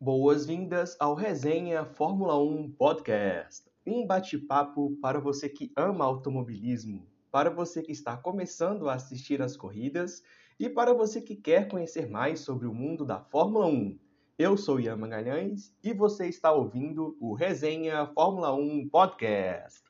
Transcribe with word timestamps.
Boas-vindas 0.00 0.96
ao 1.00 1.12
Resenha 1.12 1.84
Fórmula 1.84 2.38
1 2.38 2.70
Podcast. 2.78 3.68
Um 3.84 4.06
bate-papo 4.06 4.96
para 5.02 5.18
você 5.18 5.48
que 5.48 5.72
ama 5.76 6.04
automobilismo, 6.04 7.04
para 7.32 7.50
você 7.50 7.82
que 7.82 7.90
está 7.90 8.16
começando 8.16 8.88
a 8.88 8.94
assistir 8.94 9.42
às 9.42 9.56
corridas 9.56 10.22
e 10.56 10.70
para 10.70 10.94
você 10.94 11.20
que 11.20 11.34
quer 11.34 11.66
conhecer 11.66 12.08
mais 12.08 12.38
sobre 12.38 12.68
o 12.68 12.72
mundo 12.72 13.04
da 13.04 13.18
Fórmula 13.18 13.66
1. 13.66 13.98
Eu 14.38 14.56
sou 14.56 14.78
Ian 14.78 14.98
Magalhães 14.98 15.74
e 15.82 15.92
você 15.92 16.28
está 16.28 16.52
ouvindo 16.52 17.16
o 17.20 17.34
Resenha 17.34 18.06
Fórmula 18.14 18.54
1 18.54 18.88
Podcast. 18.90 19.87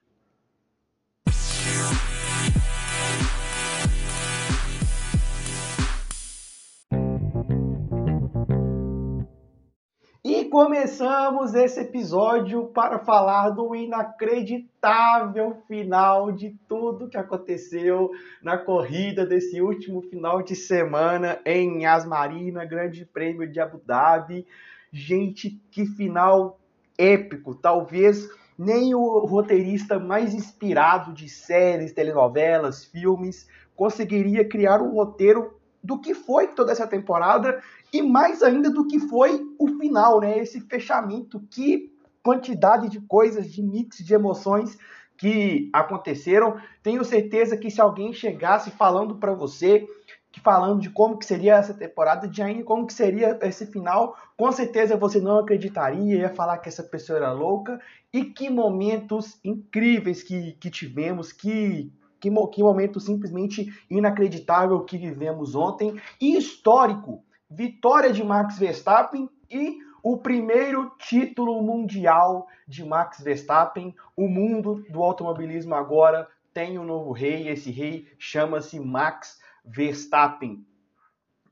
Começamos 10.48 11.54
esse 11.54 11.80
episódio 11.80 12.66
para 12.68 12.98
falar 12.98 13.50
do 13.50 13.74
inacreditável 13.74 15.54
final 15.66 16.32
de 16.32 16.56
tudo 16.66 17.08
que 17.08 17.18
aconteceu 17.18 18.10
na 18.42 18.56
corrida 18.56 19.26
desse 19.26 19.60
último 19.60 20.00
final 20.00 20.42
de 20.42 20.56
semana 20.56 21.38
em 21.44 21.84
Asmarina, 21.84 22.64
Grande 22.64 23.04
Prêmio 23.04 23.50
de 23.50 23.60
Abu 23.60 23.78
Dhabi. 23.84 24.46
Gente, 24.90 25.60
que 25.70 25.84
final 25.84 26.58
épico! 26.96 27.54
Talvez 27.54 28.26
nem 28.58 28.94
o 28.94 29.18
roteirista 29.26 29.98
mais 29.98 30.34
inspirado 30.34 31.12
de 31.12 31.28
séries, 31.28 31.92
telenovelas, 31.92 32.84
filmes 32.86 33.46
conseguiria 33.76 34.44
criar 34.44 34.82
um 34.82 34.94
roteiro 34.94 35.57
do 35.82 35.98
que 35.98 36.14
foi 36.14 36.48
toda 36.48 36.72
essa 36.72 36.86
temporada 36.86 37.62
e 37.92 38.02
mais 38.02 38.42
ainda 38.42 38.70
do 38.70 38.86
que 38.86 38.98
foi 38.98 39.46
o 39.58 39.68
final, 39.78 40.20
né? 40.20 40.38
Esse 40.38 40.60
fechamento, 40.60 41.40
que 41.50 41.92
quantidade 42.22 42.88
de 42.88 43.00
coisas, 43.00 43.50
de 43.50 43.62
mix 43.62 43.98
de 43.98 44.12
emoções 44.12 44.78
que 45.16 45.68
aconteceram. 45.72 46.56
Tenho 46.82 47.04
certeza 47.04 47.56
que 47.56 47.70
se 47.70 47.80
alguém 47.80 48.12
chegasse 48.12 48.70
falando 48.70 49.16
para 49.16 49.32
você, 49.32 49.86
que 50.30 50.40
falando 50.40 50.80
de 50.80 50.90
como 50.90 51.18
que 51.18 51.24
seria 51.24 51.56
essa 51.56 51.74
temporada, 51.74 52.28
de 52.28 52.42
ainda 52.42 52.62
como 52.64 52.86
que 52.86 52.92
seria 52.92 53.38
esse 53.42 53.66
final, 53.66 54.16
com 54.36 54.50
certeza 54.52 54.96
você 54.96 55.20
não 55.20 55.38
acreditaria, 55.38 56.18
ia 56.18 56.34
falar 56.34 56.58
que 56.58 56.68
essa 56.68 56.82
pessoa 56.82 57.18
era 57.18 57.32
louca. 57.32 57.80
E 58.12 58.24
que 58.24 58.48
momentos 58.48 59.38
incríveis 59.44 60.22
que, 60.22 60.52
que 60.52 60.70
tivemos, 60.70 61.32
que 61.32 61.92
que, 62.20 62.30
que 62.52 62.62
momento 62.62 63.00
simplesmente 63.00 63.72
inacreditável 63.90 64.80
que 64.84 64.98
vivemos 64.98 65.54
ontem 65.54 66.00
e 66.20 66.36
histórico. 66.36 67.24
Vitória 67.50 68.12
de 68.12 68.22
Max 68.22 68.58
Verstappen 68.58 69.28
e 69.50 69.78
o 70.02 70.18
primeiro 70.18 70.90
título 70.98 71.62
mundial 71.62 72.46
de 72.66 72.84
Max 72.84 73.20
Verstappen. 73.20 73.94
O 74.16 74.28
mundo 74.28 74.84
do 74.90 75.02
automobilismo 75.02 75.74
agora 75.74 76.28
tem 76.52 76.78
um 76.78 76.84
novo 76.84 77.12
rei. 77.12 77.48
Esse 77.48 77.70
rei 77.70 78.06
chama-se 78.18 78.78
Max 78.78 79.40
Verstappen. 79.64 80.64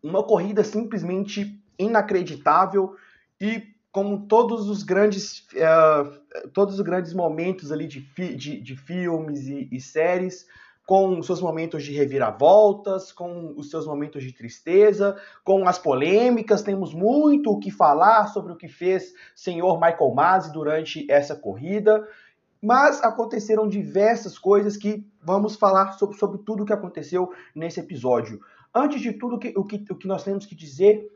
Uma 0.03 0.23
corrida 0.23 0.63
simplesmente 0.63 1.61
inacreditável 1.79 2.97
e 3.41 3.76
como 3.97 4.27
todos 4.27 4.69
os 4.69 4.83
grandes, 4.83 5.39
uh, 5.55 6.51
todos 6.53 6.75
os 6.75 6.81
grandes 6.83 7.15
momentos 7.15 7.73
ali 7.73 7.87
de, 7.87 8.03
fi 8.03 8.37
de, 8.37 8.61
de 8.61 8.77
filmes 8.77 9.47
e, 9.47 9.71
e, 9.73 9.81
séries, 9.81 10.47
com 10.85 11.19
os 11.19 11.25
seus 11.25 11.41
momentos 11.41 11.83
de 11.83 11.93
reviravoltas, 11.93 13.11
com 13.11 13.55
os 13.57 13.71
seus 13.71 13.87
momentos 13.87 14.23
de 14.23 14.35
tristeza, 14.35 15.17
com 15.43 15.67
as 15.67 15.79
polêmicas, 15.79 16.61
temos 16.61 16.93
muito 16.93 17.51
o 17.51 17.59
que 17.59 17.71
falar 17.71 18.27
sobre 18.27 18.53
o 18.53 18.57
que 18.57 18.69
fez 18.69 19.15
senhor 19.35 19.81
Michael 19.81 20.13
Masi 20.15 20.53
durante 20.53 21.11
essa 21.11 21.35
corrida, 21.35 22.07
mas 22.61 23.03
aconteceram 23.03 23.67
diversas 23.67 24.39
coisas 24.39 24.77
que 24.77 25.11
vamos 25.23 25.57
falar 25.57 25.93
sobre, 25.93 26.19
sobre 26.19 26.37
tudo 26.45 26.65
o 26.65 26.67
que 26.67 26.73
aconteceu 26.75 27.31
nesse 27.55 27.81
episódio. 27.81 28.43
Antes 28.75 29.01
de 29.01 29.15
tudo, 29.15 29.37
o 29.37 29.39
que, 29.39 29.55
o 29.57 29.65
que, 29.65 29.83
o 29.91 29.97
que 29.97 30.07
nós 30.07 30.23
temos 30.23 30.45
que 30.45 30.55
dizer, 30.55 31.11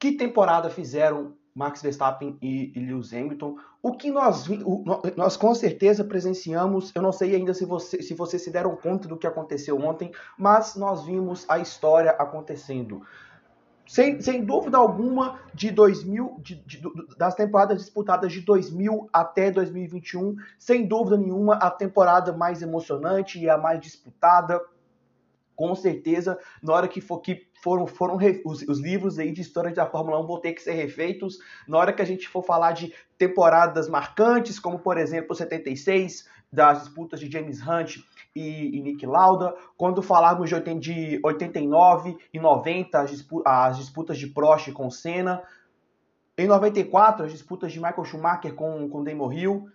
que 0.00 0.16
temporada 0.16 0.68
fizeram 0.68 1.36
Max 1.56 1.80
Verstappen 1.80 2.36
e, 2.42 2.70
Lewis 2.76 3.14
Hamilton. 3.14 3.56
O 3.82 3.92
que 3.96 4.10
nós, 4.10 4.46
nós 5.16 5.38
com 5.38 5.54
certeza 5.54 6.04
presenciamos, 6.04 6.92
eu 6.94 7.00
não 7.00 7.10
sei 7.10 7.34
ainda 7.34 7.54
se, 7.54 7.64
você, 7.64 8.02
se 8.02 8.12
vocês 8.12 8.42
se 8.42 8.50
deram 8.50 8.76
conta 8.76 9.08
do 9.08 9.16
que 9.16 9.26
aconteceu 9.26 9.78
ontem, 9.80 10.12
mas 10.36 10.76
nós 10.76 11.06
vimos 11.06 11.46
a 11.48 11.58
história 11.58 12.10
acontecendo. 12.10 13.00
Sem, 13.88 14.20
sem 14.20 14.44
dúvida 14.44 14.76
alguma, 14.76 15.40
de 15.54 15.70
2000, 15.70 16.40
de, 16.40 16.56
de, 16.56 16.82
das 17.16 17.34
temporadas 17.34 17.78
disputadas 17.78 18.32
de 18.32 18.40
2000 18.42 19.08
até 19.10 19.50
2021, 19.50 20.36
sem 20.58 20.86
dúvida 20.86 21.16
nenhuma, 21.16 21.54
a 21.54 21.70
temporada 21.70 22.32
mais 22.32 22.60
emocionante 22.60 23.38
e 23.38 23.48
a 23.48 23.56
mais 23.56 23.80
disputada 23.80 24.60
com 25.56 25.74
certeza, 25.74 26.38
na 26.62 26.74
hora 26.74 26.86
que 26.86 27.00
for 27.00 27.20
que 27.20 27.48
foram, 27.62 27.86
foram 27.86 28.18
os, 28.44 28.62
os, 28.62 28.78
livros 28.78 29.18
aí 29.18 29.32
de 29.32 29.40
história 29.40 29.72
da 29.72 29.86
Fórmula 29.86 30.20
1 30.20 30.26
vão 30.26 30.40
ter 30.40 30.52
que 30.52 30.62
ser 30.62 30.74
refeitos. 30.74 31.38
Na 31.66 31.78
hora 31.78 31.92
que 31.92 32.02
a 32.02 32.04
gente 32.04 32.28
for 32.28 32.44
falar 32.44 32.72
de 32.72 32.94
temporadas 33.18 33.88
marcantes, 33.88 34.60
como 34.60 34.78
por 34.78 34.98
exemplo 34.98 35.34
76, 35.34 36.28
das 36.52 36.80
disputas 36.80 37.18
de 37.18 37.30
James 37.30 37.60
Hunt 37.66 37.96
e, 38.34 38.76
e 38.76 38.80
Nick 38.80 39.04
Lauda, 39.04 39.54
quando 39.76 40.02
falarmos 40.02 40.48
de, 40.48 40.60
de 40.78 41.20
89 41.24 42.16
e 42.32 42.38
90, 42.38 43.00
as, 43.00 43.10
disputas, 43.10 43.52
as 43.52 43.76
disputas 43.78 44.18
de 44.18 44.28
Prost 44.28 44.70
com 44.72 44.90
Senna, 44.90 45.42
em 46.38 46.46
94, 46.46 47.24
as 47.24 47.32
disputas 47.32 47.72
de 47.72 47.80
Michael 47.80 48.04
Schumacher 48.04 48.54
com, 48.54 48.88
com 48.88 49.02
Damon 49.02 49.32
Hill, 49.32 49.68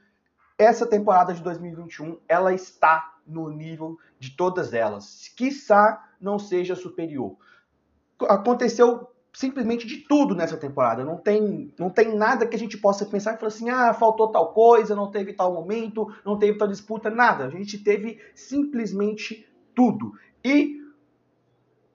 essa 0.58 0.86
temporada 0.86 1.34
de 1.34 1.42
2021 1.42 2.20
ela 2.28 2.54
está 2.54 3.11
no 3.26 3.50
nível 3.50 3.98
de 4.20 4.36
todas 4.36 4.74
elas. 4.74 5.30
Quiçá 5.36 6.08
não 6.20 6.38
seja 6.38 6.76
superior. 6.76 7.36
Aconteceu 8.22 9.08
simplesmente 9.34 9.88
de 9.88 9.98
tudo 9.98 10.36
nessa 10.36 10.58
temporada. 10.58 11.06
Não 11.06 11.18
tem, 11.18 11.74
não 11.80 11.90
tem 11.90 12.16
nada 12.16 12.46
que 12.46 12.56
a 12.56 12.60
gente 12.60 12.78
possa 12.78 13.06
pensar 13.06 13.34
e 13.34 13.38
falar 13.38 13.48
assim: 13.48 13.70
ah, 13.70 13.94
faltou 13.94 14.32
tal 14.32 14.54
coisa, 14.54 14.96
não 14.96 15.10
teve 15.10 15.34
tal 15.34 15.54
momento, 15.54 16.14
não 16.26 16.38
teve 16.38 16.58
tal 16.58 16.68
disputa, 16.68 17.10
nada. 17.10 17.46
A 17.46 17.50
gente 17.50 17.78
teve 17.78 18.20
simplesmente 18.36 19.48
tudo. 19.74 20.14
E 20.44 20.82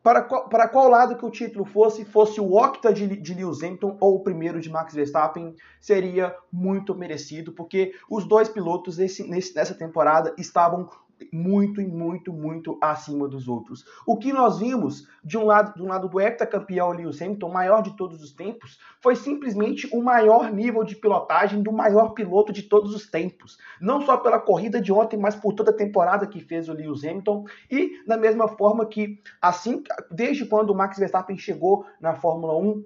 para 0.03 0.23
qual, 0.23 0.49
para 0.49 0.69
qual 0.69 0.89
lado 0.89 1.17
que 1.17 1.27
o 1.27 1.31
título 1.31 1.65
fosse, 1.65 2.05
fosse 2.05 2.41
o 2.41 2.55
octa 2.55 2.93
de, 2.93 3.17
de 3.17 3.35
Lewis 3.35 3.61
Hamilton 3.61 3.97
ou 3.99 4.15
o 4.15 4.21
primeiro 4.21 4.61
de 4.61 4.71
Max 4.71 4.95
Verstappen, 4.95 5.57
seria 5.81 6.33
muito 6.53 6.95
merecido, 6.95 7.51
porque 7.51 7.93
os 8.09 8.25
dois 8.25 8.49
pilotos 8.49 8.99
nesse, 8.99 9.29
nessa 9.29 9.75
temporada 9.75 10.33
estavam 10.39 10.89
muito 11.33 11.81
e 11.81 11.87
muito, 11.87 12.33
muito 12.33 12.79
acima 12.81 13.29
dos 13.29 13.49
outros. 13.49 13.85
O 14.07 14.17
que 14.17 14.33
nós 14.33 14.59
vimos 14.59 15.09
de 15.25 15.37
um 15.37 15.45
lado 15.45 15.75
do 15.77 15.87
lado 15.87 16.09
do 16.09 16.21
heptacampeão 16.21 16.93
Lewis 16.93 17.21
Hamilton, 17.21 17.51
maior 17.51 17.83
de 17.83 17.97
todos 17.97 18.23
os 18.23 18.33
tempos, 18.33 18.79
foi 19.01 19.17
simplesmente 19.17 19.89
o 19.93 20.03
maior 20.03 20.53
nível 20.53 20.85
de 20.85 20.97
pilotagem 20.97 21.63
do 21.63 21.73
maior 21.73 22.11
piloto 22.11 22.53
de 22.53 22.63
todos 22.63 22.95
os 22.95 23.07
tempos. 23.07 23.59
Não 23.81 24.01
só 24.01 24.17
pela 24.17 24.39
corrida 24.39 24.81
de 24.81 24.93
ontem, 24.93 25.17
mas 25.17 25.35
por 25.35 25.53
toda 25.53 25.71
a 25.71 25.77
temporada 25.77 26.27
que 26.27 26.41
fez 26.41 26.69
o 26.69 26.73
Lewis 26.73 27.05
Hamilton 27.05 27.45
e 27.71 28.03
da 28.07 28.17
mesma 28.17 28.49
forma 28.49 28.87
que 28.87 29.21
assim, 29.41 29.83
desde 30.11 30.47
quando 30.47 30.71
o 30.71 30.75
Max 30.75 30.99
Verstappen 30.99 31.37
chegou 31.39 31.85
na 32.01 32.15
Fórmula 32.15 32.57
1, 32.57 32.85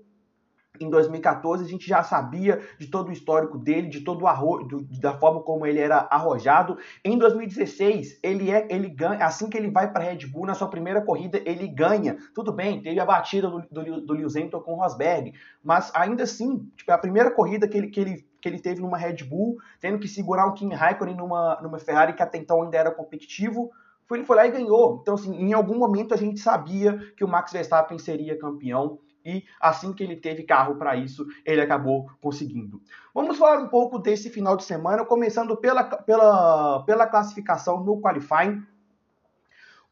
em 0.78 0.88
2014 0.88 1.64
a 1.64 1.68
gente 1.68 1.86
já 1.86 2.02
sabia 2.02 2.60
de 2.78 2.86
todo 2.86 3.08
o 3.08 3.12
histórico 3.12 3.58
dele, 3.58 3.88
de 3.88 4.00
todo 4.00 4.22
o 4.22 4.26
arro... 4.26 4.66
da 5.00 5.12
forma 5.12 5.42
como 5.42 5.66
ele 5.66 5.78
era 5.78 6.06
arrojado. 6.10 6.78
Em 7.04 7.18
2016 7.18 8.18
ele 8.22 8.50
é, 8.50 8.66
ele 8.70 8.88
ganha, 8.88 9.24
assim 9.24 9.48
que 9.48 9.56
ele 9.56 9.70
vai 9.70 9.90
para 9.92 10.04
Red 10.04 10.26
Bull 10.26 10.46
na 10.46 10.54
sua 10.54 10.68
primeira 10.68 11.00
corrida 11.02 11.40
ele 11.44 11.66
ganha. 11.68 12.16
Tudo 12.34 12.52
bem, 12.52 12.80
teve 12.80 12.98
a 13.00 13.04
batida 13.04 13.48
do, 13.48 13.62
do, 13.70 14.00
do 14.00 14.12
Lewis 14.14 14.36
Hamilton 14.36 14.60
com 14.60 14.72
o 14.74 14.76
Rosberg, 14.76 15.34
mas 15.62 15.90
ainda 15.94 16.22
assim, 16.22 16.70
tipo, 16.76 16.90
a 16.92 16.98
primeira 16.98 17.30
corrida 17.30 17.68
que 17.68 17.76
ele, 17.76 17.88
que 17.88 18.00
ele 18.00 18.30
que 18.40 18.48
ele 18.48 18.58
teve 18.58 18.80
numa 18.80 18.96
Red 18.96 19.22
Bull, 19.24 19.58
tendo 19.78 19.98
que 19.98 20.08
segurar 20.08 20.46
um 20.46 20.54
Kimi 20.54 20.74
Raikkonen 20.74 21.14
numa, 21.14 21.60
numa 21.60 21.78
Ferrari 21.78 22.14
que 22.14 22.22
até 22.22 22.38
então 22.38 22.62
ainda 22.62 22.78
era 22.78 22.90
competitivo, 22.90 23.70
foi, 24.06 24.16
ele 24.16 24.26
foi 24.26 24.36
lá 24.36 24.46
e 24.46 24.50
ganhou. 24.50 24.98
Então, 25.02 25.14
assim, 25.14 25.36
em 25.36 25.52
algum 25.52 25.78
momento 25.78 26.14
a 26.14 26.16
gente 26.16 26.40
sabia 26.40 26.98
que 27.16 27.22
o 27.22 27.28
Max 27.28 27.52
Verstappen 27.52 27.98
seria 27.98 28.38
campeão 28.38 28.98
e 29.24 29.44
assim 29.60 29.92
que 29.92 30.02
ele 30.02 30.16
teve 30.16 30.42
carro 30.42 30.76
para 30.76 30.96
isso, 30.96 31.26
ele 31.44 31.60
acabou 31.60 32.10
conseguindo. 32.20 32.80
Vamos 33.14 33.36
falar 33.36 33.62
um 33.62 33.68
pouco 33.68 33.98
desse 33.98 34.30
final 34.30 34.56
de 34.56 34.64
semana, 34.64 35.04
começando 35.04 35.56
pela, 35.56 35.84
pela, 35.84 36.82
pela 36.84 37.06
classificação 37.06 37.82
no 37.82 38.00
qualifying. 38.00 38.62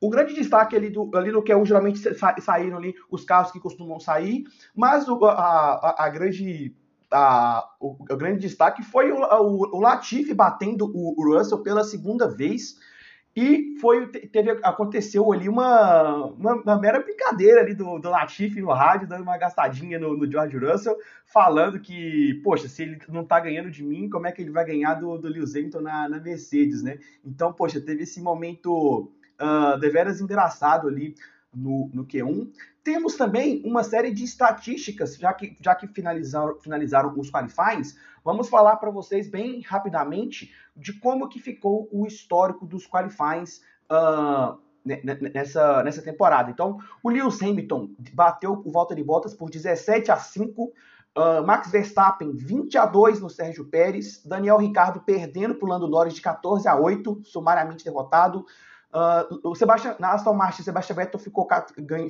O 0.01 0.09
grande 0.09 0.35
destaque 0.35 0.77
ali, 0.77 0.91
do, 0.91 1.11
ali 1.15 1.33
no 1.33 1.43
Q1, 1.43 1.67
geralmente 1.67 2.15
sa, 2.15 2.35
saíram 2.41 2.79
ali 2.79 2.95
os 3.11 3.25
carros 3.25 3.51
que 3.51 3.61
costumam 3.61 3.99
sair, 3.99 4.45
mas 4.75 5.09
o, 5.09 5.25
a, 5.25 5.33
a, 5.33 6.05
a 6.05 6.09
grande 6.09 6.75
a, 7.11 7.69
o, 7.81 7.97
o, 7.99 8.17
grande 8.17 8.41
destaque 8.41 8.83
foi 8.83 9.11
o, 9.11 9.17
o, 9.17 9.77
o 9.77 9.81
Latifi 9.81 10.35
batendo 10.35 10.85
o 10.95 11.35
Russell 11.35 11.63
pela 11.63 11.83
segunda 11.83 12.29
vez 12.29 12.77
E 13.40 13.79
foi, 13.81 14.05
teve, 14.08 14.50
aconteceu 14.64 15.32
ali 15.32 15.49
uma, 15.49 16.25
uma, 16.25 16.55
uma 16.55 16.76
mera 16.81 16.99
brincadeira 16.99 17.61
ali 17.61 17.73
do, 17.73 17.96
do 18.00 18.11
Latifi 18.11 18.61
no 18.61 18.73
rádio, 18.73 19.06
dando 19.06 19.23
uma 19.23 19.38
gastadinha 19.38 19.96
no, 19.96 20.17
no, 20.17 20.29
George 20.29 20.58
Russell, 20.58 20.96
falando 21.25 21.79
que, 21.79 22.40
poxa, 22.43 22.67
se 22.67 22.82
ele 22.82 22.99
não 23.08 23.25
tá 23.25 23.38
ganhando 23.38 23.70
de 23.70 23.85
mim, 23.85 24.11
como 24.11 24.26
é 24.26 24.32
que 24.32 24.43
ele 24.43 24.50
vai 24.50 24.64
ganhar 24.64 24.94
do, 24.94 25.17
do 25.19 25.29
Lewis 25.29 25.55
Hamilton 25.55 25.82
na, 25.82 26.08
na 26.08 26.19
Mercedes, 26.19 26.82
né? 26.82 26.99
Então, 27.25 27.52
poxa, 27.52 27.81
teve 27.81 28.02
esse 28.02 28.20
momento 28.20 29.12
uh, 29.41 29.79
deveras 29.79 30.20
engraçado 30.20 30.88
ali 30.88 31.14
no, 31.55 31.88
no 31.94 32.05
Q1. 32.05 32.50
Temos 32.82 33.14
também 33.14 33.62
uma 33.64 33.84
série 33.84 34.12
de 34.12 34.25
estatísticas, 34.25 35.17
já 35.17 35.32
que, 35.32 35.56
já 35.61 35.76
que 35.76 35.87
finalizaram, 35.87 36.58
finalizaram 36.58 37.14
os 37.17 37.31
qualifies, 37.31 37.96
vamos 38.29 38.51
falar 38.51 38.77
para 38.77 38.91
vocês 38.91 39.27
bem 39.27 39.63
rapidamente 39.63 40.53
de 40.77 40.93
como 40.93 41.31
que 41.31 41.41
ficou 41.41 41.89
o 41.91 42.07
histórico 42.07 42.67
dos 42.67 42.87
qualifies 42.87 43.63
uh, 43.91 44.59
nessa, 45.33 45.83
nessa 45.83 46.03
temporada. 46.03 46.51
Então, 46.51 46.77
o 47.03 47.09
Lewis 47.09 47.43
Hamilton 47.43 47.89
bateu 48.13 48.61
o 48.67 48.71
Valtteri 48.71 49.03
Bottas 49.03 49.33
por 49.33 49.49
17 49.49 50.11
a 50.11 50.19
5, 50.19 50.63
uh, 50.63 50.73
ah, 51.17 51.41
Max 51.41 51.71
Verstappen 51.71 52.37
20 52.37 52.77
a 52.77 52.85
2 52.85 53.19
no 53.19 53.31
Sérgio 53.31 53.65
Pérez, 53.65 54.23
Daniel 54.23 54.59
Ricardo 54.59 55.01
perdendo 55.01 55.55
para 55.55 55.65
o 55.65 55.69
Lando 55.71 55.89
Norris 55.89 56.13
de 56.13 56.21
14 56.21 56.69
a 56.69 56.77
8, 56.79 57.23
sumariamente 57.25 57.83
derrotado, 57.83 58.45
Uh, 58.90 59.50
o 59.50 59.55
Sebastian, 59.55 59.96
na 59.99 60.12
Aston 60.12 60.32
Martin, 60.32 60.62
Sebastian 60.62 60.96
Vettel 60.96 61.20
ficou, 61.20 61.46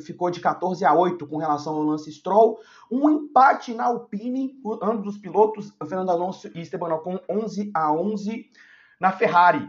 ficou 0.04 0.30
de 0.30 0.40
14 0.40 0.84
a 0.84 0.94
8 0.94 1.26
com 1.26 1.36
relação 1.36 1.74
ao 1.74 1.82
Lance 1.82 2.10
Stroll. 2.12 2.58
Um 2.90 3.10
empate 3.10 3.74
na 3.74 3.86
Alpine, 3.86 4.54
ambos 4.80 5.16
os 5.16 5.20
pilotos, 5.20 5.74
Fernando 5.88 6.10
Alonso 6.10 6.48
e 6.54 6.60
Esteban 6.60 6.94
Ocon, 6.94 7.18
11 7.28 7.70
a 7.74 7.92
11 7.92 8.46
na 9.00 9.10
Ferrari. 9.10 9.68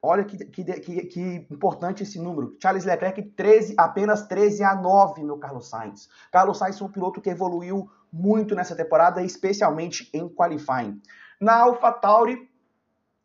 Olha 0.00 0.24
que, 0.24 0.38
que, 0.46 0.64
que, 0.64 1.06
que, 1.06 1.46
importante 1.50 2.04
esse 2.04 2.20
número. 2.20 2.56
Charles 2.62 2.84
Leclerc 2.84 3.20
13, 3.20 3.74
apenas 3.76 4.26
13 4.26 4.62
a 4.62 4.74
9 4.74 5.24
no 5.24 5.38
Carlos 5.38 5.68
Sainz. 5.68 6.08
Carlos 6.30 6.56
Sainz 6.56 6.80
é 6.80 6.84
um 6.84 6.88
piloto 6.88 7.20
que 7.20 7.28
evoluiu 7.28 7.90
muito 8.10 8.54
nessa 8.54 8.76
temporada, 8.76 9.22
especialmente 9.22 10.08
em 10.14 10.28
qualifying. 10.28 11.02
Na 11.40 11.62
AlphaTauri, 11.62 12.48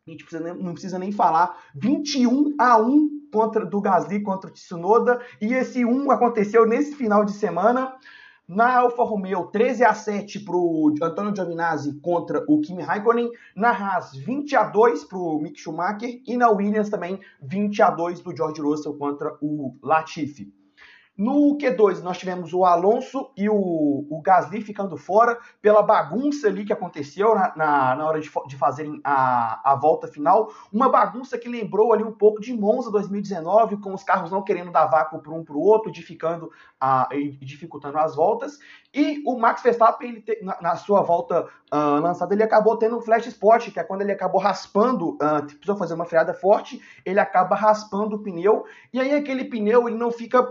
a 0.06 0.10
gente 0.10 0.24
precisa, 0.24 0.54
não 0.54 0.72
precisa 0.72 0.98
nem 0.98 1.12
falar, 1.12 1.56
21 1.74 2.54
a 2.58 2.78
1 2.78 3.13
contra 3.34 3.66
do 3.66 3.80
Gasly 3.80 4.20
contra 4.20 4.48
o 4.48 4.52
Tsunoda, 4.52 5.20
e 5.40 5.52
esse 5.52 5.84
1 5.84 6.08
aconteceu 6.12 6.64
nesse 6.64 6.94
final 6.94 7.24
de 7.24 7.32
semana. 7.32 7.96
Na 8.46 8.78
Alfa 8.78 9.02
Romeo, 9.02 9.46
13 9.46 9.84
a 9.84 9.94
7 9.94 10.40
para 10.40 10.54
o 10.54 10.94
Antônio 11.02 11.34
Giovinazzi 11.34 11.98
contra 12.00 12.44
o 12.46 12.60
Kimi 12.60 12.82
Raikkonen. 12.82 13.30
Na 13.56 13.70
Haas, 13.70 14.14
20 14.14 14.54
a 14.54 14.64
2 14.64 15.04
para 15.04 15.18
o 15.18 15.38
Mick 15.40 15.58
Schumacher. 15.58 16.20
E 16.26 16.36
na 16.36 16.50
Williams 16.50 16.90
também, 16.90 17.18
20 17.42 17.82
a 17.82 17.90
2 17.90 18.20
do 18.20 18.36
George 18.36 18.60
Russell 18.60 18.98
contra 18.98 19.34
o 19.40 19.74
Latifi. 19.82 20.52
No 21.16 21.56
Q2, 21.56 22.02
nós 22.02 22.18
tivemos 22.18 22.52
o 22.52 22.64
Alonso 22.64 23.30
e 23.36 23.48
o, 23.48 23.54
o 23.54 24.20
Gasly 24.20 24.60
ficando 24.60 24.96
fora 24.96 25.38
pela 25.62 25.80
bagunça 25.80 26.48
ali 26.48 26.64
que 26.64 26.72
aconteceu 26.72 27.36
na, 27.36 27.52
na, 27.56 27.94
na 27.94 28.04
hora 28.04 28.20
de, 28.20 28.28
de 28.48 28.56
fazerem 28.56 29.00
a, 29.04 29.72
a 29.72 29.76
volta 29.76 30.08
final. 30.08 30.52
Uma 30.72 30.88
bagunça 30.88 31.38
que 31.38 31.48
lembrou 31.48 31.92
ali 31.92 32.02
um 32.02 32.10
pouco 32.10 32.40
de 32.40 32.52
Monza 32.52 32.90
2019, 32.90 33.76
com 33.76 33.94
os 33.94 34.02
carros 34.02 34.32
não 34.32 34.42
querendo 34.42 34.72
dar 34.72 34.86
vácuo 34.86 35.20
para 35.20 35.32
um 35.32 35.44
para 35.44 35.54
o 35.54 35.60
outro, 35.60 35.92
dificultando 35.92 36.50
a, 36.80 37.08
dificultando 37.40 37.96
as 37.96 38.16
voltas. 38.16 38.58
E 38.92 39.22
o 39.24 39.38
Max 39.38 39.62
Verstappen, 39.62 40.08
ele 40.08 40.20
te, 40.20 40.42
na, 40.42 40.60
na, 40.60 40.76
sua 40.76 41.00
volta 41.02 41.44
uh, 41.72 42.00
lançada, 42.00 42.34
ele 42.34 42.42
acabou 42.42 42.76
tendo 42.76 42.98
um 42.98 43.00
flash 43.00 43.26
spot, 43.26 43.70
que 43.70 43.78
é 43.78 43.84
quando 43.84 44.02
ele 44.02 44.12
acabou 44.12 44.40
raspando, 44.40 45.10
uh, 45.10 45.46
precisou 45.46 45.76
fazer 45.76 45.94
uma 45.94 46.06
freada 46.06 46.34
forte, 46.34 46.82
ele 47.04 47.20
acaba 47.20 47.54
raspando 47.54 48.16
o 48.16 48.18
pneu, 48.18 48.64
e 48.92 49.00
aí 49.00 49.14
aquele 49.14 49.44
pneu 49.44 49.88
ele 49.88 49.96
não 49.96 50.10
fica 50.10 50.44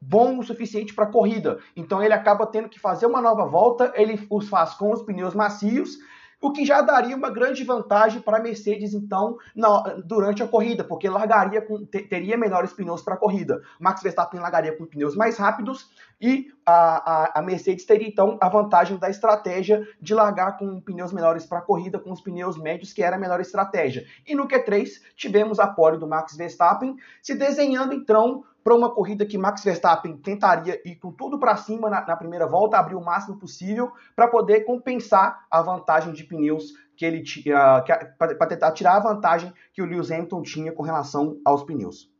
bom 0.00 0.38
o 0.38 0.42
suficiente 0.42 0.94
para 0.94 1.06
corrida. 1.06 1.58
Então 1.76 2.02
ele 2.02 2.14
acaba 2.14 2.46
tendo 2.46 2.68
que 2.68 2.80
fazer 2.80 3.06
uma 3.06 3.20
nova 3.20 3.46
volta, 3.46 3.92
ele 3.94 4.26
os 4.30 4.48
faz 4.48 4.74
com 4.74 4.92
os 4.92 5.02
pneus 5.02 5.34
macios, 5.34 5.98
o 6.40 6.52
que 6.52 6.64
já 6.64 6.80
daria 6.80 7.16
uma 7.16 7.30
grande 7.30 7.64
vantagem 7.64 8.22
para 8.22 8.38
a 8.38 8.40
Mercedes, 8.40 8.94
então, 8.94 9.36
na, 9.54 9.94
durante 10.04 10.42
a 10.42 10.46
corrida, 10.46 10.84
porque 10.84 11.08
largaria 11.08 11.60
com, 11.60 11.84
teria 11.84 12.36
melhores 12.36 12.72
pneus 12.72 13.02
para 13.02 13.14
a 13.14 13.16
corrida. 13.16 13.60
Max 13.80 14.02
Verstappen 14.02 14.38
largaria 14.38 14.76
com 14.76 14.86
pneus 14.86 15.16
mais 15.16 15.36
rápidos 15.36 15.90
e 16.20 16.46
a, 16.64 17.32
a, 17.34 17.40
a, 17.40 17.42
Mercedes 17.42 17.84
teria, 17.84 18.06
então, 18.06 18.38
a 18.40 18.48
vantagem 18.48 18.96
da 18.98 19.10
estratégia 19.10 19.84
de 20.00 20.14
largar 20.14 20.56
com 20.58 20.80
pneus 20.80 21.12
menores 21.12 21.44
para 21.44 21.58
a 21.58 21.62
corrida, 21.62 21.98
com 21.98 22.12
os 22.12 22.20
pneus 22.20 22.56
médios, 22.56 22.92
que 22.92 23.02
era 23.02 23.16
a 23.16 23.18
melhor 23.18 23.40
estratégia. 23.40 24.04
E 24.26 24.34
no 24.34 24.46
Q3, 24.46 24.90
tivemos 25.16 25.58
a 25.58 25.66
pole 25.66 25.98
do 25.98 26.06
Max 26.06 26.36
Verstappen, 26.36 26.94
se 27.20 27.34
desenhando, 27.34 27.92
então, 27.92 28.44
para 28.68 28.76
uma 28.76 28.90
corrida 28.90 29.24
que 29.24 29.38
Max 29.38 29.64
Verstappen 29.64 30.14
tentaria 30.18 30.78
ir 30.84 30.96
com 30.96 31.10
tudo 31.10 31.38
para 31.38 31.56
cima 31.56 31.88
na, 31.88 32.06
na, 32.06 32.14
primeira 32.14 32.46
volta, 32.46 32.76
abrir 32.76 32.96
o 32.96 33.02
máximo 33.02 33.38
possível 33.38 33.90
para 34.14 34.28
poder 34.28 34.66
compensar 34.66 35.46
a 35.50 35.62
vantagem 35.62 36.12
de 36.12 36.22
pneus 36.22 36.74
que 36.94 37.06
ele 37.06 37.24
uh, 37.46 38.14
para 38.18 38.46
tentar 38.46 38.72
tirar 38.72 38.96
a 38.96 39.00
vantagem 39.00 39.54
que 39.72 39.80
o 39.80 39.86
Lewis 39.86 40.10
Hamilton 40.10 40.42
tinha 40.42 40.70
com 40.70 40.82
relação 40.82 41.40
aos 41.46 41.62
pneus. 41.62 42.12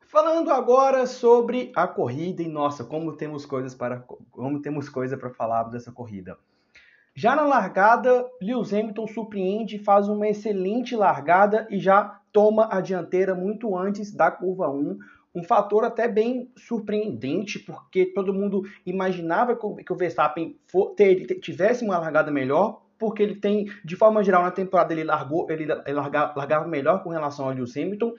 Falando 0.00 0.50
agora 0.50 1.06
sobre 1.06 1.72
a 1.76 1.86
corrida 1.86 2.42
e 2.42 2.48
nossa, 2.48 2.84
como 2.84 3.12
temos 3.12 3.44
coisas 3.44 3.74
para 3.74 4.02
como 4.30 4.62
temos 4.62 4.88
coisa 4.88 5.18
para 5.18 5.28
falar 5.28 5.64
dessa 5.64 5.92
corrida. 5.92 6.38
Já 7.18 7.34
na 7.34 7.46
largada, 7.46 8.28
Lewis 8.42 8.74
Hamilton 8.74 9.06
surpreende, 9.06 9.78
faz 9.78 10.06
uma 10.06 10.28
excelente 10.28 10.94
largada 10.94 11.66
e 11.70 11.78
já 11.78 12.20
toma 12.30 12.68
a 12.70 12.78
dianteira 12.82 13.34
muito 13.34 13.74
antes 13.74 14.12
da 14.12 14.30
curva 14.30 14.68
1. 14.68 14.98
Um 15.34 15.42
fator 15.42 15.84
até 15.84 16.06
bem 16.06 16.50
surpreendente, 16.54 17.58
porque 17.58 18.04
todo 18.04 18.34
mundo 18.34 18.64
imaginava 18.84 19.56
que 19.56 19.92
o 19.92 19.96
Verstappen 19.96 20.58
tivesse 21.40 21.82
uma 21.82 21.98
largada 21.98 22.30
melhor, 22.30 22.82
porque 22.98 23.22
ele 23.22 23.36
tem, 23.36 23.66
de 23.82 23.96
forma 23.96 24.22
geral, 24.22 24.42
na 24.42 24.50
temporada 24.50 24.92
ele 24.92 25.04
largou, 25.04 25.46
ele 25.50 25.64
largava, 25.64 26.68
melhor 26.68 27.02
com 27.02 27.08
relação 27.08 27.46
ao 27.46 27.52
Lewis 27.52 27.74
Hamilton. 27.78 28.12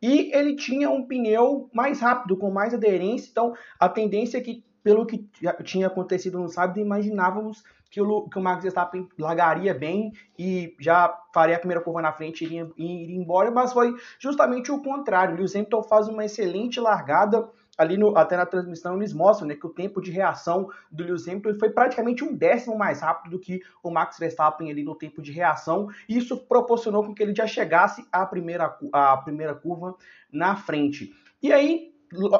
E 0.00 0.30
ele 0.32 0.54
tinha 0.54 0.90
um 0.90 1.04
pneu 1.04 1.68
mais 1.72 2.00
rápido, 2.00 2.36
com 2.36 2.52
mais 2.52 2.72
aderência. 2.72 3.30
Então, 3.32 3.52
a 3.80 3.88
tendência 3.88 4.38
é 4.38 4.40
que, 4.40 4.62
pelo 4.84 5.06
que 5.06 5.26
tinha 5.64 5.86
acontecido 5.86 6.38
no 6.38 6.48
sábado, 6.48 6.78
imaginávamos 6.78 7.64
que 7.90 8.02
o, 8.02 8.28
que 8.28 8.38
o 8.38 8.42
Max 8.42 8.62
Verstappen 8.62 9.08
largaria 9.18 9.72
bem 9.72 10.12
e 10.38 10.76
já 10.78 11.08
faria 11.32 11.56
a 11.56 11.58
primeira 11.58 11.82
curva 11.82 12.02
na 12.02 12.12
frente 12.12 12.42
e 12.42 12.46
iria, 12.46 12.70
iria 12.76 13.16
embora, 13.16 13.50
mas 13.50 13.72
foi 13.72 13.94
justamente 14.18 14.70
o 14.70 14.82
contrário. 14.82 15.34
O 15.34 15.36
Lewis 15.38 15.54
Hamilton 15.56 15.82
faz 15.84 16.06
uma 16.06 16.24
excelente 16.24 16.78
largada 16.78 17.48
ali 17.78 17.96
no, 17.96 18.16
até 18.16 18.36
na 18.36 18.46
transmissão 18.46 18.96
eles 18.96 19.12
mostram 19.12 19.48
né, 19.48 19.54
que 19.54 19.66
o 19.66 19.70
tempo 19.70 20.00
de 20.00 20.10
reação 20.10 20.68
do 20.90 21.04
Lewis 21.04 21.26
Hamilton 21.26 21.58
foi 21.58 21.70
praticamente 21.70 22.22
um 22.22 22.34
décimo 22.34 22.76
mais 22.76 23.00
rápido 23.00 23.32
do 23.32 23.38
que 23.38 23.60
o 23.82 23.90
Max 23.90 24.18
Verstappen 24.18 24.70
ali 24.70 24.84
no 24.84 24.94
tempo 24.94 25.22
de 25.22 25.32
reação. 25.32 25.88
E 26.08 26.18
isso 26.18 26.36
proporcionou 26.36 27.04
com 27.04 27.14
que 27.14 27.22
ele 27.22 27.34
já 27.34 27.46
chegasse 27.46 28.06
à 28.12 28.26
primeira, 28.26 28.76
à 28.92 29.16
primeira 29.16 29.54
curva 29.54 29.94
na 30.32 30.56
frente. 30.56 31.12
E 31.42 31.52
aí, 31.52 31.93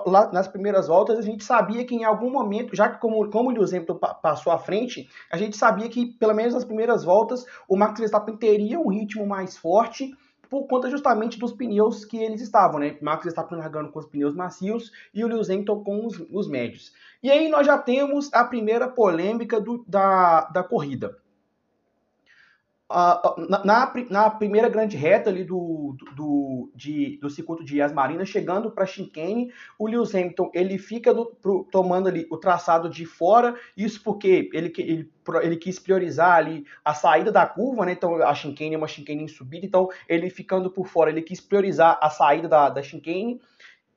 lá 0.07 0.31
nas 0.33 0.49
primeiras 0.49 0.89
voltas, 0.89 1.19
a 1.19 1.23
gente 1.23 1.45
sabia 1.45 1.85
que 1.85 1.95
em 1.95 2.05
algum 2.05 2.31
momento, 2.31 2.75
já 2.75 2.89
que 2.89 3.01
como, 3.01 3.29
como 3.31 3.51
o 3.51 3.53
Lewis 3.53 3.73
Hamilton 3.73 3.99
passou 4.23 4.53
à 4.53 4.59
frente, 4.59 5.09
a 5.31 5.37
gente 5.37 5.57
sabia 5.57 5.89
que, 5.89 6.07
pelo 6.07 6.35
menos 6.35 6.55
nas 6.55 6.65
primeiras 6.65 7.05
voltas, 7.05 7.45
o 7.69 7.77
Max 7.77 7.99
Verstappen 7.99 8.37
teria 8.37 8.79
um 8.79 8.89
ritmo 8.89 9.27
mais 9.27 9.57
forte 9.57 10.15
por 10.49 10.67
conta 10.67 10.89
justamente 10.89 11.39
dos 11.39 11.53
pneus 11.53 12.05
que 12.05 12.17
eles 12.17 12.41
estavam, 12.41 12.79
né? 12.79 12.97
Max 13.01 13.25
Verstappen 13.25 13.59
largando 13.59 13.91
com 13.91 13.99
os 13.99 14.07
pneus 14.07 14.35
macios 14.35 14.93
e 15.13 15.25
o 15.25 15.27
Lewis 15.27 15.51
Hamilton 15.51 15.83
com 15.83 16.07
os, 16.07 16.23
os 16.31 16.49
médios. 16.49 16.93
E 17.23 17.31
aí 17.31 17.49
nós 17.49 17.67
já 17.67 17.77
temos 17.79 18.33
a 18.33 18.45
primeira 18.45 18.87
polêmica 18.87 19.61
do, 19.61 19.85
da, 19.89 20.43
da 20.43 20.63
corrida. 20.63 21.17
Uh, 22.91 23.49
na, 23.49 23.91
na, 24.11 24.31
primeira 24.31 24.69
grande 24.69 24.95
reta 24.95 25.31
ali 25.31 25.43
do, 25.43 25.97
do, 26.15 26.71
de, 26.75 27.17
do 27.17 27.31
circuito 27.31 27.65
de 27.65 27.79
Yas 27.79 27.95
Marina, 27.95 28.27
chegando 28.27 28.71
para 28.71 28.85
Chicane, 28.85 29.51
o 29.79 29.87
Lewis 29.87 30.15
Hamilton 30.15 30.51
ele 30.53 30.77
fica 30.77 31.13
do, 31.15 31.25
pro, 31.27 31.67
tomando 31.73 32.09
ali 32.09 32.27
o 32.31 32.37
traçado 32.37 32.91
de 32.91 33.07
fora, 33.07 33.55
isso 33.75 34.03
porque 34.03 34.51
ele, 34.53 34.71
ele, 34.77 35.11
ele 35.43 35.57
quis 35.57 35.79
priorizar 35.79 36.37
ali 36.37 36.67
a 36.85 36.93
saída 36.93 37.33
da 37.33 37.47
curva, 37.47 37.87
né? 37.87 37.93
Então 37.93 38.23
a 38.23 38.35
chicane 38.35 38.75
é 38.75 38.79
uma 38.79 38.87
chicane 38.87 39.25
em 39.25 39.29
subida, 39.29 39.65
então 39.65 39.89
ele 40.07 40.29
ficando 40.29 40.71
por 40.71 40.87
fora, 40.87 41.11
ele 41.11 41.23
quis 41.23 41.41
priorizar 41.41 41.99
a 42.03 42.11
saída 42.11 42.49
da, 42.49 42.69
da. 42.69 42.83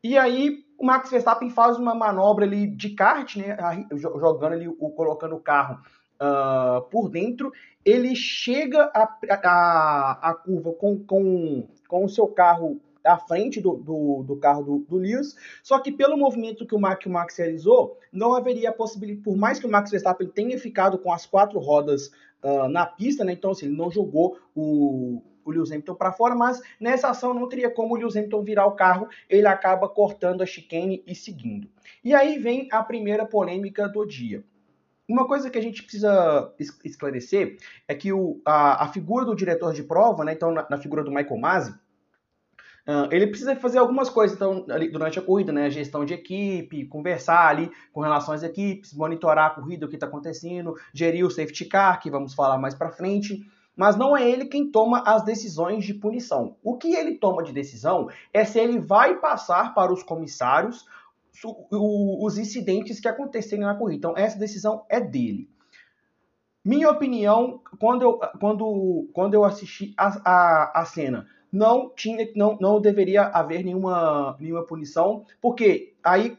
E 0.02 0.18
aí 0.18 0.64
o 0.78 0.86
Max 0.86 1.10
Verstappen 1.10 1.50
faz 1.50 1.78
uma 1.78 1.94
manobra 1.94 2.46
ali 2.46 2.68
de 2.68 2.92
kart, 2.92 3.36
né? 3.36 3.58
Jogando 3.92 4.54
ali, 4.54 4.68
colocando 4.96 5.36
o 5.36 5.42
carro 5.42 5.80
uh, 6.22 6.82
por 6.90 7.10
dentro, 7.10 7.52
ele 7.86 8.16
chega 8.16 8.92
a, 8.94 9.18
a, 9.30 10.30
a 10.30 10.34
curva 10.34 10.74
com, 10.74 11.00
com, 11.00 11.68
com 11.88 12.06
o 12.06 12.10
seu 12.10 12.28
carro 12.28 12.82
à 13.04 13.18
frente 13.18 13.62
do, 13.62 13.78
do, 13.78 14.24
do 14.24 14.36
carro 14.36 14.64
do, 14.64 14.80
do, 14.80 14.98
Lewis, 14.98 15.36
só 15.64 15.80
que 15.80 15.92
pelo 15.92 16.18
movimento 16.18 16.66
que 16.66 16.76
o, 16.76 16.80
Max, 16.80 17.06
o 17.06 17.10
Max 17.10 17.38
realizou, 17.38 17.98
não 18.12 18.34
haveria 18.34 18.72
possibilidade, 18.72 19.24
por 19.24 19.38
mais 19.38 19.60
que 19.60 19.66
o 19.66 19.72
Max 19.72 19.90
Verstappen 19.90 20.28
tenha 20.28 20.60
ficado 20.60 20.98
com 20.98 21.12
as 21.12 21.26
quatro 21.26 21.60
rodas 21.60 22.12
uh, 22.44 22.68
na 22.68 22.86
pista, 22.86 23.24
né, 23.24 23.32
então 23.32 23.52
assim, 23.52 23.68
ele 23.68 23.78
não 23.78 23.90
jogou 23.90 24.38
o, 24.54 25.22
o 25.46 25.52
Lewis 25.52 25.72
Hamilton 25.72 25.96
para 25.96 26.12
fora, 26.12 26.36
mas 26.36 26.62
nessa 26.80 27.10
ação 27.10 27.34
não 27.34 27.48
teria 27.48 27.70
como 27.70 27.96
o 27.96 27.98
Lewis 27.98 28.18
Hamilton 28.18 28.44
virar 28.44 28.66
o 28.66 28.76
carro, 28.76 29.08
ele 29.30 29.48
acaba 29.48 29.88
cortando 29.88 30.42
a 30.42 30.46
chicane 30.46 31.02
e 31.08 31.16
seguindo. 31.16 31.70
E 32.04 32.14
aí 32.14 32.38
vem 32.38 32.68
a 32.72 32.84
primeira 32.84 33.26
polêmica 33.26 33.88
do 33.88 34.06
dia. 34.06 34.44
Uma 35.08 35.26
coisa 35.26 35.50
que 35.50 35.58
a 35.58 35.62
gente 35.62 35.84
precisa 35.84 36.54
esclarecer 36.84 37.58
é 37.88 37.96
que 37.96 38.12
o, 38.12 38.42
a, 38.46 38.84
a, 38.84 38.88
figura 38.90 39.24
do 39.24 39.36
diretor 39.36 39.74
de 39.74 39.84
prova, 39.84 40.26
né, 40.26 40.34
então 40.34 40.52
na, 40.52 40.68
na 40.70 40.78
figura 40.78 41.02
do 41.02 41.12
Michael 41.12 41.40
Masi, 41.40 41.72
uh, 41.72 43.08
ele 43.10 43.28
precisa 43.28 43.56
fazer 43.56 43.78
algumas 43.78 44.10
coisas 44.10 44.36
então, 44.36 44.66
ali, 44.70 44.90
durante 44.90 45.18
a 45.18 45.22
corrida, 45.22 45.54
né, 45.54 45.70
gestão 45.70 46.04
de 46.04 46.14
equipe, 46.14 46.88
conversar 46.88 47.48
ali 47.48 47.72
com 47.94 48.02
relação 48.02 48.34
às 48.34 48.44
equipes, 48.44 48.94
monitorar 48.94 49.52
a 49.52 49.56
corrida, 49.56 49.86
o 49.86 49.90
que 49.90 49.96
está 49.96 50.08
acontecendo, 50.08 50.76
gerir 50.94 51.26
o 51.26 51.32
safety 51.32 51.66
car, 51.66 52.02
que 52.02 52.12
vamos 52.12 52.34
falar 52.34 52.58
mais 52.58 52.76
para 52.76 52.92
frente 52.92 53.46
mas 53.78 53.96
não 53.96 54.18
é 54.18 54.28
ele 54.28 54.46
quem 54.46 54.72
toma 54.72 55.04
as 55.06 55.24
decisões 55.24 55.86
de 55.86 55.94
punição. 55.94 56.58
O 56.64 56.78
que 56.78 56.96
ele 56.96 57.20
toma 57.20 57.44
de 57.44 57.54
decisão 57.54 58.10
é 58.34 58.44
se 58.44 58.60
ele 58.60 58.80
vai 58.80 59.20
passar 59.20 59.76
para 59.76 59.94
os 59.94 60.02
comissários 60.02 60.88
os 61.72 62.38
incidentes 62.38 63.00
que 63.00 63.08
acontecerem 63.08 63.66
na 63.66 63.76
corrida. 63.76 63.98
Então, 63.98 64.18
essa 64.18 64.38
decisão 64.38 64.86
é 64.90 65.00
dele. 65.00 65.50
Minha 66.64 66.90
opinião, 66.90 67.62
quando 67.80 68.02
eu, 68.02 68.20
quando, 68.40 69.10
quando 69.14 69.34
eu 69.34 69.46
assisti 69.46 69.94
a, 69.98 70.08
a, 70.26 70.82
a 70.82 70.86
cena, 70.86 71.26
não 71.52 71.90
tinha, 71.96 72.30
não, 72.36 72.58
não 72.60 72.82
deveria 72.82 73.24
haver 73.24 73.64
nenhuma, 73.64 74.36
nenhuma 74.40 74.66
punição, 74.66 75.26
porque 75.42 75.94
aí 76.04 76.38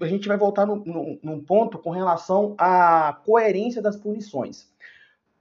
a 0.00 0.06
gente 0.06 0.28
vai 0.28 0.36
voltar 0.36 0.66
num, 0.66 1.18
num 1.22 1.44
ponto 1.44 1.78
com 1.78 1.90
relação 1.90 2.54
à 2.58 3.20
coerência 3.24 3.82
das 3.82 3.96
punições. 3.96 4.68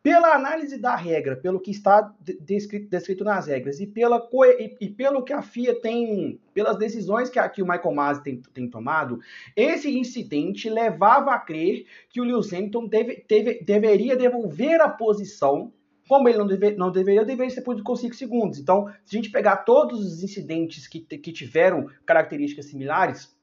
Pela 0.05 0.35
análise 0.35 0.77
da 0.77 0.95
regra, 0.95 1.35
pelo 1.35 1.59
que 1.59 1.71
está 1.71 2.13
descrito, 2.39 2.87
descrito 2.87 3.23
nas 3.23 3.47
regras 3.47 3.79
e, 3.79 3.87
pela, 3.87 4.21
e, 4.59 4.77
e, 4.79 4.87
pelo 4.87 5.23
que 5.23 5.33
a 5.33 5.41
FIA 5.41 5.81
tem, 5.81 6.39
pelas 6.53 6.77
decisões 6.77 7.27
que, 7.27 7.49
que 7.49 7.63
o 7.63 7.67
Michael 7.67 7.95
Masi 7.95 8.21
tem, 8.21 8.39
tem, 8.53 8.69
tomado, 8.69 9.19
esse 9.55 9.89
incidente 9.97 10.69
levava 10.69 11.31
a 11.31 11.39
crer 11.39 11.87
que 12.07 12.21
o 12.21 12.23
Lewis 12.23 12.53
Hamilton 12.53 12.85
deve, 12.85 13.25
deve, 13.27 13.63
deveria 13.63 14.15
devolver 14.15 14.79
a 14.79 14.89
posição 14.89 15.73
como 16.07 16.29
ele 16.29 16.37
não, 16.37 16.45
deve, 16.45 16.75
não 16.75 16.91
deveria, 16.91 17.25
deveria 17.25 17.49
ser 17.49 17.61
por 17.61 17.75
5 17.75 18.13
segundos. 18.13 18.59
Então, 18.59 18.85
se 19.03 19.17
a 19.17 19.19
gente 19.19 19.31
pegar 19.31 19.57
todos 19.57 20.05
os 20.05 20.21
incidentes 20.21 20.87
que, 20.87 20.99
que 20.99 21.31
tiveram 21.31 21.89
características 22.05 22.67
similares, 22.67 23.35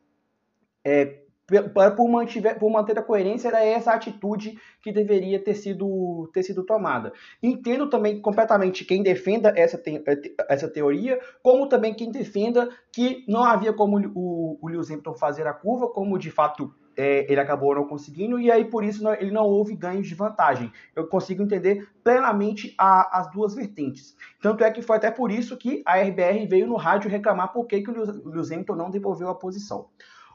é, 0.85 1.22
por, 1.97 2.09
mantiver, 2.09 2.59
por 2.59 2.71
manter 2.71 2.99
a 2.99 3.03
coerência, 3.03 3.49
era 3.49 3.65
essa 3.65 3.93
atitude 3.93 4.59
que 4.81 4.93
deveria 4.93 5.43
ter 5.43 5.55
sido, 5.55 6.31
ter 6.33 6.43
sido 6.43 6.65
tomada. 6.65 7.13
Entendo 7.43 7.89
também 7.89 8.21
completamente 8.21 8.85
quem 8.85 9.03
defenda 9.03 9.53
essa, 9.57 9.77
te, 9.77 10.03
essa 10.49 10.69
teoria, 10.69 11.21
como 11.43 11.69
também 11.69 11.95
quem 11.95 12.11
defenda 12.11 12.69
que 12.93 13.25
não 13.29 13.43
havia 13.43 13.73
como 13.73 13.99
o, 14.15 14.59
o 14.61 14.69
Lewis 14.69 14.91
Hamilton 14.91 15.15
fazer 15.15 15.47
a 15.47 15.53
curva, 15.53 15.89
como 15.89 16.19
de 16.19 16.31
fato 16.31 16.73
é, 16.97 17.31
ele 17.31 17.41
acabou 17.41 17.75
não 17.75 17.87
conseguindo, 17.87 18.39
e 18.39 18.51
aí 18.51 18.65
por 18.65 18.85
isso 18.85 19.03
não, 19.03 19.15
ele 19.15 19.31
não 19.31 19.45
houve 19.45 19.75
ganhos 19.75 20.07
de 20.07 20.15
vantagem. 20.15 20.73
Eu 20.95 21.07
consigo 21.07 21.43
entender 21.43 21.89
plenamente 22.05 22.75
a, 22.79 23.21
as 23.21 23.31
duas 23.31 23.55
vertentes. 23.55 24.17
Tanto 24.41 24.65
é 24.65 24.71
que 24.71 24.83
foi 24.83 24.97
até 24.97 25.11
por 25.11 25.31
isso 25.31 25.57
que 25.57 25.83
a 25.87 26.01
RBR 26.01 26.47
veio 26.47 26.67
no 26.67 26.77
rádio 26.77 27.11
reclamar 27.11 27.53
por 27.53 27.67
que, 27.67 27.81
que 27.81 27.91
o 27.91 28.31
Lewis 28.31 28.51
Hamilton 28.51 28.77
não 28.77 28.91
devolveu 28.91 29.29
a 29.29 29.35
posição. 29.35 29.89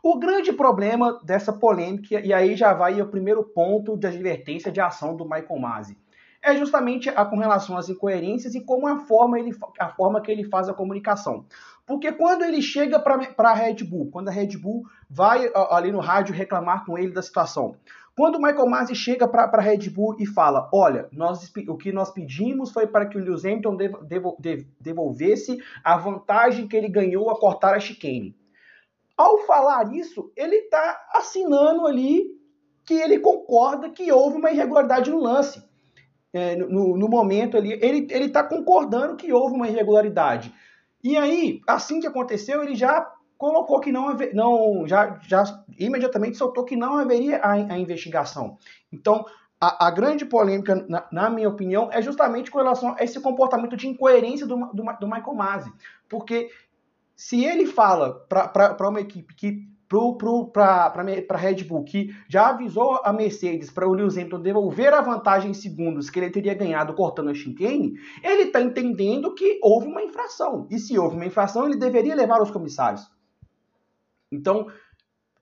O 0.10 0.18
grande 0.18 0.54
problema 0.54 1.20
dessa 1.22 1.52
polêmica, 1.52 2.22
e 2.22 2.32
aí 2.32 2.56
já 2.56 2.74
vai 2.74 3.02
o 3.02 3.10
primeiro 3.10 3.44
ponto 3.44 3.98
de 3.98 4.08
advertência 4.08 4.72
de 4.72 4.80
ação 4.80 5.18
do 5.18 5.26
Michael 5.26 5.60
Masi, 5.60 5.98
é 6.42 6.56
justamente 6.56 7.10
a, 7.10 7.26
com 7.26 7.38
relação 7.38 7.76
às 7.76 7.90
incoerências 7.90 8.56
e 8.56 8.64
como 8.64 8.88
a 8.88 9.00
forma, 9.00 9.38
ele, 9.38 9.52
a 9.78 9.90
forma 9.90 10.22
que 10.22 10.32
ele 10.32 10.46
faz 10.46 10.70
a 10.70 10.74
comunicação. 10.74 11.44
Porque 11.86 12.10
quando 12.14 12.46
ele 12.46 12.62
chega 12.62 12.98
para 12.98 13.20
a 13.38 13.54
Red 13.54 13.84
Bull, 13.84 14.10
quando 14.10 14.30
a 14.30 14.32
Red 14.32 14.58
Bull 14.58 14.84
vai 15.10 15.52
ali 15.72 15.92
no 15.92 16.00
rádio 16.00 16.34
reclamar 16.34 16.86
com 16.86 16.98
ele 16.98 17.12
da 17.12 17.22
situação, 17.22 17.76
quando 18.16 18.36
o 18.36 18.42
Michael 18.42 18.70
Masi 18.70 18.96
chega 18.96 19.28
para 19.28 19.44
a 19.44 19.62
Red 19.62 19.90
Bull 19.90 20.16
e 20.18 20.26
fala: 20.26 20.70
Olha, 20.74 21.10
nós, 21.12 21.52
o 21.68 21.76
que 21.76 21.92
nós 21.92 22.12
pedimos 22.12 22.72
foi 22.72 22.88
para 22.88 23.08
que 23.08 23.18
o 23.18 23.22
Lewis 23.22 23.44
Hamilton 23.44 23.76
devolvesse 24.80 25.58
a 25.84 25.98
vantagem 25.98 26.66
que 26.66 26.78
ele 26.78 26.88
ganhou 26.88 27.30
a 27.30 27.38
cortar 27.38 27.76
a 27.76 27.80
chicane. 27.82 28.34
Ao 29.18 29.40
falar 29.40 29.92
isso, 29.96 30.32
ele 30.36 30.56
está 30.56 31.08
assinando 31.14 31.88
ali 31.88 32.38
que 32.86 32.94
ele 32.94 33.20
concorda 33.20 33.90
que 33.90 34.12
houve 34.12 34.38
uma 34.38 34.52
irregularidade 34.52 35.10
no 35.10 35.20
lance. 35.20 35.62
É, 36.32 36.56
no, 36.56 36.96
no, 36.96 37.10
momento 37.10 37.58
ali, 37.58 37.74
ele 37.82 38.26
está 38.26 38.44
concordando 38.44 39.16
que 39.16 39.34
houve 39.34 39.56
uma 39.56 39.68
irregularidade. 39.68 40.54
E 41.04 41.18
aí, 41.18 41.62
assim 41.66 42.00
que 42.00 42.08
aconteceu, 42.08 42.62
ele 42.62 42.76
já 42.76 43.12
colocou 43.38 43.80
que 43.80 43.92
não, 43.92 44.16
não 44.34 44.88
já, 44.88 45.20
já 45.28 45.64
imediatamente 45.78 46.38
soltou 46.38 46.64
que 46.66 46.76
não 46.76 46.98
haveria 46.98 47.38
a, 47.38 47.54
a 47.54 47.80
investigação. 47.80 48.58
Então, 48.92 49.26
a, 49.60 49.88
a, 49.88 49.92
grande 49.92 50.26
polêmica, 50.26 50.86
na, 50.88 51.06
na, 51.12 51.30
minha 51.30 51.50
opinião, 51.50 51.90
é 51.92 52.02
justamente 52.02 52.52
com 52.52 52.58
relação 52.58 52.96
a 52.98 53.04
esse 53.04 53.20
comportamento 53.20 53.76
de 53.76 53.88
incoerência 53.88 54.46
do, 54.46 54.56
do, 54.74 54.84
do 55.00 55.08
Michael 55.08 55.34
Masi. 55.34 55.74
Porque 56.10 56.50
se 57.18 57.44
ele 57.44 57.66
fala 57.66 58.14
para 58.30 58.90
uma 58.90 59.02
equipe 59.02 59.34
que 59.34 59.68
para 60.54 61.38
Red 61.38 61.64
Bull, 61.64 61.84
que 61.84 62.14
já 62.28 62.50
avisou 62.50 63.00
a 63.04 63.12
Mercedes 63.12 63.72
para 63.72 63.88
o 63.88 63.94
Lewis 63.94 64.18
Hamilton 64.18 64.42
devolver 64.42 64.94
a 64.94 65.02
vantagem 65.02 65.52
em 65.52 65.54
segundos 65.54 66.10
que 66.10 66.20
ele 66.20 66.30
teria 66.30 66.54
ganhado 66.54 66.94
cortando 66.94 67.30
a 67.30 67.34
chicane, 67.34 67.94
ele 68.22 68.44
está 68.44 68.62
entendendo 68.62 69.34
que 69.34 69.60
houve 69.64 69.88
uma 69.88 70.04
infração. 70.04 70.68
E 70.70 70.78
se 70.78 71.00
houve 71.00 71.16
uma 71.16 71.26
infração, 71.26 71.66
ele 71.66 71.78
deveria 71.78 72.14
levar 72.14 72.42
os 72.42 72.52
comissários. 72.52 73.10
Então, 74.32 74.68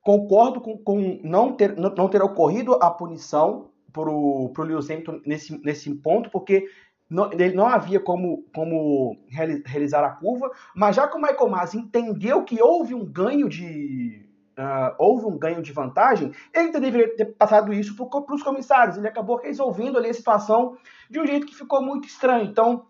concordo 0.01 0.61
com, 0.61 0.77
com 0.77 1.19
não, 1.23 1.51
ter, 1.51 1.75
não 1.75 2.07
ter 2.07 2.21
ocorrido 2.21 2.75
a 2.75 2.91
punição 2.91 3.71
para 3.91 4.09
o 4.09 4.53
Lewis 4.59 4.89
Hamilton 4.89 5.21
nesse, 5.25 5.57
nesse 5.63 5.93
ponto, 5.95 6.29
porque 6.29 6.67
não, 7.09 7.31
ele 7.31 7.53
não 7.53 7.67
havia 7.67 7.99
como, 7.99 8.43
como 8.53 9.17
realizar 9.29 10.03
a 10.03 10.09
curva, 10.09 10.49
mas 10.75 10.95
já 10.95 11.07
que 11.07 11.17
o 11.17 11.21
Michael 11.21 11.49
Masi 11.49 11.77
entendeu 11.77 12.43
que 12.43 12.61
houve 12.61 12.95
um 12.95 13.05
ganho 13.05 13.47
de 13.47 14.25
uh, 14.57 14.95
houve 14.97 15.25
um 15.25 15.37
ganho 15.37 15.61
de 15.61 15.71
vantagem, 15.71 16.31
ele 16.53 16.71
deveria 16.71 17.15
ter 17.15 17.25
passado 17.25 17.73
isso 17.73 17.95
para 17.95 18.35
os 18.35 18.43
comissários. 18.43 18.97
Ele 18.97 19.07
acabou 19.07 19.37
resolvendo 19.37 19.97
ali 19.97 20.09
a 20.09 20.13
situação 20.13 20.77
de 21.09 21.19
um 21.19 21.27
jeito 21.27 21.45
que 21.45 21.55
ficou 21.55 21.81
muito 21.81 22.07
estranho. 22.07 22.45
Então, 22.45 22.85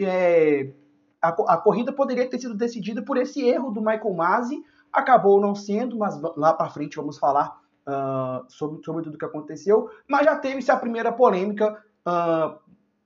é, 0.00 0.72
a, 1.20 1.28
a, 1.28 1.56
corrida 1.58 1.92
poderia 1.92 2.28
ter 2.28 2.38
sido 2.38 2.54
decidida 2.54 3.02
por 3.02 3.16
esse 3.16 3.42
erro 3.46 3.70
do 3.70 3.80
Michael 3.80 4.14
Masi, 4.14 4.62
acabou 4.92 5.40
não 5.40 5.54
sendo, 5.54 5.98
mas 5.98 6.20
lá 6.36 6.52
para 6.52 6.68
frente 6.70 6.96
vamos 6.96 7.18
falar 7.18 7.58
uh, 7.86 8.44
sobre, 8.48 8.82
sobre 8.84 9.02
tudo 9.02 9.14
o 9.14 9.18
que 9.18 9.24
aconteceu. 9.24 9.90
Mas 10.08 10.24
já 10.24 10.36
teve-se 10.36 10.70
a 10.70 10.76
primeira 10.76 11.12
polêmica. 11.12 11.82
Uh, 12.06 12.58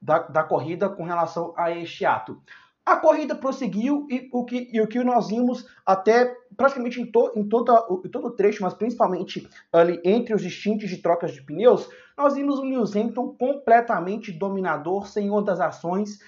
da, 0.06 0.20
da 0.20 0.44
corrida 0.44 0.88
com 0.88 1.02
relação 1.02 1.52
a 1.56 1.72
este 1.72 2.04
ato. 2.04 2.40
A 2.84 2.96
corrida 2.96 3.34
prosseguiu 3.34 4.06
e 4.08 4.28
o 4.32 4.44
que, 4.44 4.70
e 4.72 4.80
o 4.80 4.86
que 4.86 5.02
nós 5.02 5.26
vimos 5.26 5.66
até 5.84 6.32
praticamente 6.56 7.00
em, 7.00 7.10
to, 7.10 7.32
em, 7.34 7.48
toda, 7.48 7.72
em 8.04 8.08
todo 8.08 8.28
o 8.28 8.30
trecho, 8.30 8.62
mas 8.62 8.72
principalmente 8.72 9.48
ali 9.72 10.00
entre 10.04 10.32
os 10.32 10.44
instintos 10.44 10.88
de 10.88 10.98
trocas 10.98 11.32
de 11.32 11.42
pneus, 11.42 11.88
nós 12.16 12.34
vimos 12.34 12.60
o 12.60 12.62
Lewis 12.62 12.94
Hamilton 12.94 13.34
completamente 13.36 14.30
dominador, 14.30 15.08
senhor 15.08 15.42
das 15.42 15.58
ações. 15.58 16.20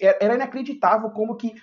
Era 0.00 0.36
inacreditável 0.36 1.10
como 1.10 1.34
que 1.34 1.56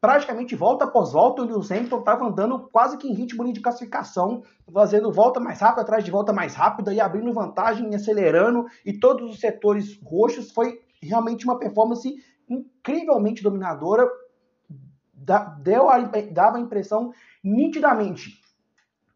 praticamente 0.00 0.54
volta 0.54 0.84
após 0.84 1.10
volta, 1.10 1.42
o 1.42 1.44
Lewis 1.44 1.72
Hamilton 1.72 1.98
estava 1.98 2.24
andando 2.24 2.68
quase 2.70 2.96
que 2.96 3.08
em 3.08 3.14
ritmo 3.14 3.52
de 3.52 3.60
classificação, 3.60 4.44
fazendo 4.72 5.10
volta 5.10 5.40
mais 5.40 5.60
rápida 5.60 5.82
atrás 5.82 6.04
de 6.04 6.10
volta 6.12 6.32
mais 6.32 6.54
rápida 6.54 6.94
e 6.94 7.00
abrindo 7.00 7.32
vantagem, 7.32 7.92
acelerando, 7.92 8.66
e 8.86 8.92
todos 8.92 9.28
os 9.28 9.40
setores 9.40 9.98
roxos 10.04 10.52
foi 10.52 10.78
realmente 11.02 11.44
uma 11.44 11.58
performance 11.58 12.14
incrivelmente 12.48 13.42
dominadora. 13.42 14.08
Deu 15.62 15.90
a, 15.90 15.98
dava 16.32 16.56
a 16.56 16.60
impressão 16.60 17.12
nitidamente 17.42 18.40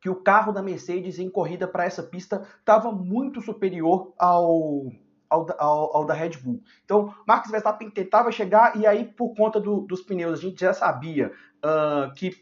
que 0.01 0.11
o 0.11 0.17
carro 0.17 0.53
da 0.53 0.61
Mercedes 0.61 1.21
em 1.21 1.31
corrida 1.31 1.67
para 1.67 1.85
essa 1.85 2.03
pista 2.03 2.43
estava 2.59 2.91
muito 2.91 3.41
superior 3.41 4.13
ao, 4.19 4.91
ao, 5.31 5.47
ao, 5.59 5.97
ao, 5.97 6.05
da 6.05 6.13
Red 6.13 6.39
Bull. 6.43 6.61
Então, 6.85 7.15
Max 7.27 7.49
Verstappen 7.49 7.89
tentava 7.89 8.33
chegar 8.33 8.77
e 8.77 8.85
aí, 8.85 9.05
por 9.05 9.33
conta 9.35 9.61
do, 9.61 9.83
dos 9.83 10.03
pneus, 10.03 10.41
a 10.41 10.43
gente 10.43 10.61
já 10.61 10.75
sabia 10.75 11.31
uh, 11.65 12.13
que 12.15 12.33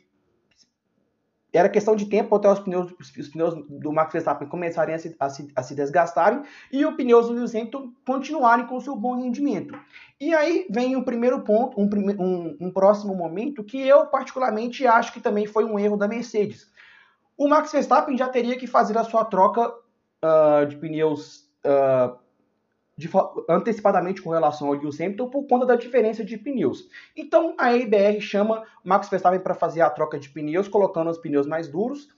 era 1.52 1.68
questão 1.68 1.96
de 1.96 2.06
tempo 2.06 2.34
até 2.34 2.50
os 2.50 2.60
pneus, 2.60 2.92
os 2.98 3.28
pneus 3.28 3.54
do 3.68 3.92
Max 3.92 4.12
Verstappen 4.12 4.48
começarem 4.48 4.94
a 4.94 4.98
se, 4.98 5.16
a 5.18 5.28
se, 5.28 5.48
a 5.54 5.62
se 5.62 5.74
desgastarem 5.74 6.42
e 6.72 6.84
os 6.84 6.94
pneus 6.94 7.26
do 7.26 7.32
Lewis 7.32 7.54
Hamilton 7.54 7.92
continuarem 8.06 8.66
com 8.66 8.80
seu 8.80 8.94
bom 8.94 9.16
rendimento. 9.16 9.78
E 10.20 10.34
aí 10.34 10.66
vem 10.70 10.96
o 10.96 11.04
primeiro 11.04 11.40
ponto, 11.40 11.80
um, 11.80 11.88
um, 12.18 12.56
um, 12.60 12.70
próximo 12.70 13.14
momento 13.14 13.64
que 13.64 13.80
eu 13.80 14.06
particularmente 14.06 14.86
acho 14.86 15.12
que 15.12 15.20
também 15.20 15.46
foi 15.46 15.64
um 15.64 15.78
erro 15.78 15.96
da 15.96 16.06
Mercedes. 16.06 16.70
O 17.36 17.48
Max 17.48 17.72
Verstappen 17.72 18.16
já 18.16 18.28
teria 18.28 18.56
que 18.56 18.66
fazer 18.66 18.96
a 18.98 19.04
sua 19.04 19.24
troca 19.24 19.68
uh, 19.68 20.66
de 20.68 20.76
pneus 20.76 21.48
uh, 21.64 22.16
de, 23.00 23.08
antecipadamente 23.48 24.20
com 24.20 24.30
relação 24.30 24.68
ao 24.68 24.74
Lewis 24.74 25.00
Hamilton 25.00 25.30
por 25.30 25.46
conta 25.46 25.64
da 25.64 25.74
diferença 25.74 26.22
de 26.22 26.36
pneus. 26.36 26.86
Então 27.16 27.54
a 27.58 27.74
EBR 27.74 28.20
chama 28.20 28.62
Max 28.84 29.08
Verstappen 29.08 29.40
para 29.40 29.54
fazer 29.54 29.80
a 29.80 29.88
troca 29.88 30.18
de 30.18 30.28
pneus, 30.28 30.68
colocando 30.68 31.10
os 31.10 31.16
pneus 31.16 31.46
mais 31.46 31.66
duros. 31.66 32.08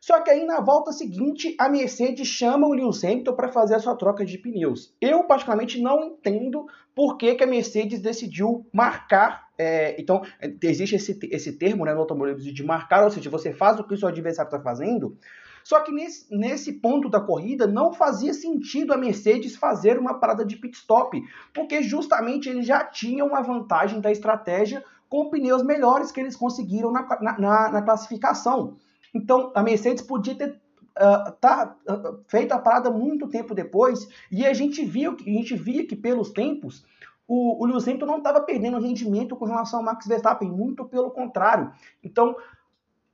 Só 0.00 0.20
que 0.20 0.30
aí 0.30 0.46
na 0.46 0.60
volta 0.60 0.92
seguinte 0.92 1.56
a 1.58 1.68
Mercedes 1.68 2.28
chama 2.28 2.68
o 2.68 2.72
Lewis 2.72 3.02
Hamilton 3.02 3.34
para 3.34 3.48
fazer 3.48 3.74
a 3.74 3.80
sua 3.80 3.96
troca 3.96 4.24
de 4.24 4.38
pneus. 4.38 4.94
Eu 5.00 5.24
particularmente 5.24 5.82
não 5.82 6.04
entendo 6.04 6.66
por 6.94 7.16
que, 7.16 7.34
que 7.34 7.42
a 7.42 7.46
Mercedes 7.46 8.00
decidiu 8.00 8.64
marcar. 8.72 9.48
É, 9.58 10.00
então 10.00 10.22
existe 10.62 10.94
esse, 10.94 11.18
esse 11.32 11.58
termo 11.58 11.84
né, 11.84 11.92
no 11.92 11.98
automobilismo 11.98 12.52
de 12.52 12.64
marcar, 12.64 13.02
ou 13.02 13.10
seja, 13.10 13.28
você 13.28 13.52
faz 13.52 13.80
o 13.80 13.82
que 13.82 13.94
o 13.94 13.96
seu 13.96 14.06
adversário 14.06 14.46
está 14.46 14.60
fazendo 14.60 15.18
só 15.62 15.80
que 15.80 15.92
nesse, 15.92 16.26
nesse 16.34 16.72
ponto 16.72 17.08
da 17.08 17.20
corrida 17.20 17.66
não 17.66 17.92
fazia 17.92 18.32
sentido 18.32 18.92
a 18.92 18.96
Mercedes 18.96 19.56
fazer 19.56 19.98
uma 19.98 20.14
parada 20.14 20.44
de 20.44 20.56
pit 20.56 20.76
stop, 20.76 21.22
porque 21.52 21.82
justamente 21.82 22.48
eles 22.48 22.66
já 22.66 22.84
tinham 22.84 23.34
a 23.34 23.40
vantagem 23.40 24.00
da 24.00 24.10
estratégia 24.10 24.84
com 25.08 25.30
pneus 25.30 25.62
melhores 25.62 26.12
que 26.12 26.20
eles 26.20 26.36
conseguiram 26.36 26.92
na, 26.92 27.06
na, 27.38 27.70
na 27.70 27.82
classificação. 27.82 28.76
Então 29.14 29.52
a 29.54 29.62
Mercedes 29.62 30.02
podia 30.02 30.34
ter 30.34 30.50
uh, 30.50 31.32
tá, 31.40 31.74
uh, 31.88 32.22
feito 32.28 32.52
a 32.52 32.58
parada 32.58 32.90
muito 32.90 33.28
tempo 33.28 33.54
depois 33.54 34.08
e 34.30 34.44
a 34.44 34.52
gente 34.52 34.84
viu 34.84 35.16
a 35.18 35.30
gente 35.30 35.54
via 35.54 35.86
que 35.86 35.96
pelos 35.96 36.30
tempos 36.30 36.84
o, 37.26 37.62
o 37.62 37.66
Lewis 37.66 37.86
Hamilton 37.86 38.06
não 38.06 38.18
estava 38.18 38.40
perdendo 38.40 38.80
rendimento 38.80 39.36
com 39.36 39.44
relação 39.44 39.80
ao 39.80 39.84
Max 39.84 40.06
Verstappen, 40.06 40.50
muito 40.50 40.86
pelo 40.86 41.10
contrário. 41.10 41.70
Então 42.02 42.34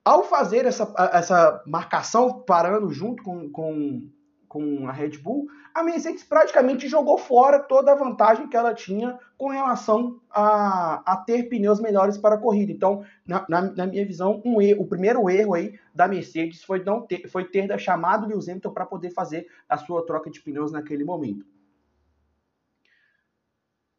ao 0.04 0.24
fazer 0.24 0.66
essa, 0.66 0.92
essa 1.12 1.62
marcação 1.66 2.40
parando 2.42 2.90
junto 2.90 3.22
com, 3.22 3.50
com, 3.50 4.10
com 4.46 4.86
a 4.86 4.92
Red 4.92 5.18
Bull, 5.18 5.46
a 5.74 5.82
Mercedes 5.82 6.22
praticamente 6.22 6.86
jogou 6.86 7.18
fora 7.18 7.58
toda 7.58 7.90
a 7.90 7.96
vantagem 7.96 8.46
que 8.46 8.56
ela 8.56 8.72
tinha 8.72 9.18
com 9.36 9.48
relação 9.48 10.20
a, 10.30 11.02
a 11.04 11.16
ter 11.16 11.48
pneus 11.48 11.80
melhores 11.80 12.16
para 12.16 12.36
a 12.36 12.38
corrida. 12.38 12.70
Então, 12.70 13.02
na, 13.26 13.44
na, 13.48 13.62
na 13.62 13.86
minha 13.86 14.06
visão, 14.06 14.40
um 14.44 14.60
erro, 14.60 14.82
o 14.82 14.86
primeiro 14.86 15.28
erro 15.28 15.54
aí 15.54 15.76
da 15.92 16.06
Mercedes 16.06 16.62
foi, 16.62 16.84
não 16.84 17.00
ter, 17.00 17.26
foi 17.28 17.44
ter 17.44 17.76
chamado 17.80 18.28
Lewis 18.28 18.48
Hamilton 18.48 18.72
para 18.72 18.86
poder 18.86 19.10
fazer 19.10 19.48
a 19.68 19.76
sua 19.76 20.06
troca 20.06 20.30
de 20.30 20.40
pneus 20.40 20.70
naquele 20.70 21.02
momento. 21.02 21.44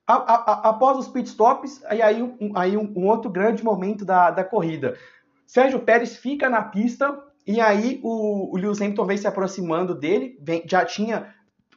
A, 0.08 0.14
a, 0.14 0.70
após 0.70 1.00
os 1.00 1.08
pitstops, 1.08 1.84
aí, 1.86 2.00
aí, 2.00 2.22
um, 2.22 2.52
aí 2.56 2.78
um, 2.78 2.94
um 2.96 3.08
outro 3.08 3.30
grande 3.30 3.64
momento 3.64 4.06
da, 4.06 4.30
da 4.30 4.44
corrida. 4.44 4.96
Sérgio 5.46 5.80
Pérez 5.80 6.18
fica 6.18 6.50
na 6.50 6.62
pista 6.64 7.24
e 7.46 7.62
aí 7.62 8.00
o, 8.04 8.54
o 8.54 8.58
Lewis 8.58 8.82
Hamilton 8.82 9.06
vem 9.06 9.18
se 9.18 9.28
aproximando 9.28 9.94
dele, 9.94 10.38
vem, 10.42 10.64
já 10.68 10.84
tinha 10.84 11.34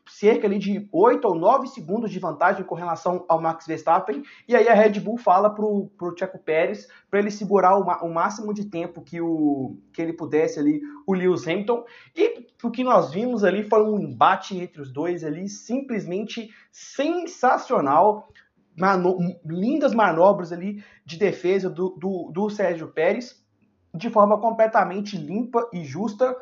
cerca 0.08 0.46
ali 0.46 0.58
de 0.58 0.88
8 0.90 1.24
ou 1.26 1.34
9 1.34 1.66
segundos 1.68 2.10
de 2.10 2.18
vantagem 2.18 2.64
com 2.64 2.74
relação 2.74 3.26
ao 3.28 3.40
Max 3.40 3.66
Verstappen, 3.66 4.22
e 4.48 4.56
aí 4.56 4.66
a 4.66 4.74
Red 4.74 5.00
Bull 5.00 5.18
fala 5.18 5.50
pro, 5.50 5.90
pro 5.98 6.16
Checo 6.16 6.38
Pérez 6.38 6.88
para 7.10 7.20
ele 7.20 7.30
segurar 7.30 7.76
o, 7.76 7.82
o, 7.82 8.12
máximo 8.12 8.54
de 8.54 8.64
tempo 8.64 9.02
que, 9.02 9.20
o, 9.20 9.76
que 9.92 10.00
ele 10.00 10.14
pudesse 10.14 10.58
ali, 10.58 10.80
o 11.06 11.12
Lewis 11.12 11.46
Hamilton, 11.46 11.84
e 12.16 12.46
o 12.62 12.70
que 12.70 12.82
nós 12.82 13.12
vimos 13.12 13.44
ali 13.44 13.68
foi 13.68 13.82
um 13.82 13.98
embate 13.98 14.56
entre 14.56 14.80
os 14.80 14.90
dois 14.90 15.22
ali, 15.22 15.48
simplesmente 15.48 16.48
sensacional, 16.72 18.28
Mano, 18.78 19.18
lindas 19.44 19.92
manobras 19.92 20.52
ali 20.52 20.84
de 21.04 21.18
defesa 21.18 21.68
do, 21.68 21.96
do, 21.98 22.30
do 22.32 22.48
Sérgio 22.48 22.86
Pérez, 22.86 23.44
de 23.94 24.10
forma 24.10 24.38
completamente 24.38 25.16
limpa 25.16 25.68
e 25.72 25.84
justa, 25.84 26.36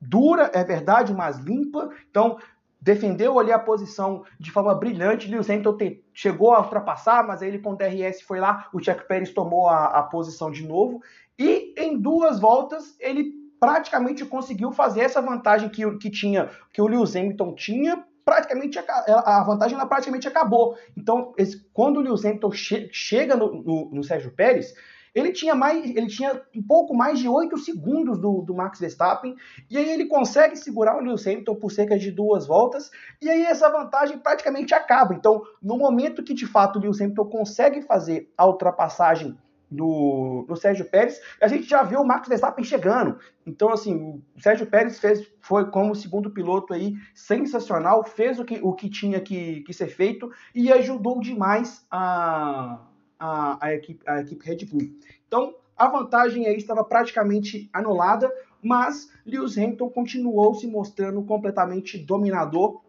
dura, 0.00 0.50
é 0.54 0.64
verdade, 0.64 1.12
mas 1.12 1.38
limpa. 1.38 1.90
Então, 2.10 2.38
defendeu 2.80 3.38
ali 3.38 3.52
a 3.52 3.58
posição 3.58 4.24
de 4.40 4.50
forma 4.50 4.74
brilhante. 4.74 5.30
Lewis 5.30 5.48
Hamilton 5.48 5.76
te, 5.76 6.04
chegou 6.12 6.52
a 6.52 6.60
ultrapassar, 6.60 7.24
mas 7.26 7.40
aí 7.40 7.48
ele 7.48 7.60
com 7.60 7.70
o 7.72 7.76
DRS 7.76 8.22
foi 8.22 8.40
lá, 8.40 8.68
o 8.72 8.82
Checo 8.82 9.06
Pérez 9.06 9.32
tomou 9.32 9.68
a, 9.68 9.86
a 9.86 10.02
posição 10.02 10.50
de 10.50 10.66
novo. 10.66 11.00
E 11.38 11.74
em 11.78 11.96
duas 11.96 12.40
voltas 12.40 12.96
ele 12.98 13.32
praticamente 13.60 14.24
conseguiu 14.24 14.72
fazer 14.72 15.02
essa 15.02 15.22
vantagem 15.22 15.68
que, 15.68 15.88
que 15.98 16.10
tinha, 16.10 16.50
que 16.72 16.82
o 16.82 16.86
Lewis 16.88 17.14
Hamilton 17.14 17.54
tinha, 17.54 18.04
praticamente 18.24 18.76
a 18.78 19.44
vantagem 19.44 19.76
ela 19.76 19.86
praticamente 19.86 20.26
acabou. 20.26 20.76
Então, 20.96 21.32
esse, 21.38 21.64
quando 21.72 21.98
o 21.98 22.00
Lewis 22.00 22.24
Hamilton 22.24 22.50
che, 22.50 22.88
chega 22.92 23.36
no, 23.36 23.62
no, 23.62 23.90
no 23.92 24.02
Sérgio 24.02 24.32
Pérez, 24.32 24.74
ele 25.14 25.32
tinha 25.32 25.54
mais, 25.54 25.84
ele 25.84 26.06
tinha 26.06 26.40
um 26.54 26.62
pouco 26.62 26.94
mais 26.94 27.18
de 27.18 27.28
8 27.28 27.56
segundos 27.58 28.18
do, 28.18 28.42
do 28.42 28.54
Max 28.54 28.80
Verstappen, 28.80 29.36
e 29.70 29.76
aí 29.76 29.90
ele 29.90 30.06
consegue 30.06 30.56
segurar 30.56 30.96
o 30.96 31.00
Lewis 31.00 31.26
Hamilton 31.26 31.54
por 31.56 31.70
cerca 31.70 31.98
de 31.98 32.10
duas 32.10 32.46
voltas, 32.46 32.90
e 33.20 33.28
aí 33.28 33.42
essa 33.44 33.70
vantagem 33.70 34.18
praticamente 34.18 34.74
acaba. 34.74 35.14
Então, 35.14 35.42
no 35.62 35.76
momento 35.76 36.22
que 36.22 36.34
de 36.34 36.46
fato 36.46 36.78
o 36.78 36.82
Lewis 36.82 37.00
Hamilton 37.00 37.26
consegue 37.26 37.82
fazer 37.82 38.32
a 38.36 38.46
ultrapassagem 38.46 39.36
no, 39.70 40.44
no 40.48 40.54
Sérgio 40.54 40.84
Pérez, 40.84 41.20
a 41.40 41.48
gente 41.48 41.64
já 41.64 41.82
viu 41.82 42.00
o 42.00 42.06
Max 42.06 42.28
Verstappen 42.28 42.64
chegando. 42.64 43.18
Então, 43.46 43.70
assim, 43.70 44.22
o 44.36 44.40
Sérgio 44.40 44.66
Pérez 44.66 44.98
fez, 44.98 45.26
foi 45.40 45.70
como 45.70 45.94
segundo 45.94 46.30
piloto 46.30 46.74
aí, 46.74 46.94
sensacional, 47.14 48.04
fez 48.04 48.38
o 48.38 48.44
que, 48.44 48.60
o 48.62 48.74
que 48.74 48.90
tinha 48.90 49.20
que, 49.20 49.62
que 49.62 49.72
ser 49.72 49.88
feito 49.88 50.30
e 50.54 50.70
ajudou 50.70 51.20
demais 51.20 51.86
a 51.90 52.80
a, 53.22 53.56
a, 53.60 53.74
equipe, 53.74 54.02
a 54.04 54.20
equipe 54.20 54.44
Red 54.44 54.64
Bull. 54.66 54.98
Então, 55.28 55.54
a 55.76 55.86
vantagem 55.86 56.46
aí 56.46 56.56
estava 56.56 56.82
praticamente 56.82 57.70
anulada, 57.72 58.30
mas 58.60 59.12
Lewis 59.24 59.56
Hamilton 59.56 59.88
continuou 59.90 60.54
se 60.54 60.66
mostrando 60.66 61.22
completamente 61.22 61.98
dominador, 61.98 62.82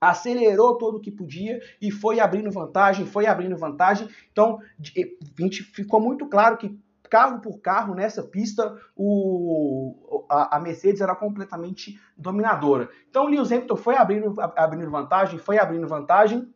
acelerou 0.00 0.78
todo 0.78 0.98
o 0.98 1.00
que 1.00 1.10
podia 1.10 1.60
e 1.80 1.90
foi 1.90 2.20
abrindo 2.20 2.50
vantagem, 2.50 3.06
foi 3.06 3.26
abrindo 3.26 3.56
vantagem. 3.56 4.08
Então, 4.30 4.60
ficou 5.72 6.00
muito 6.00 6.28
claro 6.28 6.56
que 6.56 6.78
carro 7.10 7.40
por 7.40 7.60
carro 7.60 7.94
nessa 7.94 8.22
pista, 8.22 8.76
o, 8.96 10.24
a, 10.28 10.56
a, 10.56 10.60
Mercedes 10.60 11.00
era 11.00 11.14
completamente 11.14 12.00
dominadora. 12.16 12.88
Então, 13.08 13.26
Lewis 13.26 13.50
Hamilton 13.50 13.76
foi 13.76 13.96
abrindo, 13.96 14.34
abrindo 14.40 14.90
vantagem, 14.90 15.38
foi 15.38 15.58
abrindo 15.58 15.86
vantagem, 15.86 16.52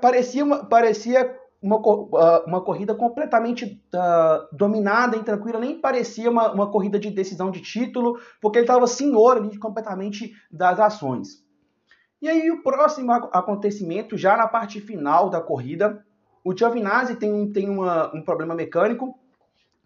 parecia 0.00 0.44
uma, 0.44 0.64
parecia 0.64 1.36
uma, 1.60 1.76
ah, 2.16 2.44
uma 2.46 2.60
corrida 2.60 2.94
completamente 2.94 3.82
uh, 3.92 4.56
dominada 4.56 5.16
e 5.16 5.24
tranquila, 5.24 5.58
nem 5.58 5.80
parecia 5.80 6.30
uma, 6.30 6.52
uma 6.52 6.70
corrida 6.70 6.98
de 6.98 7.10
decisão 7.10 7.50
de 7.50 7.60
título, 7.60 8.20
porque 8.40 8.58
ele 8.58 8.64
estava 8.64 8.86
senhor 8.86 9.36
ali 9.36 9.58
completamente 9.58 10.32
das 10.50 10.78
ações. 10.78 11.44
E 12.22 12.28
aí 12.28 12.50
o 12.50 12.62
próximo 12.62 13.12
acontecimento, 13.12 14.16
já 14.16 14.36
na 14.36 14.46
parte 14.46 14.80
final 14.80 15.28
da 15.28 15.40
corrida, 15.40 16.04
o 16.44 16.56
Giovinazzi 16.56 17.16
tem, 17.16 17.52
tem 17.52 17.68
uma, 17.68 18.14
um 18.14 18.22
problema 18.22 18.54
mecânico 18.54 19.18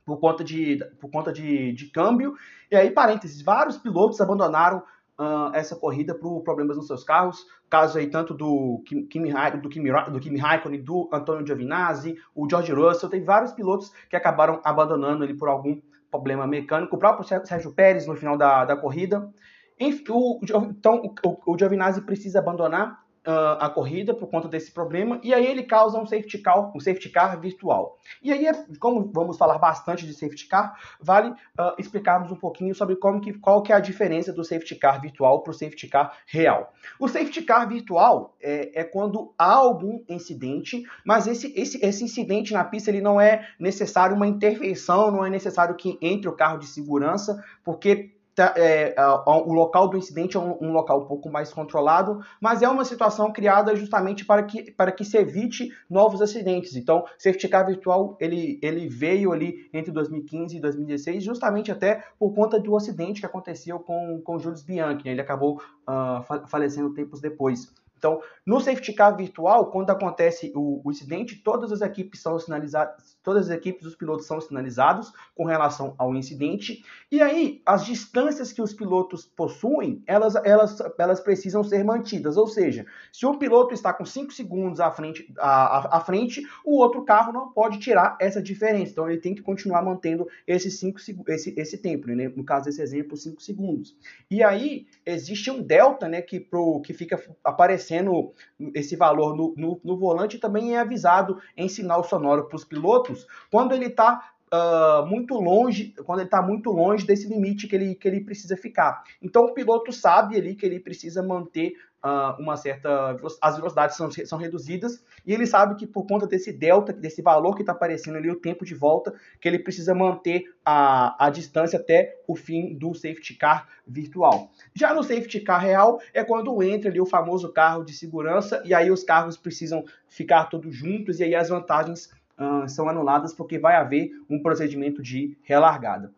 por 0.04 0.18
conta, 0.18 0.42
de, 0.42 0.78
por 1.00 1.10
conta 1.10 1.32
de, 1.32 1.72
de 1.72 1.86
câmbio, 1.86 2.34
e 2.70 2.76
aí, 2.76 2.90
parênteses, 2.90 3.42
vários 3.42 3.76
pilotos 3.76 4.20
abandonaram 4.20 4.82
uh, 5.22 5.54
essa 5.54 5.76
corrida 5.76 6.14
por 6.14 6.42
problemas 6.42 6.76
nos 6.76 6.86
seus 6.86 7.04
carros. 7.04 7.46
Caso 7.70 7.98
aí 7.98 8.08
tanto 8.08 8.34
do 8.34 8.82
Kimi, 8.84 9.32
do 9.62 9.68
Kimi, 9.68 9.90
do 10.10 10.20
Kimi 10.20 10.38
Raikkonen, 10.38 10.82
do 10.82 11.08
Antonio 11.12 11.46
Giovinazzi, 11.46 12.16
o 12.34 12.48
George 12.48 12.72
Russell, 12.72 13.08
tem 13.08 13.22
vários 13.22 13.52
pilotos 13.52 13.92
que 14.10 14.16
acabaram 14.16 14.60
abandonando 14.64 15.24
ele 15.24 15.34
por 15.34 15.48
algum 15.48 15.80
problema 16.10 16.46
mecânico. 16.46 16.96
O 16.96 16.98
próprio 16.98 17.26
Sérgio 17.46 17.72
Pérez 17.72 18.06
no 18.06 18.16
final 18.16 18.36
da, 18.36 18.64
da 18.64 18.76
corrida. 18.76 19.32
Enfim, 19.80 20.04
o, 20.10 20.40
então 20.68 21.14
o, 21.24 21.52
o 21.52 21.58
Giovinazzi 21.58 22.02
precisa 22.02 22.40
abandonar 22.40 23.01
uh, 23.26 23.58
a 23.60 23.70
corrida 23.70 24.14
por 24.14 24.28
conta 24.28 24.48
desse 24.48 24.70
problema, 24.70 25.20
e 25.22 25.32
aí 25.32 25.46
ele 25.46 25.62
causa 25.62 25.98
um 25.98 26.06
safety 26.06 26.38
car, 26.38 26.74
um 26.74 26.80
safety 26.80 27.08
car 27.08 27.38
virtual. 27.40 27.98
E 28.22 28.32
aí, 28.32 28.46
como 28.78 29.10
vamos 29.12 29.36
falar 29.36 29.58
bastante 29.58 30.06
de 30.06 30.12
safety 30.12 30.46
car, 30.46 30.78
vale 31.00 31.30
uh, 31.30 31.74
explicarmos 31.78 32.30
um 32.30 32.36
pouquinho 32.36 32.74
sobre 32.74 32.96
como 32.96 33.20
que, 33.20 33.32
qual 33.34 33.62
que 33.62 33.72
é 33.72 33.76
a 33.76 33.80
diferença 33.80 34.32
do 34.32 34.44
safety 34.44 34.76
car 34.76 35.00
virtual 35.00 35.42
para 35.42 35.50
o 35.50 35.54
safety 35.54 35.88
car 35.88 36.16
real. 36.26 36.72
O 36.98 37.08
safety 37.08 37.42
car 37.42 37.68
virtual 37.68 38.36
é, 38.40 38.80
é 38.80 38.84
quando 38.84 39.32
há 39.38 39.52
algum 39.52 40.02
incidente, 40.08 40.82
mas 41.04 41.26
esse, 41.26 41.52
esse, 41.58 41.84
esse 41.84 42.04
incidente 42.04 42.52
na 42.52 42.64
pista 42.64 42.90
ele 42.90 43.00
não 43.00 43.20
é 43.20 43.48
necessário 43.58 44.16
uma 44.16 44.26
intervenção, 44.26 45.10
não 45.10 45.24
é 45.24 45.30
necessário 45.30 45.74
que 45.76 45.98
entre 46.00 46.28
o 46.28 46.32
carro 46.32 46.58
de 46.58 46.66
segurança, 46.66 47.42
porque 47.64 48.12
tá, 48.34 48.54
é, 48.56 48.94
o 49.26 49.52
local 49.52 49.88
do 49.88 49.96
incidente 49.96 50.36
é 50.36 50.40
um, 50.40 50.56
um, 50.60 50.72
local 50.72 51.02
um 51.02 51.06
pouco 51.06 51.30
mais 51.30 51.52
controlado, 51.52 52.20
mas 52.40 52.62
é 52.62 52.68
uma 52.68 52.84
situação 52.84 53.32
criada 53.32 53.74
justamente 53.76 54.24
para 54.24 54.42
que, 54.42 54.70
para 54.70 54.92
que 54.92 55.04
se 55.04 55.16
evite 55.16 55.70
novos 55.88 56.22
acidentes. 56.22 56.76
Então, 56.76 57.04
Safety 57.18 57.48
Car 57.48 57.66
Virtual 57.66 58.16
ele, 58.20 58.58
ele 58.62 58.88
veio 58.88 59.32
ali 59.32 59.68
entre 59.72 59.92
2015 59.92 60.56
e 60.56 60.60
2016, 60.60 61.24
justamente 61.24 61.70
até 61.70 62.04
por 62.18 62.34
conta 62.34 62.58
do 62.58 62.76
acidente 62.76 63.20
que 63.20 63.26
aconteceu 63.26 63.78
com, 63.78 64.20
com 64.22 64.38
Jules 64.38 64.62
Bianchi. 64.62 65.04
Né? 65.04 65.12
Ele 65.12 65.20
acabou 65.20 65.60
uh, 65.88 66.48
falecendo 66.48 66.92
tempos 66.94 67.20
depois. 67.20 67.72
Então, 68.02 68.20
no 68.44 68.60
safety 68.60 68.92
car 68.92 69.16
virtual, 69.16 69.70
quando 69.70 69.90
acontece 69.90 70.50
o, 70.56 70.82
o, 70.84 70.90
incidente, 70.90 71.36
todas 71.36 71.70
as 71.70 71.82
equipes 71.82 72.20
são 72.20 72.36
sinalizadas, 72.36 73.16
todas 73.22 73.48
as 73.48 73.56
equipes 73.56 73.84
dos 73.84 73.94
pilotos 73.94 74.26
são 74.26 74.40
sinalizados 74.40 75.12
com 75.36 75.44
relação 75.44 75.94
ao 75.96 76.12
incidente. 76.16 76.84
E 77.12 77.22
aí, 77.22 77.62
as 77.64 77.84
distâncias 77.84 78.52
que 78.52 78.60
os 78.60 78.74
pilotos 78.74 79.24
possuem, 79.24 80.02
elas, 80.04 80.34
elas, 80.34 80.78
elas 80.98 81.20
precisam 81.20 81.62
ser 81.62 81.84
mantidas. 81.84 82.36
Ou 82.36 82.48
seja, 82.48 82.84
se 83.12 83.24
um 83.24 83.38
piloto 83.38 83.72
está 83.72 83.92
com 83.92 84.04
5 84.04 84.32
segundos 84.32 84.80
à 84.80 84.90
frente, 84.90 85.32
à, 85.38 85.98
à, 85.98 86.00
frente, 86.00 86.42
o 86.64 86.78
outro 86.78 87.04
carro 87.04 87.32
não 87.32 87.52
pode 87.52 87.78
tirar 87.78 88.16
essa 88.20 88.42
diferença. 88.42 88.90
Então, 88.90 89.08
ele 89.08 89.20
tem 89.20 89.32
que 89.32 89.42
continuar 89.42 89.80
mantendo 89.82 90.26
esse, 90.44 90.72
cinco, 90.72 90.98
esse, 91.28 91.54
esse 91.56 91.78
tempo, 91.78 92.08
né? 92.08 92.32
no 92.34 92.42
caso 92.42 92.64
desse 92.64 92.82
exemplo, 92.82 93.16
5 93.16 93.40
segundos. 93.40 93.96
E 94.28 94.42
aí, 94.42 94.88
existe 95.06 95.52
um 95.52 95.62
delta 95.62 96.08
né, 96.08 96.20
que, 96.20 96.40
pro, 96.40 96.80
que 96.80 96.92
fica 96.92 97.22
aparecendo 97.44 97.91
aparecendo 97.92 98.32
esse 98.74 98.96
valor 98.96 99.36
no, 99.36 99.54
no, 99.56 99.80
no 99.84 99.98
volante 99.98 100.38
também 100.38 100.74
é 100.74 100.78
avisado 100.78 101.38
em 101.56 101.68
sinal 101.68 102.02
sonoro 102.02 102.48
para 102.48 102.56
os 102.56 102.64
pilotos 102.64 103.26
quando 103.50 103.74
ele 103.74 103.86
está 103.86 104.28
Uh, 104.54 105.06
muito 105.06 105.32
longe, 105.32 105.94
quando 106.04 106.18
ele 106.18 106.26
está 106.26 106.42
muito 106.42 106.70
longe 106.70 107.06
desse 107.06 107.26
limite 107.26 107.66
que 107.66 107.74
ele, 107.74 107.94
que 107.94 108.06
ele 108.06 108.20
precisa 108.20 108.54
ficar. 108.54 109.02
Então 109.22 109.44
o 109.44 109.54
piloto 109.54 109.90
sabe 109.90 110.36
ali 110.36 110.54
que 110.54 110.66
ele 110.66 110.78
precisa 110.78 111.22
manter 111.22 111.72
uh, 112.04 112.40
uma 112.40 112.56
certa. 112.56 113.16
As 113.40 113.56
velocidades 113.56 113.96
são, 113.96 114.10
são 114.10 114.38
reduzidas 114.38 115.02
e 115.24 115.32
ele 115.32 115.46
sabe 115.46 115.76
que 115.76 115.86
por 115.86 116.06
conta 116.06 116.26
desse 116.26 116.52
delta, 116.52 116.92
desse 116.92 117.22
valor 117.22 117.54
que 117.54 117.62
está 117.62 117.72
aparecendo 117.72 118.16
ali, 118.16 118.30
o 118.30 118.40
tempo 118.40 118.64
de 118.64 118.74
volta, 118.74 119.14
que 119.40 119.48
ele 119.48 119.58
precisa 119.58 119.94
manter 119.94 120.52
a, 120.64 121.26
a 121.26 121.30
distância 121.30 121.78
até 121.78 122.20
o 122.26 122.34
fim 122.34 122.74
do 122.74 122.94
safety 122.94 123.34
car 123.34 123.68
virtual. 123.86 124.50
Já 124.74 124.92
no 124.94 125.02
safety 125.02 125.40
car 125.40 125.60
real 125.60 126.00
é 126.12 126.24
quando 126.24 126.62
entra 126.62 126.90
ali 126.90 127.00
o 127.00 127.06
famoso 127.06 127.52
carro 127.52 127.84
de 127.84 127.92
segurança 127.92 128.62
e 128.64 128.74
aí 128.74 128.90
os 128.90 129.04
carros 129.04 129.36
precisam 129.36 129.84
ficar 130.08 130.46
todos 130.46 130.74
juntos 130.74 131.20
e 131.20 131.24
aí 131.24 131.34
as 131.34 131.48
vantagens 131.48 132.10
uh, 132.38 132.68
são 132.68 132.88
anuladas 132.88 133.32
porque 133.32 133.58
vai 133.58 133.76
haver 133.76 134.10
um 134.28 134.40
procedimento 134.40 135.02
de 135.02 135.36
relargada. 135.42 136.12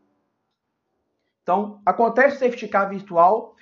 Então, 1.43 1.83
acontece 1.85 2.37
o 2.37 2.39
safety 2.39 2.67
car 2.67 2.89
virtual, 2.89 3.55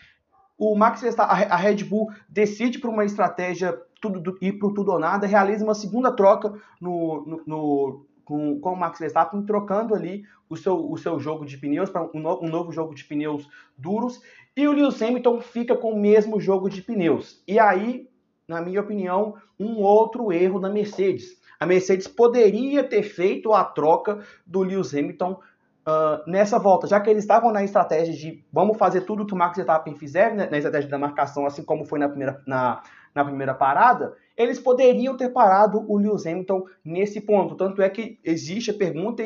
o 0.62 0.76
Max 0.76 1.02
a 1.18 1.56
Red 1.56 1.82
Bull 1.82 2.12
decide 2.28 2.78
por 2.78 2.88
uma 2.88 3.04
estratégia 3.04 3.76
tudo, 4.00 4.38
ir 4.40 4.52
para 4.52 4.72
tudo 4.72 4.92
ou 4.92 4.98
nada, 4.98 5.26
realiza 5.26 5.64
uma 5.64 5.74
segunda 5.74 6.12
troca 6.12 6.54
no, 6.80 7.24
no, 7.26 7.42
no 7.44 8.06
com, 8.24 8.60
com 8.60 8.72
o 8.72 8.76
Max 8.76 9.00
Verstappen, 9.00 9.42
trocando 9.42 9.92
ali 9.92 10.24
o 10.48 10.56
seu, 10.56 10.88
o 10.88 10.96
seu 10.96 11.18
jogo 11.18 11.44
de 11.44 11.58
pneus 11.58 11.90
para 11.90 12.04
um, 12.14 12.20
no, 12.20 12.44
um 12.44 12.48
novo 12.48 12.70
jogo 12.70 12.94
de 12.94 13.04
pneus 13.04 13.48
duros, 13.76 14.20
e 14.56 14.68
o 14.68 14.72
Lewis 14.72 15.02
Hamilton 15.02 15.40
fica 15.40 15.76
com 15.76 15.92
o 15.92 16.00
mesmo 16.00 16.40
jogo 16.40 16.70
de 16.70 16.80
pneus. 16.80 17.42
E 17.48 17.58
aí, 17.58 18.08
na 18.46 18.60
minha 18.60 18.80
opinião, 18.80 19.34
um 19.58 19.80
outro 19.80 20.30
erro 20.30 20.60
da 20.60 20.68
Mercedes. 20.68 21.40
A 21.58 21.66
Mercedes 21.66 22.06
poderia 22.06 22.84
ter 22.84 23.02
feito 23.02 23.52
a 23.52 23.64
troca 23.64 24.20
do 24.46 24.62
Lewis 24.62 24.94
Hamilton 24.94 25.40
uh, 25.86 26.30
nessa 26.30 26.58
volta, 26.58 26.86
já 26.86 27.00
que 27.00 27.10
eles 27.10 27.24
estavam 27.24 27.52
na 27.52 27.62
estratégia 27.62 28.14
de 28.14 28.44
vamos 28.52 28.76
fazer 28.76 29.02
tudo 29.02 29.26
que 29.26 29.34
o 29.34 29.36
Max 29.36 29.56
Verstappen 29.56 29.94
fizer, 29.94 30.34
né, 30.34 30.48
na 30.50 30.58
estratégia 30.58 30.90
da 30.90 30.98
marcação, 30.98 31.46
assim 31.46 31.62
como 31.62 31.84
foi 31.84 31.98
na 31.98 32.08
primeira, 32.08 32.40
na, 32.46 32.82
na 33.14 33.24
primeira 33.24 33.54
parada, 33.54 34.14
eles 34.36 34.58
poderiam 34.58 35.16
ter 35.16 35.28
parado 35.28 35.84
o 35.86 35.98
Lewis 35.98 36.26
Hamilton 36.26 36.64
nesse 36.84 37.20
ponto. 37.20 37.54
Tanto 37.54 37.82
é 37.82 37.90
que 37.90 38.18
existe 38.24 38.70
a 38.70 38.74
pergunta 38.74 39.22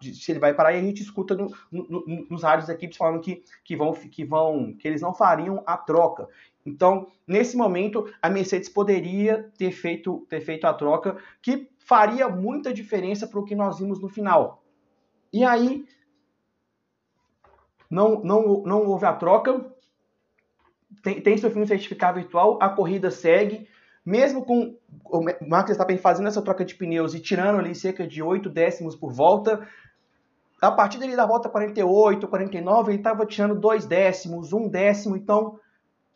se 0.00 0.32
ele 0.32 0.40
vai 0.40 0.54
parar 0.54 0.72
e 0.72 0.78
a 0.78 0.82
gente 0.82 1.02
escuta 1.02 1.34
no, 1.34 1.52
no, 1.70 2.26
nos 2.30 2.42
rádios 2.42 2.68
das 2.68 2.76
equipes 2.76 2.96
falando 2.96 3.20
que, 3.20 3.42
que, 3.62 3.76
vão, 3.76 3.92
que, 3.92 4.24
vão, 4.24 4.72
que 4.72 4.88
eles 4.88 5.02
não 5.02 5.12
fariam 5.12 5.62
a 5.66 5.76
troca. 5.76 6.26
Então, 6.64 7.08
nesse 7.26 7.56
momento, 7.56 8.10
a 8.22 8.30
Mercedes 8.30 8.68
poderia 8.68 9.50
ter 9.58 9.72
feito, 9.72 10.24
ter 10.28 10.40
feito 10.40 10.66
a 10.66 10.72
troca, 10.72 11.16
que 11.42 11.68
faria 11.78 12.28
muita 12.28 12.72
diferença 12.72 13.26
para 13.26 13.40
o 13.40 13.44
que 13.44 13.54
nós 13.54 13.78
vimos 13.78 14.00
no 14.00 14.08
final. 14.08 14.61
E 15.32 15.44
aí, 15.44 15.86
não, 17.90 18.22
não, 18.22 18.62
não 18.64 18.86
houve 18.86 19.06
a 19.06 19.12
troca, 19.12 19.64
tem, 21.02 21.20
tem 21.20 21.36
seu 21.36 21.50
fim 21.50 21.64
certificado 21.66 22.20
virtual, 22.20 22.58
a 22.60 22.68
corrida 22.68 23.10
segue, 23.10 23.68
mesmo 24.04 24.44
com 24.44 24.76
o 25.04 25.24
Max 25.46 25.68
Verstappen 25.68 25.96
fazendo 25.96 26.28
essa 26.28 26.42
troca 26.42 26.64
de 26.64 26.74
pneus 26.74 27.14
e 27.14 27.20
tirando 27.20 27.58
ali 27.58 27.74
cerca 27.74 28.06
de 28.06 28.22
8 28.22 28.50
décimos 28.50 28.96
por 28.96 29.12
volta, 29.12 29.66
a 30.60 30.70
partir 30.70 30.98
dele 30.98 31.16
da 31.16 31.26
volta 31.26 31.48
48, 31.48 32.28
49, 32.28 32.90
ele 32.90 32.98
estava 32.98 33.26
tirando 33.26 33.58
2 33.58 33.86
décimos, 33.86 34.52
1 34.52 34.58
um 34.58 34.68
décimo, 34.68 35.16
então 35.16 35.58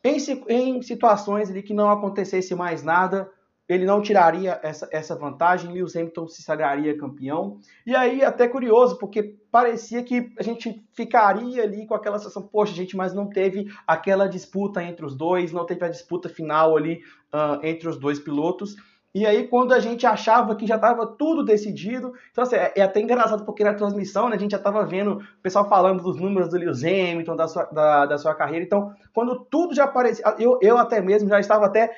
em, 0.04 0.16
em 0.48 0.82
situações 0.82 1.50
ali 1.50 1.62
que 1.62 1.74
não 1.74 1.90
acontecesse 1.90 2.54
mais 2.54 2.82
nada, 2.82 3.30
ele 3.68 3.84
não 3.84 4.00
tiraria 4.00 4.60
essa, 4.62 4.88
essa 4.92 5.16
vantagem, 5.16 5.72
Lewis 5.72 5.96
Hamilton 5.96 6.28
se 6.28 6.42
sagraria 6.42 6.96
campeão. 6.96 7.58
E 7.84 7.96
aí, 7.96 8.22
até 8.22 8.46
curioso, 8.46 8.96
porque 8.98 9.36
parecia 9.50 10.02
que 10.04 10.32
a 10.38 10.42
gente 10.42 10.84
ficaria 10.92 11.62
ali 11.62 11.86
com 11.86 11.94
aquela 11.94 12.18
sensação, 12.18 12.42
poxa, 12.42 12.72
gente, 12.72 12.96
mas 12.96 13.12
não 13.12 13.28
teve 13.28 13.66
aquela 13.86 14.28
disputa 14.28 14.82
entre 14.82 15.04
os 15.04 15.16
dois, 15.16 15.52
não 15.52 15.66
teve 15.66 15.84
a 15.84 15.88
disputa 15.88 16.28
final 16.28 16.76
ali 16.76 17.00
uh, 17.32 17.64
entre 17.64 17.88
os 17.88 17.98
dois 17.98 18.20
pilotos. 18.20 18.76
E 19.16 19.24
aí, 19.24 19.48
quando 19.48 19.72
a 19.72 19.80
gente 19.80 20.06
achava 20.06 20.54
que 20.54 20.66
já 20.66 20.74
estava 20.74 21.06
tudo 21.06 21.42
decidido, 21.42 22.12
então 22.30 22.44
assim, 22.44 22.56
é, 22.56 22.70
é, 22.76 22.82
até 22.82 23.00
engraçado 23.00 23.46
porque 23.46 23.64
na 23.64 23.72
transmissão 23.72 24.28
né, 24.28 24.36
a 24.36 24.38
gente 24.38 24.50
já 24.50 24.58
estava 24.58 24.84
vendo 24.84 25.12
o 25.12 25.42
pessoal 25.42 25.66
falando 25.66 26.02
dos 26.02 26.20
números 26.20 26.50
do 26.50 26.58
Lewis 26.58 26.84
Hamilton, 26.84 27.34
da 27.34 27.48
sua, 27.48 27.64
da, 27.64 28.04
da 28.04 28.18
sua 28.18 28.34
carreira. 28.34 28.62
Então, 28.62 28.92
quando 29.14 29.42
tudo 29.46 29.74
já 29.74 29.84
aparecia, 29.84 30.22
eu, 30.38 30.58
eu 30.60 30.76
até 30.76 31.00
mesmo 31.00 31.30
já 31.30 31.40
estava 31.40 31.64
até 31.64 31.90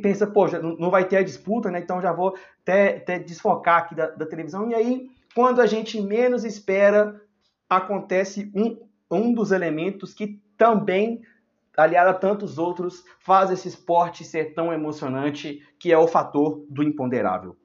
pensa, 0.00 0.26
poxa, 0.26 0.60
não 0.60 0.90
vai 0.90 1.06
ter 1.06 1.18
a 1.18 1.22
disputa, 1.22 1.70
né? 1.70 1.78
Então 1.78 2.00
já 2.00 2.12
vou 2.12 2.36
até, 2.62 2.96
até 2.96 3.18
desfocar 3.18 3.82
aqui 3.82 3.94
da, 3.94 4.08
da, 4.08 4.26
televisão. 4.26 4.70
E 4.70 4.74
aí, 4.74 5.10
quando 5.34 5.60
a 5.60 5.66
gente 5.66 6.00
menos 6.00 6.44
espera, 6.44 7.20
acontece 7.68 8.50
um, 8.54 8.78
um 9.10 9.32
dos 9.32 9.52
elementos 9.52 10.14
que 10.14 10.40
também, 10.56 11.22
aliado 11.76 12.10
a 12.10 12.14
tantos 12.14 12.58
outros, 12.58 13.04
faz 13.18 13.50
esse 13.50 13.68
esporte 13.68 14.24
ser 14.24 14.54
tão 14.54 14.72
emocionante, 14.72 15.66
que 15.78 15.92
é 15.92 15.98
o 15.98 16.06
fator 16.06 16.64
do 16.68 16.82
imponderável. 16.82 17.56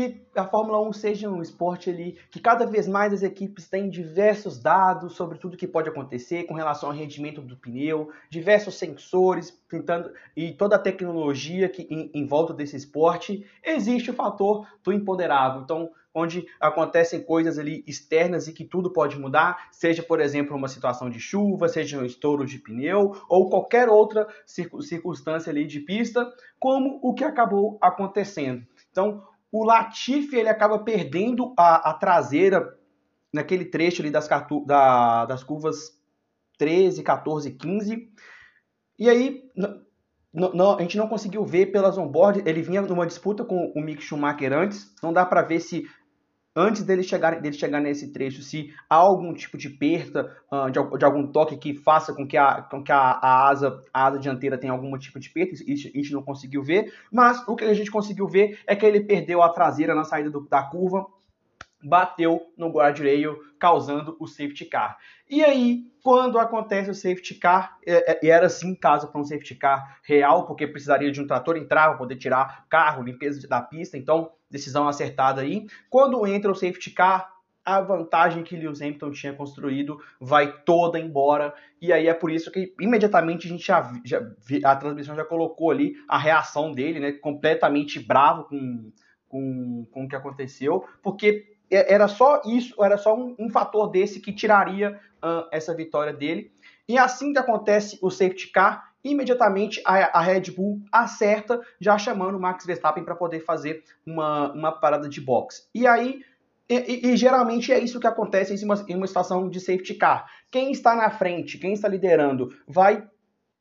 Que 0.00 0.20
a 0.34 0.46
Fórmula 0.46 0.80
1 0.88 0.92
seja 0.92 1.28
um 1.28 1.42
esporte 1.42 1.90
ali 1.90 2.16
que 2.30 2.40
cada 2.40 2.64
vez 2.64 2.88
mais 2.88 3.12
as 3.12 3.22
equipes 3.22 3.68
têm 3.68 3.90
diversos 3.90 4.58
dados 4.58 5.14
sobre 5.14 5.38
tudo 5.38 5.56
que 5.56 5.66
pode 5.66 5.88
acontecer 5.88 6.44
com 6.44 6.54
relação 6.54 6.88
ao 6.88 6.94
rendimento 6.94 7.42
do 7.42 7.56
pneu, 7.56 8.10
diversos 8.30 8.76
sensores 8.76 9.58
tentando 9.68 10.10
e 10.36 10.52
toda 10.52 10.76
a 10.76 10.78
tecnologia 10.78 11.68
que 11.68 11.82
em, 11.90 12.10
em 12.14 12.26
volta 12.26 12.54
desse 12.54 12.76
esporte, 12.76 13.44
existe 13.62 14.10
o 14.10 14.14
fator 14.14 14.66
do 14.82 14.92
imponderável. 14.92 15.62
Então, 15.62 15.90
onde 16.14 16.46
acontecem 16.58 17.22
coisas 17.22 17.58
ali 17.58 17.84
externas 17.86 18.48
e 18.48 18.52
que 18.52 18.64
tudo 18.64 18.92
pode 18.92 19.18
mudar, 19.18 19.68
seja, 19.70 20.02
por 20.02 20.20
exemplo, 20.20 20.56
uma 20.56 20.68
situação 20.68 21.08
de 21.08 21.20
chuva, 21.20 21.68
seja 21.68 21.98
um 21.98 22.04
estouro 22.04 22.44
de 22.44 22.58
pneu 22.58 23.12
ou 23.28 23.48
qualquer 23.48 23.88
outra 23.88 24.26
circunstância 24.46 25.50
ali 25.50 25.64
de 25.64 25.80
pista, 25.80 26.28
como 26.58 26.98
o 27.02 27.14
que 27.14 27.22
acabou 27.22 27.78
acontecendo. 27.80 28.66
Então, 28.90 29.22
o 29.52 29.64
Latifi 29.64 30.36
ele 30.36 30.48
acaba 30.48 30.78
perdendo 30.78 31.52
a, 31.58 31.90
a 31.90 31.94
traseira 31.94 32.78
naquele 33.32 33.64
trecho 33.64 34.02
ali 34.02 34.10
das, 34.10 34.28
da, 34.66 35.26
das 35.26 35.42
curvas 35.42 35.98
13, 36.58 37.02
14, 37.02 37.50
15. 37.52 38.12
E 38.98 39.08
aí 39.08 39.42
a 40.78 40.82
gente 40.82 40.98
não 40.98 41.08
conseguiu 41.08 41.44
ver 41.44 41.66
pelas 41.66 41.96
onboard. 41.98 42.42
Ele 42.44 42.62
vinha 42.62 42.82
numa 42.82 43.06
disputa 43.06 43.44
com 43.44 43.72
o 43.74 43.80
Mick 43.80 44.02
Schumacher 44.02 44.52
antes. 44.52 44.94
Não 45.02 45.12
dá 45.12 45.24
para 45.24 45.42
ver 45.42 45.60
se 45.60 45.84
antes 46.54 46.82
dele 46.82 47.02
chegar, 47.02 47.40
dele 47.40 47.56
chegar 47.56 47.80
nesse 47.80 48.12
trecho, 48.12 48.42
se 48.42 48.74
há 48.88 48.96
algum 48.96 49.32
tipo 49.32 49.56
de 49.56 49.70
perda, 49.70 50.36
uh, 50.50 50.70
de, 50.70 50.98
de, 50.98 51.04
algum 51.04 51.26
toque 51.26 51.56
que 51.56 51.74
faça 51.74 52.12
com 52.12 52.26
que, 52.26 52.36
a, 52.36 52.62
com 52.62 52.82
que 52.82 52.92
a, 52.92 52.98
a, 52.98 53.48
asa, 53.48 53.82
a 53.92 54.06
asa 54.06 54.18
dianteira 54.18 54.58
tenha 54.58 54.72
algum 54.72 54.96
tipo 54.98 55.20
de 55.20 55.30
perda, 55.30 55.52
isso 55.52 55.88
a 55.88 55.96
gente 55.96 56.12
não 56.12 56.22
conseguiu 56.22 56.62
ver, 56.62 56.92
mas 57.10 57.46
o 57.46 57.54
que 57.54 57.64
a 57.64 57.74
gente 57.74 57.90
conseguiu 57.90 58.26
ver 58.26 58.58
é 58.66 58.74
que 58.74 58.84
ele 58.84 59.00
perdeu 59.00 59.42
a 59.42 59.48
traseira 59.48 59.94
na 59.94 60.04
saída 60.04 60.30
do, 60.30 60.46
da 60.48 60.62
curva, 60.62 61.06
bateu 61.82 62.52
no 62.56 62.68
guardrail, 62.68 63.38
causando 63.58 64.16
o 64.20 64.26
safety 64.26 64.66
car. 64.66 64.98
E 65.28 65.42
aí, 65.44 65.84
quando 66.02 66.38
acontece 66.38 66.90
o 66.90 66.94
safety 66.94 67.34
car, 67.34 67.78
é, 67.86 68.12
é, 68.12 68.20
e 68.22 68.30
era 68.30 68.46
assim 68.46 68.74
caso 68.74 69.08
para 69.08 69.20
um 69.20 69.24
safety 69.24 69.54
car 69.54 69.98
real, 70.02 70.46
porque 70.46 70.66
precisaria 70.66 71.10
de 71.10 71.20
um 71.20 71.26
trator 71.26 71.56
entrar 71.56 71.88
para 71.88 71.98
poder 71.98 72.16
tirar 72.16 72.66
carro, 72.68 73.02
limpeza 73.02 73.46
da 73.48 73.62
pista, 73.62 73.96
então 73.96 74.32
decisão 74.50 74.88
acertada 74.88 75.42
aí. 75.42 75.66
Quando 75.88 76.26
entra 76.26 76.50
o 76.50 76.54
safety 76.54 76.90
car, 76.90 77.40
a 77.64 77.80
vantagem 77.80 78.42
que 78.42 78.56
Lewis 78.56 78.80
Hamilton 78.80 79.10
tinha 79.12 79.32
construído 79.32 80.00
vai 80.20 80.60
toda 80.64 80.98
embora. 80.98 81.54
E 81.80 81.92
aí 81.92 82.08
é 82.08 82.14
por 82.14 82.30
isso 82.30 82.50
que 82.50 82.74
imediatamente 82.80 83.46
a 83.46 83.50
gente 83.50 83.66
já, 83.66 83.92
já 84.04 84.20
a 84.64 84.76
transmissão 84.76 85.14
já 85.14 85.24
colocou 85.24 85.70
ali 85.70 85.94
a 86.08 86.18
reação 86.18 86.72
dele, 86.72 86.98
né? 86.98 87.12
Completamente 87.12 88.00
bravo 88.00 88.44
com, 88.44 88.90
com, 89.28 89.86
com 89.90 90.04
o 90.04 90.08
que 90.08 90.16
aconteceu, 90.16 90.84
porque 91.02 91.56
era 91.70 92.08
só 92.08 92.42
isso, 92.44 92.82
era 92.82 92.98
só 92.98 93.16
um, 93.16 93.36
um 93.38 93.48
fator 93.48 93.88
desse 93.88 94.18
que 94.20 94.32
tiraria 94.32 94.98
uh, 95.22 95.46
essa 95.52 95.74
vitória 95.74 96.12
dele. 96.12 96.52
E 96.88 96.98
assim 96.98 97.32
que 97.32 97.38
acontece 97.38 97.98
o 98.02 98.10
safety 98.10 98.48
car, 98.48 98.89
imediatamente 99.02 99.80
a, 99.84 100.18
a 100.18 100.20
Red 100.20 100.50
Bull 100.50 100.80
acerta, 100.92 101.60
já 101.80 101.96
chamando 101.98 102.36
o 102.36 102.40
Max 102.40 102.64
Verstappen 102.64 103.04
para 103.04 103.14
poder 103.14 103.40
fazer 103.40 103.82
uma, 104.06 104.52
uma 104.52 104.72
parada 104.72 105.08
de 105.08 105.20
boxe. 105.20 105.64
E 105.74 105.86
aí, 105.86 106.22
e, 106.68 106.74
e, 106.74 107.12
e, 107.12 107.16
geralmente 107.16 107.72
é 107.72 107.78
isso 107.78 107.98
que 107.98 108.06
acontece 108.06 108.54
em 108.54 108.64
uma, 108.64 108.84
em 108.88 108.96
uma 108.96 109.06
situação 109.06 109.48
de 109.48 109.58
safety 109.58 109.94
car. 109.94 110.26
Quem 110.50 110.70
está 110.70 110.94
na 110.94 111.10
frente, 111.10 111.58
quem 111.58 111.72
está 111.72 111.88
liderando, 111.88 112.54
vai, 112.68 113.02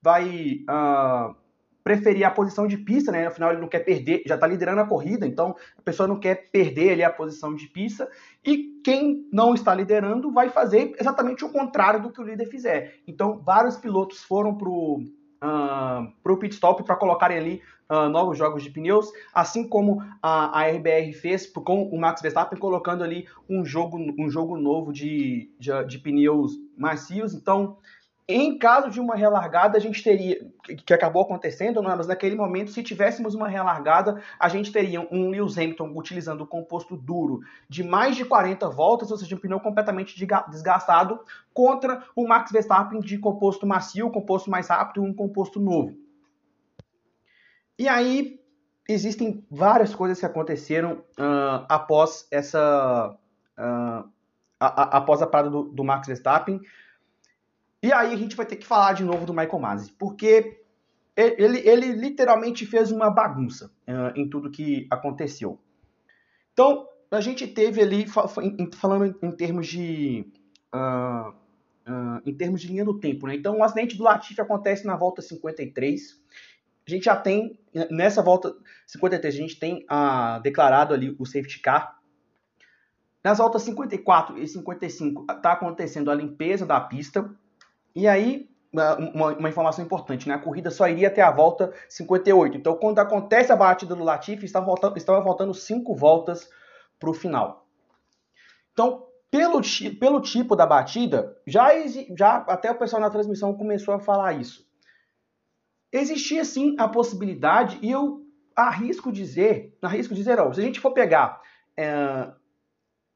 vai 0.01 0.63
uh, 0.69 1.35
preferir 1.83 2.23
a 2.23 2.29
posição 2.29 2.67
de 2.67 2.77
pista, 2.77 3.11
né? 3.11 3.25
Afinal, 3.25 3.51
ele 3.51 3.61
não 3.61 3.67
quer 3.67 3.79
perder, 3.79 4.21
já 4.27 4.35
está 4.35 4.45
liderando 4.45 4.81
a 4.81 4.87
corrida, 4.87 5.25
então 5.25 5.55
a 5.75 5.81
pessoa 5.81 6.07
não 6.07 6.19
quer 6.19 6.51
perder 6.51 6.91
ali 6.91 7.03
a 7.03 7.09
posição 7.09 7.55
de 7.55 7.67
pista. 7.67 8.07
E 8.45 8.79
quem 8.83 9.27
não 9.33 9.55
está 9.55 9.73
liderando 9.73 10.31
vai 10.31 10.49
fazer 10.49 10.95
exatamente 10.99 11.43
o 11.43 11.49
contrário 11.49 12.01
do 12.01 12.11
que 12.11 12.21
o 12.21 12.23
líder 12.23 12.45
fizer. 12.45 12.99
Então, 13.07 13.39
vários 13.39 13.75
pilotos 13.75 14.23
foram 14.23 14.55
para 14.55 14.69
o 15.41 16.03
uh, 16.03 16.11
pro 16.23 16.37
pit 16.37 16.53
stop 16.53 16.83
para 16.83 16.95
colocarem 16.95 17.37
ali 17.37 17.61
uh, 17.89 18.07
novos 18.09 18.37
jogos 18.37 18.63
de 18.63 18.69
pneus, 18.69 19.11
assim 19.33 19.67
como 19.67 20.01
a, 20.21 20.59
a 20.59 20.67
RBR 20.69 21.13
fez 21.13 21.47
com 21.47 21.83
o 21.83 21.99
Max 21.99 22.21
Verstappen 22.21 22.59
colocando 22.59 23.03
ali 23.03 23.27
um 23.49 23.65
jogo, 23.65 23.97
um 24.17 24.29
jogo 24.29 24.57
novo 24.57 24.93
de, 24.93 25.51
de, 25.59 25.83
de 25.85 25.97
pneus 25.97 26.53
macios. 26.77 27.33
Então, 27.33 27.77
em 28.31 28.59
caso 28.59 28.91
de 28.91 28.99
uma 28.99 29.15
relargada, 29.15 29.75
a 29.75 29.81
gente 29.81 30.03
teria, 30.03 30.39
que 30.85 30.93
acabou 30.93 31.23
acontecendo, 31.23 31.81
não, 31.81 31.91
é? 31.91 31.95
mas 31.95 32.05
naquele 32.05 32.35
momento, 32.35 32.69
se 32.69 32.83
tivéssemos 32.83 33.33
uma 33.33 33.47
relargada, 33.47 34.21
a 34.39 34.47
gente 34.47 34.71
teria 34.71 35.01
um 35.11 35.31
Lewis 35.31 35.57
Hamilton 35.57 35.91
utilizando 35.95 36.41
o 36.41 36.47
composto 36.47 36.95
duro 36.95 37.39
de 37.67 37.83
mais 37.83 38.15
de 38.15 38.23
40 38.23 38.69
voltas, 38.69 39.09
ou 39.09 39.17
seja, 39.17 39.35
um 39.35 39.39
pneu 39.39 39.59
completamente 39.59 40.15
desgastado, 40.15 41.19
contra 41.51 42.03
o 42.15 42.27
Max 42.27 42.51
Verstappen 42.51 42.99
de 42.99 43.17
composto 43.17 43.65
macio, 43.65 44.11
composto 44.11 44.47
mais 44.47 44.67
rápido, 44.67 45.01
um 45.01 45.11
composto 45.11 45.59
novo. 45.59 45.97
E 47.79 47.87
aí, 47.87 48.39
existem 48.87 49.43
várias 49.49 49.95
coisas 49.95 50.19
que 50.19 50.25
aconteceram 50.27 51.03
uh, 51.17 51.65
após 51.67 52.27
essa. 52.29 53.17
Uh, 53.57 54.07
a, 54.59 54.67
a, 54.67 54.97
após 54.97 55.21
a 55.21 55.27
parada 55.27 55.49
do, 55.49 55.63
do 55.63 55.83
Max 55.83 56.05
Verstappen. 56.05 56.61
E 57.81 57.91
aí 57.93 58.13
a 58.13 58.17
gente 58.17 58.35
vai 58.35 58.45
ter 58.45 58.57
que 58.57 58.65
falar 58.65 58.93
de 58.93 59.03
novo 59.03 59.25
do 59.25 59.33
Michael 59.33 59.59
Masi, 59.59 59.91
porque 59.93 60.61
ele, 61.15 61.59
ele 61.59 61.91
literalmente 61.93 62.65
fez 62.65 62.91
uma 62.91 63.09
bagunça 63.09 63.71
uh, 63.87 64.17
em 64.17 64.29
tudo 64.29 64.51
que 64.51 64.87
aconteceu. 64.89 65.59
Então, 66.53 66.87
a 67.11 67.21
gente 67.21 67.47
teve 67.47 67.81
ali, 67.81 68.05
falando 68.75 69.17
em 69.21 69.31
termos 69.31 69.67
de. 69.67 70.25
Uh, 70.73 71.29
uh, 71.29 72.21
em 72.25 72.33
termos 72.33 72.61
de 72.61 72.67
linha 72.67 72.85
do 72.85 72.99
tempo, 72.99 73.27
né? 73.27 73.35
Então, 73.35 73.57
o 73.57 73.63
acidente 73.63 73.97
do 73.97 74.03
Latifi 74.03 74.39
acontece 74.39 74.85
na 74.85 74.95
volta 74.95 75.21
53. 75.21 76.21
A 76.87 76.91
gente 76.91 77.05
já 77.05 77.15
tem, 77.15 77.59
nessa 77.89 78.21
volta 78.21 78.55
53, 78.87 79.33
a 79.33 79.37
gente 79.37 79.59
tem 79.59 79.85
uh, 79.85 80.41
declarado 80.41 80.93
ali 80.93 81.15
o 81.19 81.25
safety 81.25 81.59
car. 81.59 81.99
Nas 83.23 83.37
voltas 83.37 83.63
54 83.63 84.37
e 84.37 84.47
55, 84.47 85.25
está 85.31 85.51
acontecendo 85.51 86.09
a 86.09 86.15
limpeza 86.15 86.65
da 86.65 86.79
pista. 86.79 87.29
E 87.95 88.07
aí, 88.07 88.49
uma, 88.71 89.33
uma, 89.35 89.49
informação 89.49 89.83
importante, 89.83 90.27
né? 90.27 90.35
A 90.35 90.39
corrida 90.39 90.69
só 90.69 90.87
iria 90.87 91.07
até 91.07 91.21
a 91.21 91.31
volta 91.31 91.73
58. 91.87 92.57
Então, 92.57 92.75
quando 92.75 92.99
acontece 92.99 93.51
a 93.51 93.55
batida 93.55 93.95
do 93.95 94.03
Latifi, 94.03 94.45
estava 94.45 94.65
faltando, 94.65 94.97
estava 94.97 95.23
faltando 95.23 95.53
cinco 95.53 95.95
voltas 95.95 96.49
para 96.99 97.09
o 97.09 97.13
final. 97.13 97.67
Então, 98.73 99.07
pelo, 99.31 99.61
pelo 99.99 100.21
tipo 100.21 100.55
da 100.55 100.65
batida, 100.65 101.37
já, 101.45 101.69
já 102.17 102.37
até 102.47 102.71
o 102.71 102.77
pessoal 102.77 103.01
na 103.01 103.09
transmissão 103.09 103.55
começou 103.55 103.93
a 103.93 103.99
falar 103.99 104.33
isso. 104.33 104.67
Existia 105.91 106.45
sim 106.45 106.75
a 106.77 106.87
possibilidade, 106.87 107.79
e 107.81 107.89
eu 107.89 108.23
arrisco 108.55 109.11
dizer, 109.11 109.75
arrisco 109.81 110.13
dizer, 110.13 110.39
ó, 110.39 110.51
se 110.53 110.59
a 110.59 110.63
gente 110.63 110.79
for 110.79 110.91
pegar 110.91 111.41
é, 111.75 112.31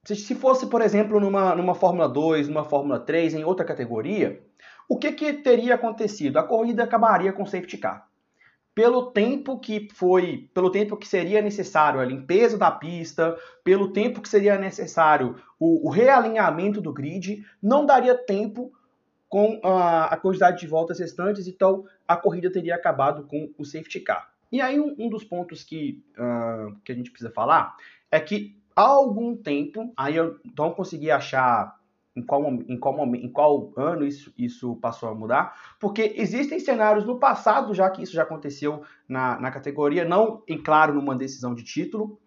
se 0.05 0.35
fosse, 0.35 0.67
por 0.67 0.81
exemplo, 0.81 1.19
numa, 1.19 1.55
numa 1.55 1.73
Fórmula 1.73 2.09
2, 2.09 2.49
numa 2.49 2.65
Fórmula 2.65 2.99
3, 2.99 3.35
em 3.35 3.43
outra 3.43 3.65
categoria, 3.65 4.43
o 4.87 4.97
que, 4.97 5.11
que 5.13 5.33
teria 5.33 5.75
acontecido? 5.75 6.37
A 6.37 6.43
corrida 6.43 6.83
acabaria 6.83 7.31
com 7.31 7.45
safety 7.45 7.77
car. 7.77 8.07
Pelo 8.75 9.11
tempo 9.11 9.59
que 9.59 9.87
foi, 9.93 10.49
pelo 10.53 10.69
tempo 10.69 10.97
que 10.97 11.07
seria 11.07 11.41
necessário 11.41 11.99
a 11.99 12.05
limpeza 12.05 12.57
da 12.57 12.71
pista, 12.71 13.37
pelo 13.63 13.93
tempo 13.93 14.19
que 14.19 14.27
seria 14.27 14.57
necessário 14.57 15.37
o, 15.59 15.87
o 15.87 15.91
realinhamento 15.91 16.81
do 16.81 16.91
grid, 16.91 17.45
não 17.61 17.85
daria 17.85 18.15
tempo 18.15 18.73
com 19.29 19.59
a, 19.63 20.05
a, 20.05 20.17
quantidade 20.17 20.59
de 20.59 20.67
voltas 20.67 20.99
restantes, 20.99 21.47
então 21.47 21.85
a 22.07 22.17
corrida 22.17 22.51
teria 22.51 22.75
acabado 22.75 23.23
com 23.25 23.51
o 23.57 23.63
safety 23.63 23.99
car. 23.99 24.31
E 24.51 24.59
aí 24.59 24.79
um, 24.79 24.93
um 24.99 25.09
dos 25.09 25.23
pontos 25.23 25.63
que, 25.63 26.03
uh, 26.17 26.75
que 26.83 26.91
a 26.91 26.95
gente 26.95 27.09
precisa 27.09 27.31
falar 27.31 27.75
é 28.11 28.19
que 28.19 28.61
há 28.75 28.81
algum 28.81 29.35
tempo, 29.35 29.91
aí 29.97 30.15
eu 30.15 30.39
não 30.57 30.71
consegui 30.71 31.11
achar 31.11 31.75
em 32.15 32.21
qual, 32.21 32.43
em 32.67 32.77
qual, 32.77 33.15
em 33.15 33.29
qual 33.29 33.73
ano 33.75 34.05
isso, 34.05 34.31
isso 34.37 34.75
passou 34.75 35.09
a 35.09 35.15
mudar, 35.15 35.75
porque 35.79 36.13
existem 36.15 36.59
cenários 36.59 37.05
no 37.05 37.19
passado, 37.19 37.73
já 37.73 37.89
que 37.89 38.03
isso 38.03 38.13
já 38.13 38.23
aconteceu 38.23 38.83
na, 39.07 39.39
na 39.39 39.51
categoria, 39.51 40.05
não, 40.05 40.43
em 40.47 40.61
claro, 40.61 40.93
numa 40.93 41.15
decisão 41.15 41.55
de 41.55 41.63
título. 41.63 42.19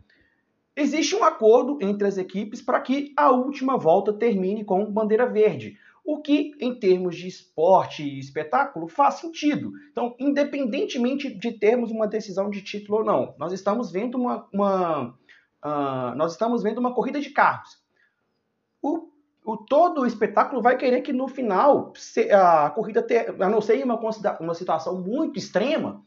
Existe 0.74 1.14
um 1.14 1.24
acordo 1.24 1.78
entre 1.80 2.06
as 2.06 2.18
equipes 2.18 2.60
para 2.60 2.80
que 2.80 3.12
a 3.16 3.30
última 3.30 3.78
volta 3.78 4.12
termine 4.12 4.64
com 4.64 4.92
bandeira 4.92 5.26
verde, 5.26 5.78
o 6.04 6.20
que, 6.20 6.52
em 6.60 6.78
termos 6.78 7.16
de 7.16 7.26
esporte 7.26 8.02
e 8.02 8.20
espetáculo, 8.20 8.86
faz 8.86 9.14
sentido. 9.14 9.72
Então, 9.90 10.14
independentemente 10.20 11.34
de 11.34 11.52
termos 11.52 11.90
uma 11.90 12.06
decisão 12.06 12.48
de 12.50 12.62
título 12.62 12.98
ou 12.98 13.04
não, 13.04 13.34
nós 13.38 13.52
estamos 13.52 13.90
vendo 13.90 14.16
uma, 14.16 14.46
uma 14.52 15.18
uh, 15.66 16.14
nós 16.14 16.32
estamos 16.32 16.62
vendo 16.62 16.78
uma 16.78 16.94
corrida 16.94 17.20
de 17.20 17.30
carros. 17.30 17.82
O 18.80 19.10
o, 19.46 19.56
todo 19.56 20.00
o 20.00 20.06
espetáculo 20.06 20.60
vai 20.60 20.76
querer 20.76 21.02
que 21.02 21.12
no 21.12 21.28
final 21.28 21.92
a 22.32 22.68
corrida, 22.70 23.00
ter, 23.00 23.30
a 23.40 23.48
não 23.48 23.60
ser 23.60 23.82
uma, 23.84 23.98
uma 24.40 24.54
situação 24.54 25.00
muito 25.00 25.38
extrema, 25.38 26.04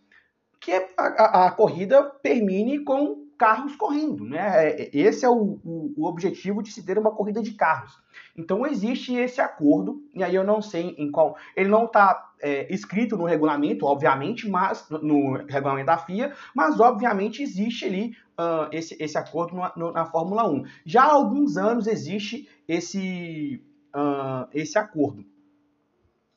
que 0.60 0.74
a, 0.74 0.86
a, 0.98 1.48
a, 1.48 1.52
corrida 1.52 2.04
termine 2.22 2.84
com 2.84 3.19
carros 3.40 3.76
correndo. 3.78 4.26
Né? 4.26 4.38
É, 4.38 4.82
é, 4.84 4.90
esse 4.94 5.26
é 5.26 5.30
o, 5.30 5.60
o, 5.64 5.94
o, 5.98 6.06
objetivo 6.06 6.62
de 6.62 6.72
se 6.72 6.86
ter 6.86 7.00
uma 7.00 7.12
corrida 7.12 7.42
de 7.42 7.54
carros. 7.54 7.98
Então 8.38 8.68
existe 8.68 9.16
esse 9.16 9.40
acordo, 9.40 10.04
e 10.14 10.24
aí 10.24 10.36
eu 10.36 10.44
não 10.44 10.62
sei 10.62 10.94
em 10.98 11.10
qual. 11.10 11.36
Ele 11.56 11.70
não 11.70 11.86
está 11.86 12.32
é, 12.42 12.72
escrito 12.72 13.18
no 13.18 13.24
regulamento, 13.24 13.86
obviamente, 13.86 14.48
mas 14.48 14.88
no 14.90 15.38
regulamento 15.48 15.88
da 15.88 15.98
FIA, 15.98 16.34
mas 16.54 16.80
obviamente 16.80 17.42
existe 17.42 17.86
ali 17.86 18.12
uh, 18.38 18.70
esse, 18.72 18.96
esse 19.02 19.18
acordo 19.18 19.56
no, 19.76 19.92
na 19.92 20.06
Fórmula 20.06 20.48
1. 20.48 20.66
Já 20.86 21.04
há 21.04 21.14
alguns 21.14 21.58
anos 21.58 21.88
existe 21.88 22.48
esse, 22.68 23.64
uh, 23.96 24.48
esse 24.54 24.78
acordo. 24.78 25.26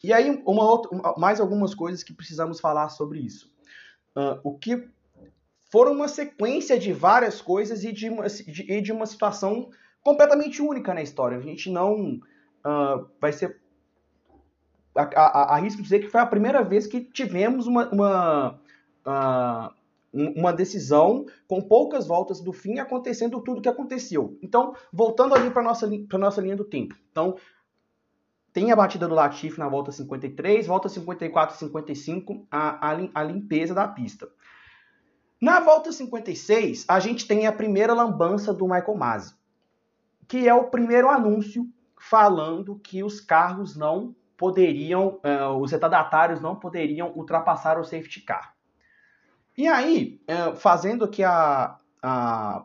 E 0.03 0.13
aí, 0.13 0.43
uma 0.45 0.65
outra, 0.65 0.91
mais 1.17 1.41
algumas 1.41 1.75
coisas 1.75 2.03
que 2.03 2.13
precisamos 2.13 2.59
falar 2.59 2.89
sobre 2.89 3.21
isso. 3.21 3.53
Uh, 4.17 4.39
o 4.43 4.59
que 4.59 4.89
foram 5.73 5.93
uma 5.93 6.07
sequência 6.07 6.79
de 6.79 6.93
várias 6.93 7.41
coisas 7.41 7.83
e 7.83 7.91
de 7.91 8.11
uma, 8.11 8.29
de, 8.29 8.83
de 8.83 8.93
uma 8.93 9.07
situação 9.07 9.71
completamente 10.05 10.61
única 10.61 10.93
na 10.93 11.01
história. 11.01 11.39
A 11.39 11.41
gente 11.41 11.71
não 11.71 12.21
uh, 12.63 13.09
vai 13.19 13.33
ser. 13.33 13.59
Arrisco 14.95 15.81
dizer 15.81 16.01
que 16.01 16.09
foi 16.09 16.21
a 16.21 16.27
primeira 16.27 16.63
vez 16.63 16.87
que 16.87 17.01
tivemos 17.01 17.67
uma, 17.67 17.89
uma, 17.89 18.61
uh, 19.07 19.75
uma 20.13 20.53
decisão 20.53 21.25
com 21.49 21.63
poucas 21.63 22.07
voltas 22.07 22.43
do 22.43 22.53
fim 22.53 22.79
acontecendo 22.79 23.41
tudo 23.41 23.61
o 23.61 23.63
que 23.63 23.69
aconteceu. 23.71 24.39
Então, 24.43 24.77
voltando 24.93 25.35
ali 25.35 25.51
para 25.51 25.63
a 25.63 25.65
nossa, 25.65 25.89
nossa 26.19 26.43
linha 26.43 26.57
do 26.57 26.65
tempo. 26.65 26.95
Então, 27.11 27.37
tem 28.53 28.71
a 28.71 28.77
batida 28.77 29.09
do 29.09 29.15
Latifi 29.15 29.59
na 29.59 29.71
volta 29.71 29.91
53, 29.91 30.67
volta 30.67 30.91
54 30.91 31.57
e 31.57 31.59
55, 31.59 32.47
a, 32.51 32.91
a, 32.91 33.09
a 33.15 33.23
limpeza 33.25 33.73
da 33.73 33.89
pista. 33.89 34.29
Na 35.43 35.59
volta 35.59 35.91
56, 35.91 36.85
a 36.87 37.01
gente 37.01 37.27
tem 37.27 37.49
a 37.49 37.53
primeira 37.53 37.93
lambança 37.93 38.55
do 38.55 38.65
Michael 38.65 38.95
Masi. 38.95 39.35
que 40.29 40.49
é 40.49 40.55
o 40.55 40.71
primeiro 40.71 41.11
anúncio 41.11 41.69
falando 41.99 42.79
que 42.79 43.03
os 43.03 43.21
carros 43.21 43.77
não 43.77 44.15
poderiam, 44.37 45.21
uh, 45.25 45.61
os 45.61 45.73
retardatários 45.73 46.41
não 46.41 46.55
poderiam 46.55 47.13
ultrapassar 47.17 47.77
o 47.77 47.83
safety 47.83 48.21
car. 48.21 48.55
E 49.59 49.67
aí, 49.67 50.21
uh, 50.31 50.55
fazendo 50.55 51.05
aqui 51.05 51.25
a, 51.25 51.77
a, 52.01 52.65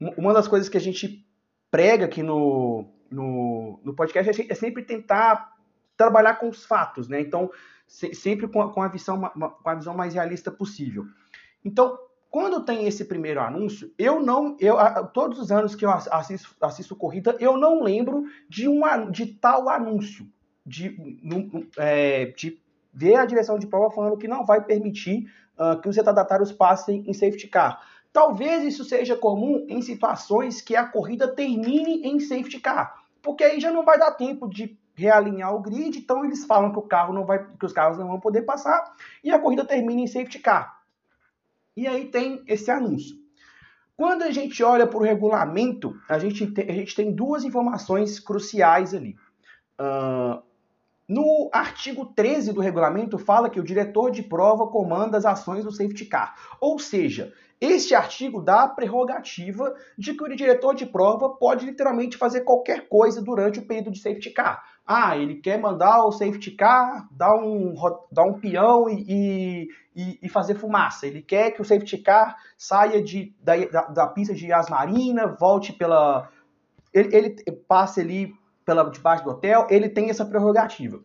uma 0.00 0.34
das 0.34 0.48
coisas 0.48 0.68
que 0.68 0.76
a 0.76 0.80
gente 0.80 1.24
prega 1.70 2.06
aqui 2.06 2.22
no, 2.22 2.84
no, 3.08 3.78
no 3.84 3.94
podcast 3.94 4.44
é 4.50 4.54
sempre 4.56 4.82
tentar 4.82 5.56
trabalhar 5.96 6.34
com 6.34 6.48
os 6.48 6.64
fatos, 6.64 7.08
né? 7.08 7.20
Então, 7.20 7.48
se, 7.86 8.12
sempre 8.12 8.48
com 8.48 8.60
a, 8.60 8.72
com, 8.72 8.82
a 8.82 8.88
visão, 8.88 9.20
com 9.20 9.70
a 9.70 9.74
visão 9.76 9.94
mais 9.94 10.14
realista 10.14 10.50
possível. 10.50 11.06
Então, 11.64 12.07
quando 12.30 12.64
tem 12.64 12.86
esse 12.86 13.04
primeiro 13.04 13.40
anúncio, 13.40 13.92
eu 13.98 14.20
não, 14.20 14.56
eu 14.60 14.76
todos 15.12 15.38
os 15.38 15.50
anos 15.50 15.74
que 15.74 15.84
eu 15.84 15.90
assisto, 15.90 16.54
assisto 16.60 16.94
corrida, 16.94 17.36
eu 17.40 17.56
não 17.56 17.82
lembro 17.82 18.24
de 18.48 18.68
um 18.68 18.80
de 19.10 19.26
tal 19.26 19.68
anúncio, 19.68 20.26
de, 20.64 20.94
é, 21.78 22.26
de 22.26 22.60
ver 22.92 23.16
a 23.16 23.24
direção 23.24 23.58
de 23.58 23.66
prova 23.66 23.90
falando 23.90 24.18
que 24.18 24.28
não 24.28 24.44
vai 24.44 24.62
permitir 24.62 25.30
uh, 25.56 25.80
que 25.80 25.88
os 25.88 25.96
retardatários 25.96 26.52
passem 26.52 27.02
em 27.06 27.14
safety 27.14 27.48
car. 27.48 27.80
Talvez 28.12 28.64
isso 28.64 28.84
seja 28.84 29.16
comum 29.16 29.64
em 29.68 29.80
situações 29.80 30.60
que 30.60 30.76
a 30.76 30.84
corrida 30.84 31.28
termine 31.28 32.02
em 32.06 32.20
safety 32.20 32.60
car, 32.60 33.02
porque 33.22 33.44
aí 33.44 33.60
já 33.60 33.70
não 33.70 33.84
vai 33.84 33.98
dar 33.98 34.12
tempo 34.12 34.48
de 34.48 34.78
realinhar 34.94 35.54
o 35.54 35.60
grid, 35.60 35.96
então 35.96 36.24
eles 36.24 36.44
falam 36.44 36.72
que 36.72 36.78
o 36.78 36.82
carro 36.82 37.14
não 37.14 37.24
vai, 37.24 37.46
que 37.58 37.64
os 37.64 37.72
carros 37.72 37.96
não 37.96 38.08
vão 38.08 38.20
poder 38.20 38.42
passar 38.42 38.92
e 39.22 39.30
a 39.30 39.38
corrida 39.38 39.64
termina 39.64 40.00
em 40.00 40.06
safety 40.06 40.40
car. 40.40 40.77
E 41.78 41.86
aí 41.86 42.06
tem 42.06 42.42
esse 42.48 42.72
anúncio. 42.72 43.14
Quando 43.96 44.22
a 44.22 44.32
gente 44.32 44.64
olha 44.64 44.84
para 44.84 44.98
o 44.98 45.02
regulamento, 45.02 45.94
a 46.08 46.18
gente, 46.18 46.44
tem, 46.48 46.68
a 46.68 46.72
gente 46.72 46.92
tem 46.92 47.14
duas 47.14 47.44
informações 47.44 48.18
cruciais 48.18 48.92
ali. 48.92 49.14
Uh, 49.78 50.42
no 51.08 51.48
artigo 51.52 52.04
13 52.04 52.52
do 52.52 52.60
regulamento, 52.60 53.16
fala 53.16 53.48
que 53.48 53.60
o 53.60 53.64
diretor 53.64 54.10
de 54.10 54.24
prova 54.24 54.66
comanda 54.66 55.16
as 55.16 55.24
ações 55.24 55.62
do 55.62 55.70
safety 55.70 56.06
car. 56.06 56.34
Ou 56.60 56.80
seja, 56.80 57.32
este 57.60 57.94
artigo 57.94 58.42
dá 58.42 58.64
a 58.64 58.68
prerrogativa 58.68 59.72
de 59.96 60.14
que 60.14 60.24
o 60.24 60.36
diretor 60.36 60.74
de 60.74 60.84
prova 60.84 61.30
pode 61.30 61.64
literalmente 61.64 62.16
fazer 62.16 62.40
qualquer 62.40 62.88
coisa 62.88 63.22
durante 63.22 63.60
o 63.60 63.66
período 63.66 63.92
de 63.92 64.00
safety 64.00 64.30
car. 64.30 64.64
Ah, 64.90 65.18
ele 65.18 65.34
quer 65.34 65.60
mandar 65.60 66.02
o 66.02 66.10
safety 66.10 66.52
car 66.52 67.06
dar 67.10 67.36
um, 67.36 67.74
dar 68.10 68.24
um 68.24 68.40
peão 68.40 68.88
e, 68.88 69.68
e, 69.94 70.18
e 70.22 70.28
fazer 70.30 70.54
fumaça. 70.54 71.06
Ele 71.06 71.20
quer 71.20 71.50
que 71.50 71.60
o 71.60 71.64
safety 71.64 71.98
car 71.98 72.34
saia 72.56 73.02
de, 73.02 73.36
da, 73.38 73.54
da, 73.88 74.06
pista 74.06 74.34
de 74.34 74.50
Asmarina, 74.50 75.26
volte 75.26 75.74
pela. 75.74 76.30
Ele, 76.94 77.14
ele 77.14 77.52
passe 77.68 78.00
ali 78.00 78.34
pela 78.64 78.88
debaixo 78.88 79.24
do 79.24 79.30
hotel, 79.30 79.66
ele 79.68 79.90
tem 79.90 80.08
essa 80.08 80.24
prerrogativa. 80.24 81.00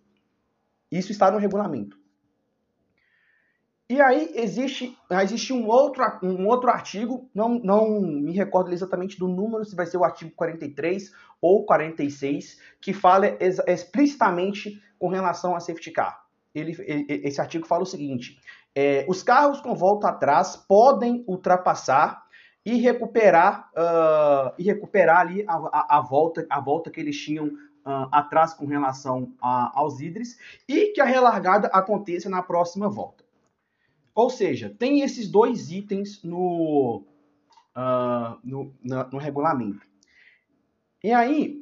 Isso 0.89 1.11
está 1.11 1.29
no 1.29 1.37
regulamento. 1.37 1.97
E 3.93 4.01
aí 4.01 4.31
existe, 4.33 4.97
existe 5.21 5.53
um, 5.53 5.67
outro, 5.67 6.03
um 6.23 6.47
outro 6.47 6.67
artigo, 6.71 7.29
não, 7.31 7.59
não 7.59 8.01
me 8.01 8.31
recordo 8.31 8.73
exatamente 8.73 9.19
do 9.19 9.27
número, 9.27 9.63
se 9.63 9.75
vai 9.75 9.85
ser 9.85 9.97
o 9.97 10.03
artigo 10.03 10.31
43 10.31 11.11
ou 11.39 11.63
46, 11.63 12.59
que 12.81 12.91
fala 12.91 13.37
ex 13.39 13.59
explicitamente 13.67 14.81
com 14.97 15.09
relação 15.09 15.55
a 15.55 15.59
safety 15.59 15.91
car. 15.91 16.25
Ele, 16.55 16.75
ele, 16.79 17.05
esse 17.23 17.39
artigo 17.39 17.67
fala 17.67 17.83
o 17.83 17.85
seguinte: 17.85 18.39
é, 18.73 19.05
os 19.07 19.21
carros 19.21 19.61
com 19.61 19.75
volta 19.75 20.09
atrás 20.09 20.55
podem 20.55 21.23
ultrapassar 21.27 22.23
e 22.65 22.77
recuperar 22.77 23.69
uh, 23.77 24.55
e 24.57 24.63
recuperar 24.63 25.19
ali 25.19 25.45
a, 25.47 25.53
a, 25.53 25.97
a, 25.97 26.01
volta 26.01 26.47
a 26.49 26.59
volta 26.59 26.89
que 26.89 26.99
eles 26.99 27.15
tinham 27.15 27.45
uh, 27.45 28.09
atrás 28.11 28.55
com 28.55 28.65
relação 28.65 29.35
a, 29.39 29.71
aos 29.79 29.99
hidres 29.99 30.35
e 30.67 30.93
que 30.93 30.99
a 30.99 31.05
relargada 31.05 31.67
aconteça 31.67 32.27
na 32.27 32.41
próxima 32.41 32.89
volta. 32.89 33.22
Ou 34.15 34.29
seja, 34.29 34.73
tem 34.77 35.01
esses 35.01 35.29
dois 35.29 35.71
itens 35.71 36.23
no, 36.23 37.03
uh, 37.75 38.37
no, 38.43 38.73
na, 38.83 39.05
no 39.05 39.17
regulamento. 39.17 39.81
E 41.03 41.11
aí, 41.11 41.59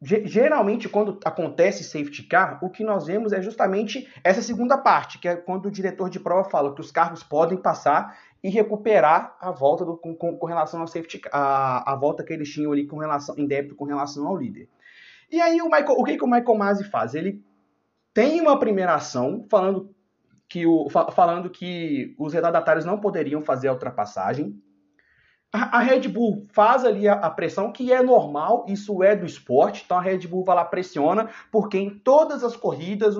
geralmente, 0.00 0.88
quando 0.88 1.18
acontece 1.24 1.84
safety 1.84 2.22
car, 2.24 2.58
o 2.62 2.70
que 2.70 2.84
nós 2.84 3.06
vemos 3.06 3.32
é 3.32 3.42
justamente 3.42 4.08
essa 4.24 4.40
segunda 4.40 4.78
parte, 4.78 5.18
que 5.18 5.28
é 5.28 5.36
quando 5.36 5.66
o 5.66 5.70
diretor 5.70 6.08
de 6.08 6.18
prova 6.18 6.48
fala 6.48 6.74
que 6.74 6.80
os 6.80 6.90
carros 6.90 7.22
podem 7.22 7.58
passar 7.58 8.18
e 8.42 8.48
recuperar 8.48 9.36
a 9.40 9.50
volta 9.50 9.84
do, 9.84 9.96
com, 9.96 10.14
com, 10.16 10.46
relação 10.46 10.80
ao 10.80 10.86
safety 10.86 11.18
car, 11.18 11.30
a, 11.32 11.92
a 11.92 11.96
volta 11.96 12.24
que 12.24 12.32
eles 12.32 12.48
tinham 12.48 12.72
ali 12.72 12.86
com 12.86 12.98
relação, 12.98 13.34
em 13.38 13.46
débito 13.46 13.76
com 13.76 13.84
relação 13.84 14.26
ao 14.26 14.36
líder. 14.36 14.68
E 15.30 15.40
aí 15.40 15.60
o, 15.60 15.66
Michael, 15.66 15.98
o 15.98 16.04
que, 16.04 16.16
que 16.16 16.24
o 16.24 16.30
Michael 16.30 16.58
Masi 16.58 16.84
faz? 16.84 17.14
Ele 17.14 17.42
tem 18.12 18.40
uma 18.40 18.58
primeira 18.58 18.94
ação 18.94 19.46
falando 19.50 19.94
que 20.52 20.66
o, 20.66 20.86
falando 20.90 21.48
que 21.48 22.14
os 22.18 22.34
retardatários 22.34 22.84
não 22.84 23.00
poderiam 23.00 23.40
fazer 23.40 23.68
a 23.68 23.72
ultrapassagem. 23.72 24.62
A, 25.50 25.78
a 25.78 25.80
Red 25.80 26.08
Bull 26.08 26.46
faz 26.52 26.84
ali 26.84 27.08
a, 27.08 27.14
a, 27.14 27.30
pressão, 27.30 27.72
que 27.72 27.90
é 27.90 28.02
normal, 28.02 28.66
isso 28.68 29.02
é 29.02 29.16
do 29.16 29.24
esporte, 29.24 29.82
então 29.82 29.96
a 29.96 30.02
Red 30.02 30.26
Bull 30.26 30.44
vai 30.44 30.54
lá, 30.54 30.64
pressiona, 30.66 31.30
porque 31.50 31.78
em 31.78 31.98
todas 31.98 32.44
as 32.44 32.54
corridas, 32.54 33.16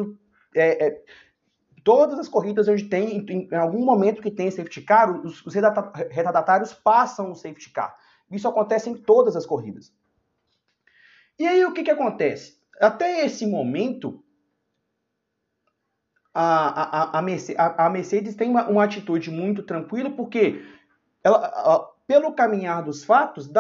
é, 0.55 0.89
é, 0.89 1.03
todas 1.83 2.19
as 2.19 2.29
corridas 2.29 2.69
onde 2.69 2.85
tem, 2.85 3.17
em, 3.17 3.49
em, 3.51 3.57
algum 3.57 3.83
momento 3.83 4.21
que 4.21 4.31
tem 4.31 4.51
safety 4.51 4.83
car, 4.83 5.25
os, 5.25 5.43
os 5.47 5.55
retardatários 5.55 6.75
passam 6.75 7.31
o 7.31 7.35
safety 7.35 7.71
car. 7.71 7.97
Isso 8.31 8.47
acontece 8.47 8.91
em 8.91 8.95
todas 8.95 9.37
as 9.37 9.47
corridas. 9.47 9.91
E 11.39 11.47
aí 11.47 11.65
o 11.65 11.73
que, 11.73 11.83
que 11.83 11.91
acontece? 11.91 12.59
Até 12.79 13.25
esse 13.25 13.47
momento, 13.47 14.23
a, 16.35 17.17
a, 17.17 17.19
a, 17.19 17.23
Mercedes, 17.23 17.57
a, 17.59 17.91
Mercedes 17.91 18.35
tem 18.35 18.49
uma, 18.49 18.69
uma, 18.69 18.85
atitude 18.85 19.31
muito 19.31 19.63
tranquila, 19.63 20.11
porque 20.11 20.65
ela, 21.23 21.39
a, 21.39 21.89
pelo 22.07 22.33
caminhar 22.33 22.83
dos 22.83 23.05
fatos, 23.05 23.51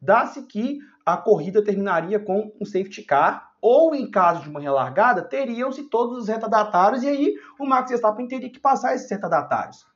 dá-se 0.00 0.42
que 0.42 0.78
a 1.04 1.16
corrida 1.16 1.62
terminaria 1.62 2.18
com 2.18 2.52
um 2.60 2.64
safety 2.64 3.02
car, 3.02 3.50
ou 3.60 3.94
em 3.94 4.10
caso 4.10 4.42
de 4.42 4.48
uma 4.48 4.60
relargada, 4.60 5.22
teriam-se 5.22 5.84
todos 5.84 6.18
os 6.18 6.28
retardatários, 6.28 7.02
e 7.02 7.08
aí 7.08 7.34
o 7.58 7.66
Max 7.66 7.90
Verstappen 7.90 8.26
teria 8.26 8.50
que 8.50 8.58
passar 8.58 8.94
esses 8.94 9.10
retardatários. 9.10 9.86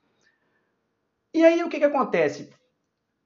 E 1.33 1.45
aí 1.45 1.63
o 1.65 1.69
que, 1.69 1.79
que 1.79 1.85
acontece? 1.85 2.51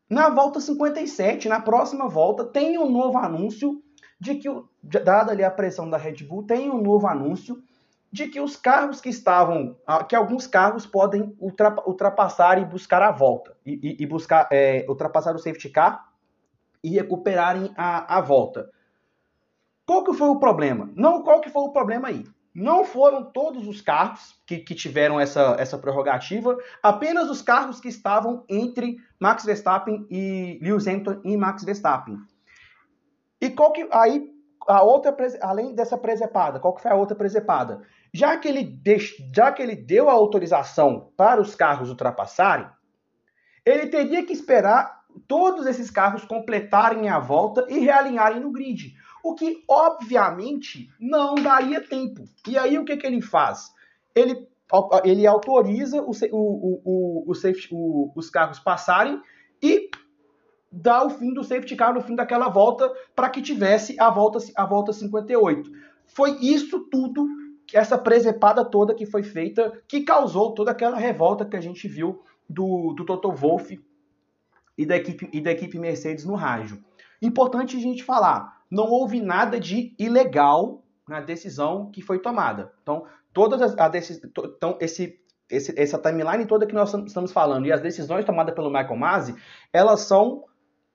Na 0.09 0.31
volta 0.31 0.61
57, 0.61 1.49
na 1.49 1.61
próxima 1.61 2.09
volta, 2.09 2.45
tem 2.45 2.79
um 2.79 2.91
novo 2.91 3.19
anúncio 3.19 3.83
de 4.19 4.37
que, 4.37 4.49
dada 4.83 5.33
ali 5.33 5.45
a 5.45 5.51
pressão 5.51 5.89
da 5.91 5.99
Red 5.99 6.25
Bull, 6.25 6.45
tem 6.45 6.71
um 6.71 6.81
novo 6.81 7.07
anúncio 7.07 7.63
de 8.11 8.29
que 8.29 8.41
os 8.41 8.57
carros 8.57 9.01
que 9.01 9.09
estavam, 9.09 9.77
que 10.09 10.17
alguns 10.17 10.47
carros 10.47 10.87
podem 10.87 11.37
ultrapassar 11.39 12.61
e 12.61 12.65
buscar 12.65 13.03
a 13.03 13.11
volta, 13.11 13.57
e, 13.65 13.97
e 14.01 14.07
buscar 14.07 14.49
é, 14.51 14.87
ultrapassar 14.89 15.35
o 15.35 15.39
safety 15.39 15.69
car 15.69 16.09
e 16.83 16.91
recuperarem 16.91 17.73
a, 17.77 18.19
a 18.19 18.21
volta. 18.21 18.71
Qual 19.85 20.05
que 20.05 20.15
foi 20.15 20.29
o 20.29 20.39
problema? 20.39 20.91
Não, 20.95 21.23
qual 21.23 21.41
que 21.41 21.51
foi 21.51 21.63
o 21.63 21.73
problema 21.73 22.09
aí? 22.09 22.25
Não 22.55 22.85
foram 22.85 23.25
todos 23.25 23.69
os 23.69 23.81
carros 23.81 24.41
que, 24.47 24.59
que 24.59 24.75
tiveram 24.75 25.21
essa, 25.21 25.57
essa 25.59 25.79
prerrogativa, 25.79 26.57
apenas 26.83 27.31
os 27.31 27.43
carros 27.43 27.79
que 27.81 27.89
estavam 27.89 28.45
entre 28.49 28.97
Max 29.21 29.45
Verstappen 29.45 30.07
e 30.11 30.59
Lewis 30.63 30.89
Hamilton 30.89 31.21
e 31.25 31.37
Max 31.37 31.63
Verstappen. 31.63 32.19
E 33.41 33.51
qual 33.51 33.73
que 33.73 33.87
aí 33.93 34.31
a 34.67 34.83
outra 34.83 35.17
além 35.41 35.75
dessa 35.75 35.97
presepada, 35.97 36.59
qual 36.59 36.75
que 36.75 36.83
foi 36.83 36.91
a 36.91 36.97
outra 36.97 37.17
presepada? 37.17 37.83
Já 38.13 38.37
que 38.37 38.49
ele, 38.49 38.65
deix, 38.65 39.15
já 39.35 39.53
que 39.53 39.63
ele 39.63 39.77
deu 39.77 40.09
a 40.09 40.13
autorização 40.13 41.13
para 41.17 41.41
os 41.41 41.55
carros 41.55 41.91
ultrapassarem, 41.91 42.69
ele 43.65 43.87
teria 43.87 44.25
que 44.25 44.33
esperar 44.33 44.99
todos 45.27 45.67
esses 45.67 45.91
carros 45.91 46.25
completarem 46.25 47.09
a 47.09 47.19
volta 47.19 47.67
e 47.69 47.79
realinharem 47.79 48.41
no 48.41 48.53
grid. 48.53 48.95
O 49.23 49.35
que, 49.35 49.65
obviamente, 49.69 50.89
não 50.99 51.35
daria 51.35 51.81
tempo. 51.81 52.25
E 52.47 52.57
aí, 52.57 52.79
o 52.79 52.85
que, 52.85 52.97
que 52.97 53.07
ele 53.07 53.21
faz? 53.21 53.73
Ele, 54.15 54.49
ele 55.05 55.27
autoriza 55.27 56.01
o, 56.01 56.13
o, 56.33 57.25
o, 57.31 57.35
safety, 57.35 57.69
os 58.15 58.31
carros 58.31 58.59
passarem 58.59 59.21
e 59.63 59.91
dá 60.71 61.05
o 61.05 61.11
fim 61.11 61.33
do 61.33 61.43
safety 61.43 61.75
car 61.75 61.93
no 61.93 62.01
fim 62.01 62.15
daquela 62.15 62.49
volta 62.49 62.91
para 63.15 63.29
que 63.31 63.43
tivesse 63.43 63.99
a 63.99 64.11
volta, 64.11 64.39
a 64.57 64.65
volta 64.65 64.93
58. 64.93 65.71
Foi 66.07 66.39
isso 66.41 66.81
tudo 66.91 67.27
essa 67.73 67.99
presepada 67.99 68.65
toda 68.65 68.95
que 68.95 69.07
foi 69.07 69.23
feita, 69.23 69.81
que 69.87 70.03
causou 70.03 70.55
toda 70.55 70.71
aquela 70.71 70.97
revolta 70.97 71.45
que 71.45 71.57
a 71.57 71.61
gente 71.61 71.87
viu 71.87 72.23
do, 72.49 72.95
do 72.95 73.05
Toto 73.05 73.31
Wolff 73.31 73.81
e 74.77 74.87
da, 74.87 74.97
equipe, 74.97 75.29
e 75.33 75.41
da 75.41 75.51
equipe 75.51 75.79
Mercedes 75.79 76.25
no 76.25 76.35
rádio. 76.35 76.83
Importante 77.21 77.77
a 77.77 77.81
gente 77.81 78.05
falar, 78.05 78.63
não 78.71 78.89
houve 78.89 79.21
nada 79.21 79.59
de 79.59 79.95
ilegal 79.99 80.83
na 81.09 81.21
decisão 81.21 81.91
que 81.91 82.01
foi 82.01 82.19
tomada. 82.19 82.73
Então, 82.83 83.05
todas 83.33 83.61
as, 83.61 83.77
a 83.77 83.91
então, 84.55 84.79
esse, 84.81 85.21
esse, 85.51 85.79
essa 85.79 85.99
timeline 85.99 86.47
toda 86.47 86.67
que 86.67 86.75
nós 86.75 86.93
estamos 86.95 87.33
falando 87.33 87.67
e 87.67 87.73
as 87.73 87.81
decisões 87.81 88.25
tomadas 88.25 88.55
pelo 88.55 88.71
Michael 88.71 88.97
Masi, 88.97 89.35
elas 89.73 90.03
são 90.03 90.45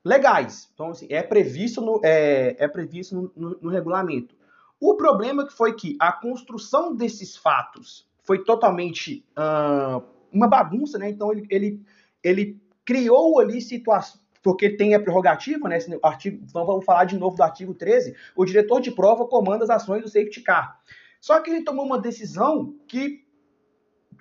legais. 0.04 0.70
Então, 0.74 0.90
assim, 0.90 1.08
é 1.10 1.22
previsto 1.22 1.82
no, 1.82 2.00
é, 2.04 2.56
é 2.58 2.68
previsto 2.68 3.16
no, 3.16 3.32
no, 3.36 3.58
no 3.62 3.70
regulamento. 3.70 4.36
O 4.86 4.96
problema 4.96 5.50
foi 5.50 5.74
que 5.76 5.96
a 5.98 6.12
construção 6.12 6.94
desses 6.94 7.38
fatos 7.38 8.06
foi 8.22 8.44
totalmente 8.44 9.26
uh, 9.30 10.04
uma 10.30 10.46
bagunça, 10.46 10.98
né? 10.98 11.10
Então 11.10 11.32
ele, 11.32 11.48
ele, 11.50 11.82
ele 12.22 12.62
criou 12.84 13.40
ali 13.40 13.62
situações, 13.62 14.22
porque 14.42 14.70
tem 14.70 14.94
a 14.94 15.00
prerrogativa, 15.00 15.70
né? 15.70 15.78
Artigo, 16.04 16.44
então 16.44 16.66
vamos 16.66 16.84
falar 16.84 17.06
de 17.06 17.18
novo 17.18 17.38
do 17.38 17.44
artigo 17.44 17.74
13, 17.74 18.14
o 18.36 18.44
diretor 18.44 18.82
de 18.82 18.92
prova 18.92 19.26
comanda 19.26 19.64
as 19.64 19.70
ações 19.70 20.02
do 20.02 20.10
safety 20.10 20.42
car. 20.42 20.78
Só 21.22 21.40
que 21.40 21.50
ele 21.50 21.64
tomou 21.64 21.86
uma 21.86 21.98
decisão 21.98 22.76
que 22.86 23.24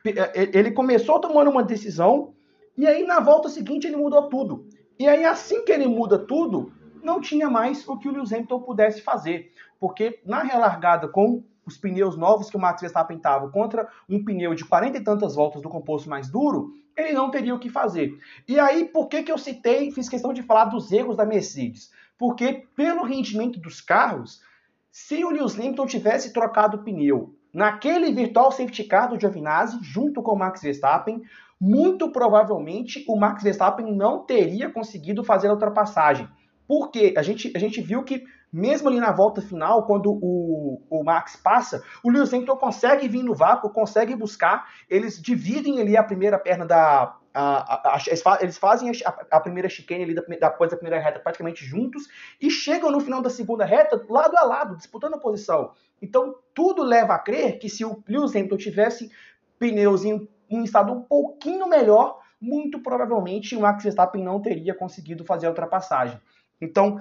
é, 0.06 0.48
ele 0.56 0.70
começou 0.70 1.20
tomando 1.20 1.50
uma 1.50 1.64
decisão 1.64 2.34
e 2.78 2.86
aí 2.86 3.04
na 3.04 3.18
volta 3.18 3.48
seguinte 3.48 3.88
ele 3.88 3.96
mudou 3.96 4.28
tudo. 4.28 4.68
E 4.96 5.08
aí 5.08 5.24
assim 5.24 5.64
que 5.64 5.72
ele 5.72 5.88
muda 5.88 6.20
tudo, 6.20 6.72
não 7.02 7.20
tinha 7.20 7.50
mais 7.50 7.86
o 7.88 7.96
que 7.96 8.08
o 8.08 8.12
Lewis 8.12 8.32
Hamilton 8.32 8.60
pudesse 8.60 9.00
fazer, 9.00 9.52
porque 9.78 10.20
na 10.24 10.42
relargada 10.42 11.08
com 11.08 11.42
os 11.64 11.76
pneus 11.76 12.16
novos 12.16 12.50
que 12.50 12.56
o 12.56 12.60
Max 12.60 12.80
Verstappen 12.80 13.16
estava 13.16 13.48
contra 13.50 13.88
um 14.08 14.24
pneu 14.24 14.54
de 14.54 14.64
40 14.64 14.98
e 14.98 15.04
tantas 15.04 15.34
voltas 15.34 15.62
do 15.62 15.68
composto 15.68 16.08
mais 16.08 16.28
duro, 16.28 16.72
ele 16.96 17.12
não 17.12 17.30
teria 17.30 17.54
o 17.54 17.58
que 17.58 17.68
fazer. 17.68 18.18
E 18.46 18.58
aí, 18.58 18.84
por 18.84 19.08
que, 19.08 19.22
que 19.22 19.32
eu 19.32 19.38
citei, 19.38 19.90
fiz 19.90 20.08
questão 20.08 20.32
de 20.32 20.42
falar 20.42 20.66
dos 20.66 20.90
erros 20.92 21.16
da 21.16 21.24
Mercedes? 21.24 21.90
Porque, 22.18 22.66
pelo 22.76 23.04
rendimento 23.04 23.60
dos 23.60 23.80
carros, 23.80 24.42
se 24.90 25.24
o 25.24 25.30
Lewis 25.30 25.58
Hamilton 25.58 25.86
tivesse 25.86 26.32
trocado 26.32 26.78
o 26.78 26.82
pneu 26.82 27.34
naquele 27.52 28.12
virtual 28.12 28.50
safety 28.50 28.84
car 28.84 29.08
do 29.08 29.20
Giovinazzi, 29.20 29.78
junto 29.82 30.22
com 30.22 30.32
o 30.32 30.38
Max 30.38 30.62
Verstappen, 30.62 31.22
muito 31.60 32.10
provavelmente 32.10 33.04
o 33.06 33.16
Max 33.16 33.42
Verstappen 33.42 33.94
não 33.94 34.24
teria 34.24 34.70
conseguido 34.70 35.22
fazer 35.22 35.48
a 35.48 35.52
ultrapassagem. 35.52 36.28
Porque 36.66 37.14
a 37.16 37.22
gente, 37.22 37.52
a 37.54 37.58
gente 37.58 37.80
viu 37.80 38.02
que 38.02 38.24
mesmo 38.52 38.88
ali 38.88 39.00
na 39.00 39.10
volta 39.10 39.40
final, 39.40 39.86
quando 39.86 40.12
o, 40.12 40.82
o 40.90 41.02
Max 41.02 41.36
passa, 41.36 41.82
o 42.04 42.10
Lewis 42.10 42.32
Hamilton 42.32 42.56
consegue 42.56 43.08
vir 43.08 43.22
no 43.22 43.34
vácuo, 43.34 43.70
consegue 43.70 44.14
buscar, 44.14 44.68
eles 44.90 45.20
dividem 45.20 45.80
ali 45.80 45.96
a 45.96 46.02
primeira 46.02 46.38
perna 46.38 46.66
da. 46.66 47.16
A, 47.34 47.94
a, 47.94 47.96
a, 47.96 48.38
eles 48.42 48.58
fazem 48.58 48.92
a, 49.30 49.40
primeira 49.40 49.66
chicane 49.66 50.04
ali 50.04 50.14
depois 50.14 50.70
da 50.70 50.76
primeira 50.76 51.02
reta 51.02 51.18
praticamente 51.18 51.64
juntos 51.64 52.06
e 52.38 52.50
chegam 52.50 52.90
no 52.90 53.00
final 53.00 53.22
da 53.22 53.30
segunda 53.30 53.64
reta 53.64 54.04
lado 54.06 54.36
a 54.36 54.44
lado, 54.44 54.76
disputando 54.76 55.14
a 55.14 55.18
posição. 55.18 55.72
Então 56.02 56.34
tudo 56.52 56.82
leva 56.82 57.14
a 57.14 57.18
crer 57.18 57.58
que 57.58 57.70
se 57.70 57.86
o 57.86 58.02
Lewis 58.06 58.36
Hamilton 58.36 58.56
tivesse 58.58 59.10
pneus 59.58 60.04
em 60.04 60.28
um 60.50 60.62
estado 60.62 60.92
um 60.92 61.00
pouquinho 61.00 61.66
melhor, 61.66 62.20
muito 62.38 62.82
provavelmente 62.82 63.56
o 63.56 63.60
Max 63.60 63.82
Verstappen 63.82 64.22
não 64.22 64.42
teria 64.42 64.74
conseguido 64.74 65.24
fazer 65.24 65.46
a 65.46 65.50
ultrapassagem. 65.50 66.20
Então, 66.62 66.98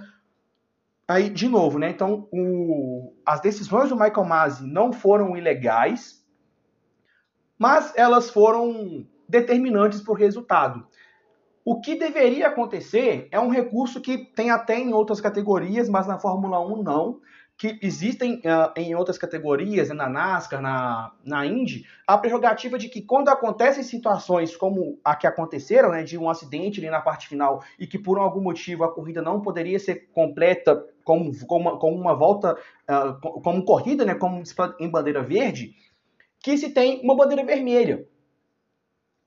Aí, 1.11 1.29
de 1.29 1.49
novo, 1.49 1.77
né? 1.77 1.89
Então, 1.89 2.29
o, 2.31 3.13
as 3.25 3.41
decisões 3.41 3.89
do 3.89 3.97
Michael 3.97 4.23
Masi 4.23 4.65
não 4.65 4.93
foram 4.93 5.35
ilegais, 5.35 6.25
mas 7.59 7.91
elas 7.97 8.29
foram 8.29 9.05
determinantes 9.27 9.99
para 9.99 10.13
o 10.13 10.15
resultado. 10.15 10.87
O 11.65 11.81
que 11.81 11.95
deveria 11.95 12.47
acontecer 12.47 13.27
é 13.29 13.37
um 13.37 13.49
recurso 13.49 13.99
que 13.99 14.19
tem 14.19 14.51
até 14.51 14.79
em 14.79 14.93
outras 14.93 15.19
categorias, 15.19 15.89
mas 15.89 16.07
na 16.07 16.17
Fórmula 16.17 16.65
1 16.65 16.81
não, 16.81 17.19
que 17.61 17.77
existem 17.79 18.37
uh, 18.37 18.73
em 18.75 18.95
outras 18.95 19.19
categorias, 19.19 19.89
na 19.89 20.09
NASCAR, 20.09 20.63
na, 20.63 21.11
na 21.23 21.45
Indy, 21.45 21.85
a 22.07 22.17
prerrogativa 22.17 22.75
de 22.75 22.89
que 22.89 23.03
quando 23.03 23.29
acontecem 23.29 23.83
situações 23.83 24.57
como 24.57 24.99
a 25.05 25.15
que 25.15 25.27
aconteceram, 25.27 25.91
né, 25.91 26.01
de 26.01 26.17
um 26.17 26.27
acidente 26.27 26.79
ali 26.79 26.89
na 26.89 26.99
parte 26.99 27.27
final 27.27 27.63
e 27.77 27.85
que 27.85 27.99
por 27.99 28.17
algum 28.17 28.41
motivo 28.41 28.83
a 28.83 28.91
corrida 28.91 29.21
não 29.21 29.41
poderia 29.41 29.77
ser 29.77 30.09
completa 30.11 30.83
como, 31.03 31.31
como, 31.45 31.77
como 31.77 31.95
uma 31.95 32.15
volta, 32.15 32.57
uh, 32.89 33.41
como 33.43 33.63
corrida, 33.63 34.05
né, 34.05 34.15
como 34.15 34.41
em 34.79 34.89
bandeira 34.89 35.21
verde, 35.21 35.75
que 36.39 36.57
se 36.57 36.71
tem 36.71 36.99
uma 37.03 37.15
bandeira 37.15 37.45
vermelha. 37.45 38.07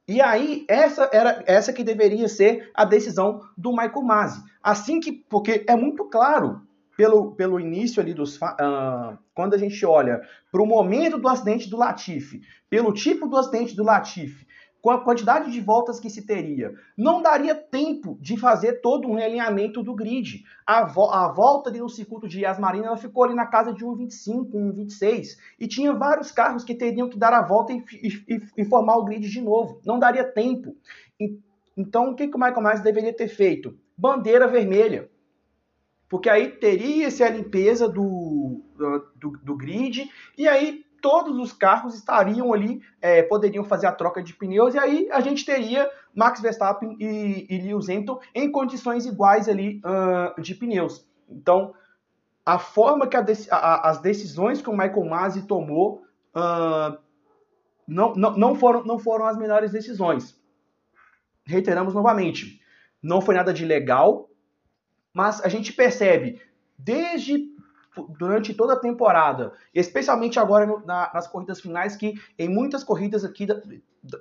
E 0.08 0.20
aí, 0.20 0.66
essa 0.68 1.08
era 1.12 1.44
essa 1.46 1.72
que 1.72 1.84
deveria 1.84 2.26
ser 2.26 2.68
a 2.74 2.84
decisão 2.84 3.42
do 3.56 3.70
Michael 3.70 4.02
Masi. 4.02 4.42
Assim 4.60 4.98
que, 4.98 5.12
porque 5.12 5.64
é 5.68 5.76
muito 5.76 6.04
claro 6.06 6.66
pelo, 6.96 7.32
pelo 7.32 7.60
início 7.60 8.00
ali 8.00 8.14
dos. 8.14 8.36
Uh, 8.36 9.18
quando 9.34 9.54
a 9.54 9.58
gente 9.58 9.84
olha 9.84 10.20
para 10.50 10.62
o 10.62 10.66
momento 10.66 11.18
do 11.18 11.28
acidente 11.28 11.68
do 11.68 11.76
Latifi, 11.76 12.42
pelo 12.70 12.92
tipo 12.92 13.26
do 13.26 13.36
acidente 13.36 13.74
do 13.74 13.84
Latifi, 13.84 14.46
com 14.84 14.90
a 14.90 15.02
quantidade 15.02 15.50
de 15.50 15.62
voltas 15.62 15.98
que 15.98 16.10
se 16.10 16.26
teria, 16.26 16.74
não 16.94 17.22
daria 17.22 17.54
tempo 17.54 18.18
de 18.20 18.36
fazer 18.36 18.82
todo 18.82 19.08
um 19.08 19.14
realinhamento 19.14 19.82
do 19.82 19.94
grid. 19.94 20.44
A, 20.66 20.84
vo 20.84 21.10
a 21.10 21.26
volta 21.32 21.70
ali 21.70 21.78
no 21.80 21.88
circuito 21.88 22.28
de 22.28 22.42
Yas 22.42 22.58
Marina 22.58 22.88
ela 22.88 22.96
ficou 22.98 23.24
ali 23.24 23.34
na 23.34 23.46
casa 23.46 23.72
de 23.72 23.82
1,25, 23.82 24.50
1,26, 24.50 25.38
e 25.58 25.66
tinha 25.66 25.94
vários 25.94 26.30
carros 26.30 26.64
que 26.64 26.74
teriam 26.74 27.08
que 27.08 27.16
dar 27.16 27.32
a 27.32 27.40
volta 27.40 27.72
e, 27.72 27.82
e, 28.28 28.42
e 28.58 28.64
formar 28.66 28.98
o 28.98 29.04
grid 29.04 29.26
de 29.26 29.40
novo. 29.40 29.80
Não 29.86 29.98
daria 29.98 30.22
tempo. 30.22 30.76
E, 31.18 31.38
então, 31.74 32.10
o 32.10 32.14
que, 32.14 32.28
que 32.28 32.36
o 32.36 32.38
Michael 32.38 32.62
Myers 32.62 32.82
deveria 32.82 33.12
ter 33.14 33.28
feito? 33.28 33.74
Bandeira 33.96 34.46
vermelha 34.46 35.08
porque 36.08 36.28
aí 36.28 36.48
teria-se 36.48 37.22
a 37.22 37.30
limpeza 37.30 37.88
do, 37.88 38.62
do, 39.16 39.30
do, 39.42 39.56
grid, 39.56 40.10
e 40.36 40.46
aí 40.46 40.84
todos 41.00 41.38
os 41.38 41.52
carros 41.52 41.94
estariam 41.94 42.52
ali, 42.52 42.80
é, 43.00 43.22
poderiam 43.22 43.64
fazer 43.64 43.86
a 43.86 43.92
troca 43.92 44.22
de 44.22 44.32
pneus, 44.32 44.74
e 44.74 44.78
aí 44.78 45.08
a 45.10 45.20
gente 45.20 45.44
teria 45.44 45.90
Max 46.14 46.40
Verstappen 46.40 46.96
e, 46.98 47.46
e 47.50 47.58
Lewis 47.58 47.88
Hamilton 47.88 48.20
em 48.34 48.50
condições 48.50 49.04
iguais 49.06 49.48
ali 49.48 49.82
uh, 49.84 50.40
de 50.40 50.54
pneus. 50.54 51.06
Então, 51.28 51.74
a 52.44 52.58
forma 52.58 53.06
que 53.06 53.16
a, 53.16 53.24
a, 53.50 53.90
as 53.90 54.00
decisões 54.00 54.62
que 54.62 54.70
o 54.70 54.76
Michael 54.76 55.04
Masi 55.04 55.46
tomou 55.46 56.02
uh, 56.34 56.96
não, 57.86 58.14
não, 58.14 58.36
não, 58.36 58.54
foram, 58.54 58.84
não 58.84 58.98
foram 58.98 59.26
as 59.26 59.36
melhores 59.36 59.72
decisões. 59.72 60.38
Reiteramos 61.46 61.92
novamente, 61.92 62.60
não 63.02 63.20
foi 63.20 63.34
nada 63.34 63.52
de 63.52 63.64
legal, 63.64 64.30
mas 65.14 65.40
a 65.42 65.48
gente 65.48 65.72
percebe 65.72 66.42
desde 66.76 67.54
durante 68.18 68.52
toda 68.54 68.72
a 68.72 68.78
temporada, 68.78 69.52
especialmente 69.72 70.38
agora 70.38 70.66
no, 70.66 70.84
na, 70.84 71.10
nas 71.14 71.28
corridas 71.28 71.60
finais, 71.60 71.94
que 71.94 72.14
em 72.36 72.48
muitas 72.48 72.82
corridas 72.82 73.24
aqui, 73.24 73.46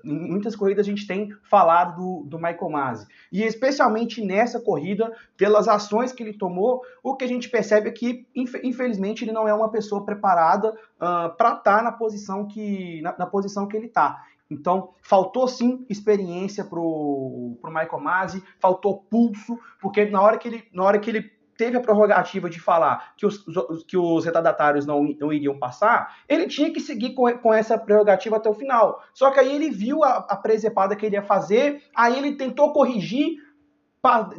em 0.04 0.30
muitas 0.30 0.56
corridas 0.56 0.86
a 0.86 0.90
gente 0.90 1.08
tem 1.08 1.34
falado 1.50 1.96
do, 1.96 2.24
do 2.30 2.38
Michael 2.38 2.70
Masi. 2.70 3.08
E 3.32 3.44
especialmente 3.44 4.24
nessa 4.24 4.60
corrida, 4.60 5.12
pelas 5.36 5.68
ações 5.68 6.12
que 6.12 6.22
ele 6.22 6.34
tomou, 6.34 6.82
o 7.02 7.16
que 7.16 7.26
a 7.26 7.28
gente 7.28 7.50
percebe 7.50 7.90
é 7.90 7.92
que, 7.92 8.28
infelizmente, 8.36 9.24
ele 9.24 9.32
não 9.32 9.48
é 9.48 9.54
uma 9.54 9.72
pessoa 9.72 10.06
preparada 10.06 10.70
uh, 10.72 11.36
para 11.36 11.50
estar 11.50 11.62
tá 11.62 11.82
na 11.82 11.92
posição 11.92 12.46
que 12.48 13.02
na, 13.02 13.16
na 13.18 13.26
posição 13.26 13.68
que 13.68 13.76
ele 13.76 13.88
está. 13.88 14.24
Então, 14.50 14.94
faltou 15.02 15.48
sim 15.48 15.86
experiência 15.90 16.64
pro, 16.64 17.58
pro 17.62 17.72
Michael 17.72 18.00
Masi, 18.00 18.44
faltou 18.60 19.04
pulso, 19.10 19.58
porque 19.82 20.06
na 20.06 20.22
hora 20.22 20.38
que 20.38 20.48
ele, 20.48 20.64
na 20.74 20.84
hora 20.84 21.00
que 21.00 21.10
ele 21.10 21.32
teve 21.58 21.78
a 21.78 21.82
prerrogativa 21.82 22.50
de 22.50 22.60
falar 22.60 23.14
que 23.16 23.26
os, 23.26 23.44
que 23.88 23.96
os 23.96 24.26
retardatários 24.26 24.86
não, 24.86 25.04
não 25.20 25.32
iriam 25.32 25.58
passar, 25.58 26.16
ele 26.28 26.48
tinha 26.48 26.72
que 26.72 26.80
seguir 26.80 27.14
com, 27.14 27.32
com 27.38 27.54
essa 27.54 27.78
prerrogativa 27.78 28.38
até 28.38 28.50
o 28.50 28.54
final. 28.54 29.02
Só 29.14 29.32
que 29.32 29.40
aí 29.40 29.56
ele 29.56 29.70
viu 29.70 30.04
a, 30.04 30.26
a 30.30 30.36
presepada 30.36 30.96
que 30.96 31.06
ele 31.06 31.16
ia 31.16 31.24
fazer, 31.24 31.82
aí 31.96 32.18
ele 32.18 32.36
tentou 32.36 32.74
corrigir, 32.74 33.38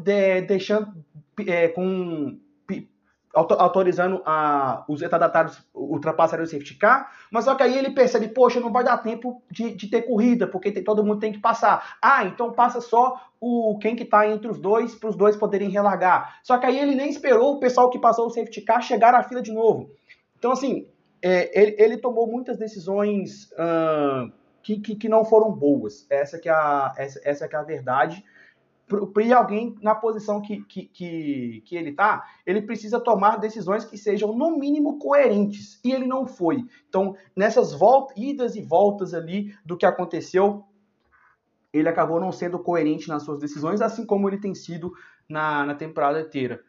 de, 0.03 0.43
deixando 0.43 0.93
é, 1.47 1.69
com 1.69 2.39
autorizando 3.35 4.23
a, 4.25 4.85
os 4.89 5.01
retardatários 5.01 5.61
ultrapassarem 5.75 6.45
o 6.45 6.49
safety 6.49 6.75
car, 6.77 7.11
mas 7.31 7.45
só 7.45 7.55
que 7.55 7.63
aí 7.63 7.77
ele 7.77 7.91
percebe, 7.91 8.29
poxa, 8.29 8.61
não 8.61 8.73
vai 8.73 8.85
dar 8.85 8.99
tempo 8.99 9.43
de, 9.51 9.75
de 9.75 9.89
ter 9.89 10.03
corrida, 10.03 10.47
porque 10.47 10.71
tem, 10.71 10.85
todo 10.85 11.05
mundo 11.05 11.19
tem 11.19 11.33
que 11.33 11.41
passar. 11.41 11.97
Ah, 12.01 12.25
então 12.25 12.53
passa 12.53 12.81
só 12.81 13.21
o 13.41 13.77
quem 13.79 13.97
que 13.97 14.05
tá 14.05 14.29
entre 14.29 14.49
os 14.49 14.59
dois, 14.59 14.95
para 14.95 15.11
os 15.11 15.17
dois 15.17 15.37
poderem 15.37 15.69
relargar. 15.69 16.39
Só 16.43 16.57
que 16.59 16.67
aí 16.67 16.79
ele 16.79 16.95
nem 16.95 17.11
esperou 17.11 17.55
o 17.55 17.61
pessoal 17.61 17.91
que 17.91 17.99
passou 17.99 18.27
o 18.27 18.31
safety 18.31 18.63
car 18.63 18.81
chegar 18.81 19.15
à 19.15 19.23
fila 19.23 19.43
de 19.43 19.53
novo. 19.53 19.91
Então, 20.39 20.53
assim, 20.53 20.87
é, 21.21 21.61
ele, 21.61 21.77
ele, 21.79 21.97
tomou 21.97 22.27
muitas 22.27 22.57
decisões 22.57 23.51
que, 24.63 24.79
que, 24.81 24.95
que, 24.95 25.09
não 25.09 25.25
foram 25.25 25.51
boas. 25.51 26.07
Essa 26.09 26.39
que 26.39 26.49
é 26.49 26.53
a, 26.53 26.93
essa, 26.97 27.21
essa 27.25 27.49
que 27.49 27.57
é 27.57 27.59
a 27.59 27.63
verdade 27.63 28.25
e 29.23 29.33
alguém 29.33 29.77
na 29.81 29.95
posição 29.95 30.41
que, 30.41 30.63
que, 30.65 30.87
que, 30.87 31.63
que 31.65 31.77
ele 31.77 31.91
está, 31.91 32.25
ele 32.45 32.63
precisa 32.63 33.01
tomar 33.01 33.39
decisões 33.39 33.85
que 33.85 33.97
sejam, 33.97 34.37
no 34.37 34.59
mínimo, 34.59 34.99
coerentes. 34.99 35.81
E 35.83 35.93
ele 35.93 36.07
não 36.07 36.27
foi. 36.27 36.65
Então, 36.89 37.17
nessas 37.35 37.73
voltas, 37.73 38.17
idas 38.17 38.57
e 38.57 38.63
voltas 38.63 39.15
ali 39.15 39.57
do 39.65 39.77
que 39.77 39.87
aconteceu, 39.87 40.65
ele 41.73 41.89
acabou 41.89 42.21
não 42.21 42.31
sendo 42.31 42.59
coerente 42.59 43.09
nas 43.09 43.23
suas 43.23 43.39
decisões, 43.39 43.81
assim 43.81 44.05
como 44.05 44.29
ele 44.29 44.39
tem 44.39 44.55
sido 44.55 44.93
na, 45.29 45.65
na 45.65 45.75
temporada 45.75 46.21
inteira. 46.21 46.63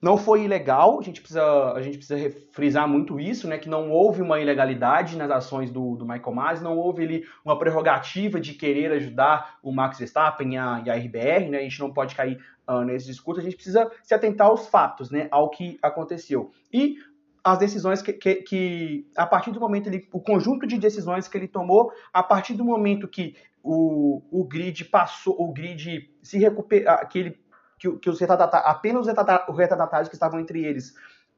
Não 0.00 0.16
foi 0.16 0.44
ilegal, 0.44 1.00
a 1.00 1.02
gente 1.02 1.20
precisa, 1.20 1.72
a 1.72 1.82
gente 1.82 1.98
precisa 1.98 2.30
frisar 2.52 2.88
muito 2.88 3.18
isso, 3.18 3.48
né? 3.48 3.58
Que 3.58 3.68
não 3.68 3.90
houve 3.90 4.22
uma 4.22 4.40
ilegalidade 4.40 5.16
nas 5.16 5.30
ações 5.30 5.70
do, 5.70 5.96
do 5.96 6.06
Michael 6.06 6.34
Masi, 6.34 6.62
não 6.62 6.76
houve 6.76 7.02
ali 7.02 7.24
uma 7.44 7.58
prerrogativa 7.58 8.40
de 8.40 8.54
querer 8.54 8.92
ajudar 8.92 9.58
o 9.60 9.72
Max 9.72 9.98
Verstappen 9.98 10.54
e 10.54 10.56
a, 10.56 10.82
e 10.86 10.90
a 10.90 10.94
RBR, 10.94 11.50
né? 11.50 11.58
A 11.58 11.62
gente 11.62 11.80
não 11.80 11.92
pode 11.92 12.14
cair 12.14 12.38
uh, 12.68 12.82
nesse 12.82 13.06
discurso, 13.06 13.40
a 13.40 13.44
gente 13.44 13.56
precisa 13.56 13.90
se 14.02 14.14
atentar 14.14 14.46
aos 14.46 14.68
fatos, 14.68 15.10
né? 15.10 15.26
Ao 15.32 15.50
que 15.50 15.76
aconteceu. 15.82 16.52
E 16.72 16.96
as 17.42 17.58
decisões 17.58 18.00
que, 18.00 18.12
que, 18.12 18.36
que, 18.36 19.06
a 19.16 19.26
partir 19.26 19.50
do 19.50 19.58
momento 19.58 19.88
ele, 19.88 20.06
o 20.12 20.20
conjunto 20.20 20.66
de 20.66 20.78
decisões 20.78 21.26
que 21.26 21.36
ele 21.36 21.48
tomou 21.48 21.90
a 22.12 22.22
partir 22.22 22.54
do 22.54 22.64
momento 22.64 23.08
que 23.08 23.34
o, 23.62 24.22
o 24.30 24.44
grid 24.44 24.84
passou 24.84 25.34
o 25.38 25.52
grid 25.52 26.08
se 26.22 26.38
recupera 26.38 27.04
que 27.06 27.18
ele 27.18 27.40
que, 27.78 27.90
que 27.98 28.10
os 28.10 28.18
retardatários, 28.20 28.70
apenas 28.70 29.06
os 29.06 29.56
retardatários 29.56 30.08
que 30.08 30.14
estavam 30.14 30.40
entre 30.40 30.64
eles, 30.64 30.94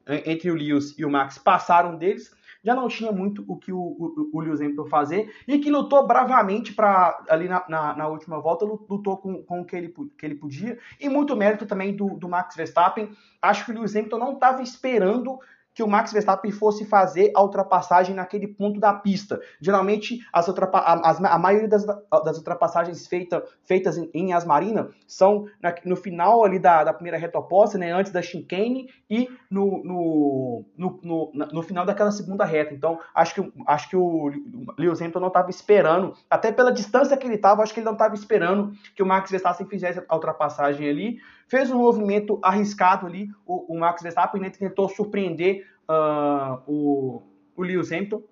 entre 0.07 0.49
o 0.49 0.55
Lewis 0.55 0.97
e 0.97 1.05
o 1.05 1.09
Max, 1.09 1.37
passaram 1.37 1.95
deles, 1.95 2.31
já 2.63 2.75
não 2.75 2.87
tinha 2.87 3.11
muito 3.11 3.43
o 3.47 3.57
que 3.57 3.71
o, 3.71 3.79
o, 3.79 4.29
o 4.33 4.39
Lewis 4.39 4.61
Hamilton 4.61 4.85
fazer, 4.85 5.33
e 5.47 5.57
que 5.59 5.69
lutou 5.69 6.05
bravamente 6.05 6.73
para 6.73 7.23
ali 7.29 7.47
na, 7.47 7.63
na, 7.67 7.95
na, 7.95 8.07
última 8.07 8.39
volta, 8.39 8.65
lutou 8.65 9.17
com, 9.17 9.43
com 9.43 9.61
o 9.61 9.65
que 9.65 9.75
ele, 9.75 9.93
que 10.17 10.25
ele 10.25 10.35
podia, 10.35 10.77
e 10.99 11.09
muito 11.09 11.35
mérito 11.35 11.65
também 11.65 11.95
do, 11.95 12.15
do 12.15 12.29
Max 12.29 12.55
Verstappen. 12.55 13.11
Acho 13.41 13.65
que 13.65 13.71
o 13.71 13.73
Lewis 13.73 13.95
Hamilton 13.95 14.17
não 14.17 14.33
estava 14.33 14.61
esperando 14.61 15.39
que 15.73 15.83
o 15.83 15.87
Max 15.87 16.11
Verstappen 16.11 16.51
fosse 16.51 16.85
fazer 16.85 17.31
a 17.35 17.41
ultrapassagem 17.41 18.15
naquele 18.15 18.47
ponto 18.47 18.79
da 18.79 18.93
pista. 18.93 19.39
Geralmente, 19.59 20.19
as 20.31 20.47
ultrapa 20.47 20.79
as, 20.79 21.23
a 21.23 21.37
maioria 21.37 21.67
das, 21.67 21.85
das 21.85 22.37
ultrapassagens 22.37 23.07
feita, 23.07 23.43
feitas 23.63 23.97
em, 23.97 24.09
em 24.13 24.33
Asmarina 24.33 24.89
são 25.07 25.45
na, 25.61 25.73
no 25.85 25.95
final 25.95 26.43
ali 26.43 26.59
da, 26.59 26.83
da 26.83 26.93
primeira 26.93 27.17
reta 27.17 27.39
oposta, 27.39 27.77
né, 27.77 27.91
antes 27.91 28.11
da 28.11 28.21
chicane 28.21 28.89
e 29.09 29.29
no, 29.49 29.83
no, 29.83 30.65
no, 30.77 30.99
no, 31.03 31.31
no 31.33 31.61
final 31.61 31.85
daquela 31.85 32.11
segunda 32.11 32.43
reta. 32.43 32.73
Então, 32.73 32.99
acho 33.15 33.35
que, 33.35 33.53
acho 33.67 33.89
que 33.89 33.95
o 33.95 34.31
Lewis 34.77 34.99
Hamilton 35.01 35.19
não 35.19 35.27
estava 35.27 35.49
esperando, 35.49 36.13
até 36.29 36.51
pela 36.51 36.71
distância 36.71 37.15
que 37.15 37.25
ele 37.25 37.35
estava, 37.35 37.63
acho 37.63 37.73
que 37.73 37.79
ele 37.79 37.85
não 37.85 37.93
estava 37.93 38.13
esperando 38.13 38.73
que 38.95 39.03
o 39.03 39.05
Max 39.05 39.31
Verstappen 39.31 39.67
fizesse 39.67 40.03
a 40.07 40.15
ultrapassagem 40.15 40.89
ali. 40.89 41.19
Fez 41.51 41.69
um 41.69 41.79
movimento 41.79 42.39
arriscado 42.41 43.05
ali, 43.05 43.29
o, 43.45 43.75
o 43.75 43.77
Max 43.77 44.01
Verstappen 44.01 44.39
né, 44.39 44.49
tentou 44.49 44.87
surpreender 44.87 45.67
uh, 45.81 46.61
o, 46.65 47.21
o 47.57 47.61
Lewis 47.61 47.91
Hamilton 47.91 48.23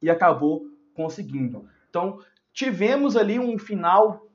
e 0.00 0.08
acabou 0.08 0.64
conseguindo. 0.94 1.68
Então, 1.90 2.20
tivemos 2.50 3.18
ali 3.18 3.38
um 3.38 3.58
final 3.58 4.26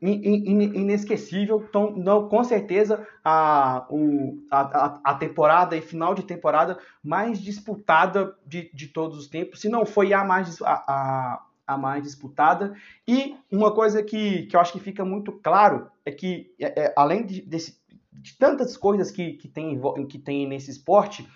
inesquecível. 0.00 1.66
Então, 1.68 1.90
não, 1.96 2.28
com 2.28 2.44
certeza, 2.44 3.04
a, 3.24 3.88
o, 3.90 4.44
a, 4.48 5.00
a 5.02 5.14
temporada 5.14 5.76
e 5.76 5.82
final 5.82 6.14
de 6.14 6.22
temporada 6.22 6.78
mais 7.02 7.40
disputada 7.40 8.36
de, 8.46 8.70
de 8.72 8.86
todos 8.86 9.18
os 9.18 9.26
tempos, 9.26 9.60
se 9.60 9.68
não 9.68 9.84
foi 9.84 10.12
a 10.12 10.22
mais, 10.22 10.62
a, 10.62 10.74
a, 10.86 11.46
a 11.70 11.78
mais 11.78 12.02
disputada. 12.02 12.74
E 13.06 13.36
uma 13.50 13.72
coisa 13.72 14.02
que, 14.02 14.46
que 14.46 14.56
eu 14.56 14.60
acho 14.60 14.72
que 14.72 14.80
fica 14.80 15.04
muito 15.04 15.32
claro 15.32 15.88
é 16.04 16.10
que, 16.10 16.52
é, 16.60 16.84
é, 16.84 16.94
além 16.96 17.24
de, 17.24 17.42
desse, 17.42 17.78
de 18.12 18.36
tantas 18.36 18.76
coisas 18.76 19.10
que, 19.10 19.34
que, 19.34 19.48
tem, 19.48 19.80
que 20.08 20.18
tem 20.18 20.48
nesse 20.48 20.70
esporte, 20.70 21.28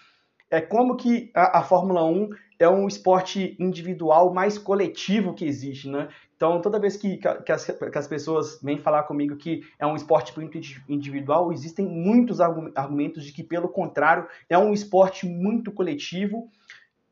é 0.51 0.61
como 0.61 0.97
que 0.97 1.31
a, 1.35 1.59
a, 1.59 1.63
Fórmula 1.63 2.05
1 2.05 2.31
é 2.59 2.69
um 2.69 2.87
esporte 2.87 3.57
individual 3.59 4.33
mais 4.33 4.59
coletivo 4.59 5.35
que 5.35 5.45
existe, 5.45 5.89
né? 5.89 6.09
Então, 6.37 6.61
toda 6.61 6.81
vez 6.81 6.97
que, 6.97 7.17
que, 7.17 7.53
as, 7.53 7.65
que 7.65 7.99
as 7.99 8.07
pessoas 8.09 8.61
vêm 8.63 8.79
falar 8.79 9.05
comigo 9.05 9.37
que 9.37 9.63
é 9.79 9.87
um 9.87 9.97
esporte 9.97 10.37
muito 10.37 10.59
individual, 10.89 11.53
existem 11.53 11.87
muitos 11.87 12.41
argumentos 12.41 13.25
de 13.25 13.33
que, 13.33 13.43
pelo 13.43 13.69
contrário, 13.69 14.27
é 14.49 14.59
um 14.59 14.73
esporte 14.73 15.27
muito 15.27 15.73
coletivo. 15.73 16.51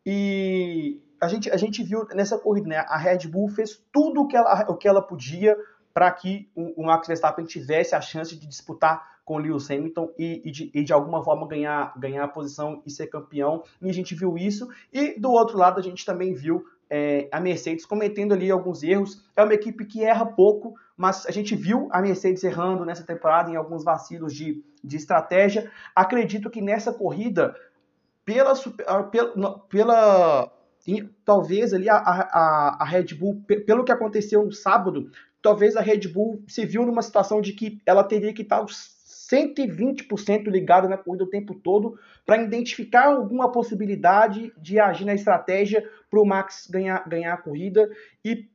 E 0.05 1.01
a 1.23 1.29
gente, 1.29 1.49
a 1.49 1.57
gente 1.57 1.85
viu 1.85 2.05
nessa 2.15 2.37
corrida, 2.37 2.67
né? 2.67 2.79
A 2.89 2.99
Red 2.99 3.29
Bull 3.29 3.49
fez 3.49 3.81
tudo 3.93 4.23
o 4.23 4.27
que 4.27 4.37
ela, 4.37 4.67
o 4.69 4.77
que 4.77 4.89
ela 4.89 5.01
podia 5.01 5.57
para 5.95 6.11
que 6.11 6.51
o, 6.53 6.83
o 6.83 6.87
Max 6.87 7.07
Verstappen 7.07 7.45
tivesse 7.45 7.95
a 7.95 8.01
chance 8.01 8.35
de 8.35 8.45
disputar 8.45 9.13
com 9.25 9.39
Lewis 9.39 9.71
Hamilton 9.71 10.13
e, 10.19 10.43
e, 10.45 10.51
de, 10.51 10.71
e, 10.75 10.83
de, 10.83 10.93
alguma 10.93 11.23
forma 11.23 11.47
ganhar, 11.47 11.95
ganhar 11.97 12.25
a 12.25 12.29
posição 12.29 12.83
e 12.85 12.91
ser 12.91 13.07
campeão. 13.07 13.63
E 13.81 13.89
a 13.89 13.93
gente 13.95 14.17
viu 14.17 14.37
isso. 14.37 14.69
E 14.93 15.19
do 15.21 15.31
outro 15.31 15.57
lado 15.57 15.79
a 15.79 15.83
gente 15.83 16.05
também 16.05 16.35
viu 16.35 16.65
é, 16.91 17.29
a 17.31 17.39
Mercedes 17.39 17.87
cometendo 17.87 18.35
ali 18.35 18.51
alguns 18.51 18.83
erros. 18.83 19.25
É 19.37 19.45
uma 19.45 19.55
equipe 19.55 19.85
que 19.85 20.03
erra 20.03 20.27
pouco, 20.27 20.75
mas 20.97 21.25
a 21.27 21.31
gente 21.31 21.55
viu 21.55 21.89
a 21.93 22.03
Mercedes 22.03 22.43
errando 22.43 22.85
nessa 22.85 23.05
temporada 23.05 23.49
em 23.49 23.55
alguns 23.55 23.85
vacilos 23.85 24.35
de, 24.35 24.61
de 24.83 24.97
estratégia. 24.97 25.71
Acredito 25.95 26.51
que 26.51 26.61
nessa 26.61 26.93
corrida, 26.93 27.55
pela, 28.25 28.55
ah, 28.89 29.03
pela, 29.69 30.53
pela 30.87 31.09
talvez 31.25 31.73
ali 31.73 31.89
a, 31.89 31.97
a, 31.97 32.77
a 32.81 32.85
Red 32.85 33.15
Bull, 33.15 33.43
pelo 33.67 33.85
que 33.85 33.93
aconteceu 33.93 34.45
no 34.45 34.53
sábado, 34.53 35.11
talvez 35.41 35.77
a 35.77 35.81
Red 35.81 36.09
Bull 36.09 36.43
se 36.47 36.65
viu 36.65 36.85
numa 36.85 37.03
situação 37.03 37.41
de 37.41 37.53
que 37.53 37.81
ela 37.87 38.03
teria 38.03 38.33
que 38.33 38.43
estar 38.43 38.65
120% 38.65 40.49
ligado 40.49 40.89
na 40.89 40.99
corrida 40.99 41.25
o 41.25 41.31
tempo 41.31 41.55
todo 41.55 41.99
para 42.27 42.43
identificar 42.43 43.07
alguma 43.07 43.51
possibilidade 43.51 44.53
de 44.59 44.79
agir 44.79 45.05
na 45.05 45.15
estratégia 45.15 45.89
para 46.11 46.21
o 46.21 46.27
Max 46.27 46.69
ganhar, 46.71 47.09
ganhar 47.09 47.35
a 47.35 47.39
corrida. 47.39 47.89
E 48.25 48.49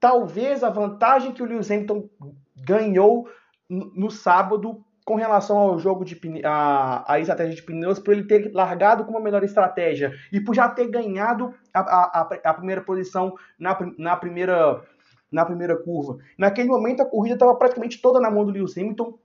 talvez 0.00 0.64
a 0.64 0.70
vantagem 0.70 1.32
que 1.32 1.42
o 1.42 1.46
Lewis 1.46 1.70
Hamilton 1.70 2.08
ganhou 2.56 3.28
no 3.68 4.10
sábado 4.10 4.84
com 5.06 5.14
relação 5.14 5.56
ao 5.56 5.78
jogo 5.78 6.04
de 6.04 6.20
a, 6.44 7.12
a 7.12 7.20
estratégia 7.20 7.54
de 7.54 7.62
pneus, 7.62 8.00
por 8.00 8.12
ele 8.12 8.24
ter 8.24 8.50
largado 8.52 9.04
com 9.04 9.12
uma 9.12 9.20
melhor 9.20 9.44
estratégia 9.44 10.12
e 10.32 10.40
por 10.40 10.52
já 10.52 10.68
ter 10.68 10.88
ganhado 10.88 11.54
a, 11.72 11.80
a, 11.80 12.28
a 12.44 12.54
primeira 12.54 12.82
posição 12.82 13.36
na, 13.56 13.78
na, 13.96 14.16
primeira, 14.16 14.82
na 15.30 15.44
primeira 15.44 15.76
curva. 15.76 16.18
Naquele 16.36 16.68
momento 16.68 17.02
a 17.02 17.06
corrida 17.06 17.36
estava 17.36 17.54
praticamente 17.54 18.02
toda 18.02 18.20
na 18.20 18.28
mão 18.32 18.44
do 18.44 18.50
Lewis 18.50 18.76
Hamilton, 18.76 19.16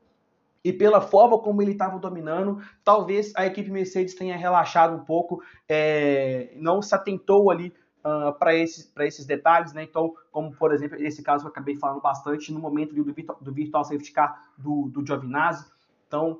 e 0.63 0.71
pela 0.71 1.01
forma 1.01 1.39
como 1.39 1.59
ele 1.63 1.71
estava 1.71 1.97
dominando, 1.97 2.59
talvez 2.83 3.33
a 3.35 3.47
equipe 3.47 3.71
Mercedes 3.71 4.13
tenha 4.13 4.37
relaxado 4.37 4.95
um 4.95 5.03
pouco, 5.03 5.41
é, 5.67 6.53
não 6.57 6.83
se 6.83 6.93
atentou 6.93 7.49
ali 7.49 7.73
uh, 8.03 8.27
ah, 8.27 8.31
para 8.31 8.55
esses, 8.55 8.91
esses 8.99 9.25
detalhes, 9.25 9.73
né? 9.73 9.83
Então, 9.83 10.13
como 10.31 10.51
por 10.55 10.73
exemplo, 10.73 10.97
esse 11.01 11.23
caso 11.23 11.43
que 11.43 11.47
eu 11.47 11.51
acabei 11.51 11.75
falando 11.75 12.01
bastante 12.01 12.51
no 12.53 12.59
momento 12.59 12.93
do, 12.93 13.03
virtual, 13.03 13.37
do 13.41 13.51
virtual 13.51 13.83
safety 13.83 14.11
car 14.11 14.51
do, 14.57 14.89
do 14.89 15.05
Giovinazzi. 15.05 15.65
Então, 16.07 16.39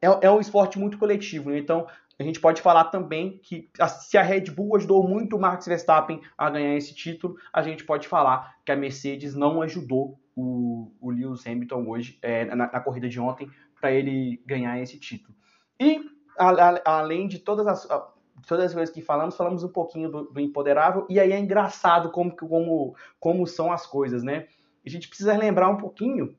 é, 0.00 0.26
é 0.26 0.30
um 0.30 0.40
esporte 0.40 0.78
muito 0.78 0.98
coletivo, 0.98 1.50
né? 1.50 1.58
Então, 1.58 1.86
a 2.18 2.22
gente 2.22 2.40
pode 2.40 2.62
falar 2.62 2.84
também 2.84 3.38
que 3.38 3.68
se 4.00 4.16
a 4.16 4.22
Red 4.22 4.50
Bull 4.50 4.76
ajudou 4.76 5.06
muito 5.06 5.36
o 5.36 5.40
Max 5.40 5.66
Verstappen 5.66 6.20
a 6.36 6.48
ganhar 6.48 6.74
esse 6.74 6.94
título, 6.94 7.36
a 7.52 7.60
gente 7.60 7.84
pode 7.84 8.08
falar 8.08 8.56
que 8.64 8.72
a 8.72 8.76
Mercedes 8.76 9.34
não 9.34 9.60
ajudou 9.60 10.18
o, 10.34 10.92
o 11.00 11.10
Lewis 11.10 11.46
Hamilton 11.46 11.86
hoje, 11.86 12.18
é, 12.22 12.44
na, 12.46 12.70
na, 12.72 12.80
corrida 12.80 13.08
de 13.08 13.20
ontem, 13.20 13.50
para 13.78 13.92
ele 13.92 14.42
ganhar 14.46 14.80
esse 14.80 14.98
título. 14.98 15.36
E, 15.78 16.00
a, 16.38 16.50
a, 16.50 16.98
além 16.98 17.28
de 17.28 17.38
todas 17.38 17.66
as, 17.66 17.88
todas 18.46 18.66
as 18.66 18.74
coisas 18.74 18.94
que 18.94 19.00
falamos, 19.00 19.36
falamos 19.36 19.62
um 19.64 19.68
pouquinho 19.68 20.10
do, 20.10 20.24
do 20.24 20.40
Empoderável, 20.40 21.06
e 21.08 21.18
aí 21.20 21.32
é 21.32 21.38
engraçado 21.38 22.10
como, 22.10 22.34
como, 22.34 22.94
como 23.18 23.46
são 23.46 23.72
as 23.72 23.86
coisas, 23.86 24.22
né? 24.22 24.46
A 24.84 24.90
gente 24.90 25.08
precisa 25.08 25.36
lembrar 25.36 25.68
um 25.68 25.76
pouquinho, 25.76 26.36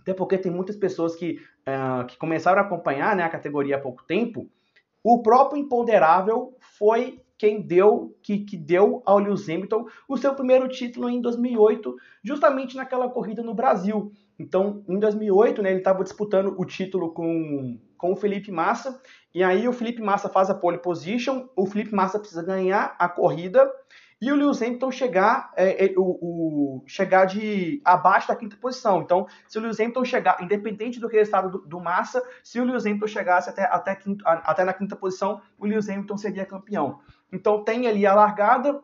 até 0.00 0.14
porque 0.14 0.38
tem 0.38 0.52
muitas 0.52 0.76
pessoas 0.76 1.16
que, 1.16 1.40
uh, 1.66 2.06
que 2.06 2.16
começaram 2.16 2.60
a 2.60 2.64
acompanhar 2.64 3.16
né, 3.16 3.22
a 3.22 3.28
categoria 3.28 3.76
há 3.76 3.80
pouco 3.80 4.04
tempo, 4.04 4.48
o 5.02 5.22
próprio 5.22 5.60
Imponderável 5.60 6.56
foi 6.60 7.20
quem 7.36 7.60
deu 7.60 8.16
que, 8.22 8.38
que 8.38 8.56
deu 8.56 9.02
ao 9.04 9.18
Lewis 9.18 9.48
Hamilton 9.48 9.86
o 10.08 10.16
seu 10.16 10.32
primeiro 10.32 10.68
título 10.68 11.10
em 11.10 11.20
2008, 11.20 11.96
justamente 12.22 12.76
naquela 12.76 13.08
corrida 13.08 13.42
no 13.42 13.52
Brasil. 13.52 14.12
Então, 14.38 14.84
em 14.88 14.96
2008, 14.96 15.60
né, 15.60 15.70
ele 15.70 15.78
estava 15.78 16.04
disputando 16.04 16.54
o 16.56 16.64
título 16.64 17.12
com, 17.12 17.78
com 18.02 18.10
o 18.10 18.16
Felipe 18.16 18.50
Massa, 18.50 19.00
e 19.32 19.44
aí 19.44 19.68
o 19.68 19.72
Felipe 19.72 20.02
Massa 20.02 20.28
faz 20.28 20.50
a 20.50 20.54
pole 20.54 20.78
position, 20.78 21.46
o 21.54 21.64
Felipe 21.66 21.94
Massa 21.94 22.18
precisa 22.18 22.42
ganhar 22.42 22.96
a 22.98 23.08
corrida, 23.08 23.70
e 24.20 24.32
o 24.32 24.34
Lewis 24.34 24.60
Hamilton 24.60 24.90
chegar, 24.90 25.52
é, 25.56 25.86
é, 25.86 25.94
o, 25.96 26.02
o, 26.02 26.84
chegar 26.84 27.26
de 27.26 27.80
abaixo 27.84 28.26
da 28.26 28.36
quinta 28.36 28.56
posição. 28.56 29.02
Então, 29.02 29.26
se 29.48 29.56
o 29.56 29.60
Lewis 29.60 29.78
Hamilton 29.78 30.04
chegar, 30.04 30.42
independente 30.42 30.98
do 30.98 31.06
resultado 31.06 31.48
do, 31.48 31.58
do 31.66 31.80
Massa, 31.80 32.20
se 32.42 32.60
o 32.60 32.64
Lewis 32.64 32.84
Hamilton 32.84 33.06
chegasse 33.06 33.50
até, 33.50 33.64
até, 33.64 33.94
quinto, 33.94 34.24
até 34.26 34.64
na 34.64 34.72
quinta 34.72 34.96
posição, 34.96 35.40
o 35.56 35.64
Lewis 35.64 35.88
Hamilton 35.88 36.16
seria 36.16 36.44
campeão. 36.44 36.98
Então 37.32 37.62
tem 37.62 37.86
ali 37.86 38.04
a 38.04 38.14
largada, 38.14 38.80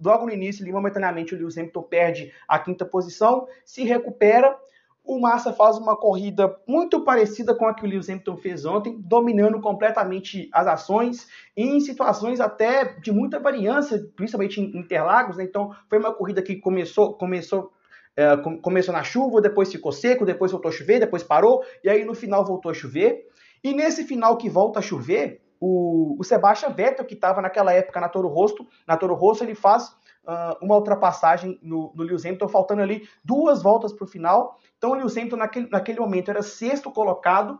logo 0.00 0.26
no 0.26 0.32
início, 0.32 0.62
ali, 0.62 0.72
momentaneamente, 0.72 1.34
o 1.34 1.38
Lewis 1.38 1.58
Hamilton 1.58 1.82
perde 1.82 2.32
a 2.46 2.58
quinta 2.58 2.84
posição, 2.84 3.48
se 3.64 3.82
recupera. 3.82 4.56
O 5.04 5.18
Massa 5.18 5.52
faz 5.52 5.78
uma 5.78 5.96
corrida 5.96 6.56
muito 6.66 7.02
parecida 7.02 7.54
com 7.54 7.66
a 7.66 7.74
que 7.74 7.84
o 7.84 7.88
Lewis 7.88 8.08
Hamilton 8.08 8.36
fez 8.36 8.64
ontem, 8.64 8.96
dominando 9.00 9.60
completamente 9.60 10.48
as 10.52 10.66
ações, 10.66 11.26
em 11.56 11.80
situações 11.80 12.40
até 12.40 12.84
de 13.00 13.10
muita 13.10 13.40
variância, 13.40 13.98
principalmente 14.14 14.60
em 14.60 14.76
Interlagos. 14.76 15.36
Né? 15.36 15.44
Então 15.44 15.74
foi 15.88 15.98
uma 15.98 16.12
corrida 16.12 16.42
que 16.42 16.56
começou, 16.56 17.14
começou 17.14 17.72
é, 18.16 18.36
começou 18.36 18.92
na 18.92 19.02
chuva, 19.02 19.40
depois 19.40 19.70
ficou 19.70 19.92
seco, 19.92 20.26
depois 20.26 20.52
voltou 20.52 20.68
a 20.68 20.72
chover, 20.72 21.00
depois 21.00 21.22
parou, 21.22 21.64
e 21.82 21.88
aí 21.88 22.04
no 22.04 22.14
final 22.14 22.44
voltou 22.44 22.70
a 22.70 22.74
chover. 22.74 23.26
E 23.62 23.72
nesse 23.72 24.04
final 24.04 24.36
que 24.36 24.48
volta 24.48 24.80
a 24.80 24.82
chover, 24.82 25.40
o, 25.60 26.16
o 26.18 26.24
Sebastian 26.24 26.70
Vettel, 26.70 27.04
que 27.04 27.14
estava 27.14 27.42
naquela 27.42 27.72
época 27.72 28.00
na 28.00 28.08
Toro 28.08 28.28
Rosso, 28.28 28.66
na 28.86 28.96
Toro 28.96 29.14
Rosso 29.14 29.44
ele 29.44 29.54
faz 29.54 29.94
uh, 30.26 30.64
uma 30.64 30.76
ultrapassagem 30.76 31.58
no, 31.62 31.92
no 31.94 32.02
Lewis 32.02 32.24
Hamilton, 32.24 32.48
faltando 32.48 32.82
ali 32.82 33.08
duas 33.24 33.62
voltas 33.62 33.92
para 33.92 34.04
o 34.04 34.08
final. 34.08 34.58
Então 34.78 34.90
o 34.90 34.94
Lewis 34.94 35.16
Hamilton 35.16 35.36
naquele, 35.36 35.68
naquele 35.68 36.00
momento 36.00 36.30
era 36.30 36.42
sexto 36.42 36.90
colocado, 36.90 37.58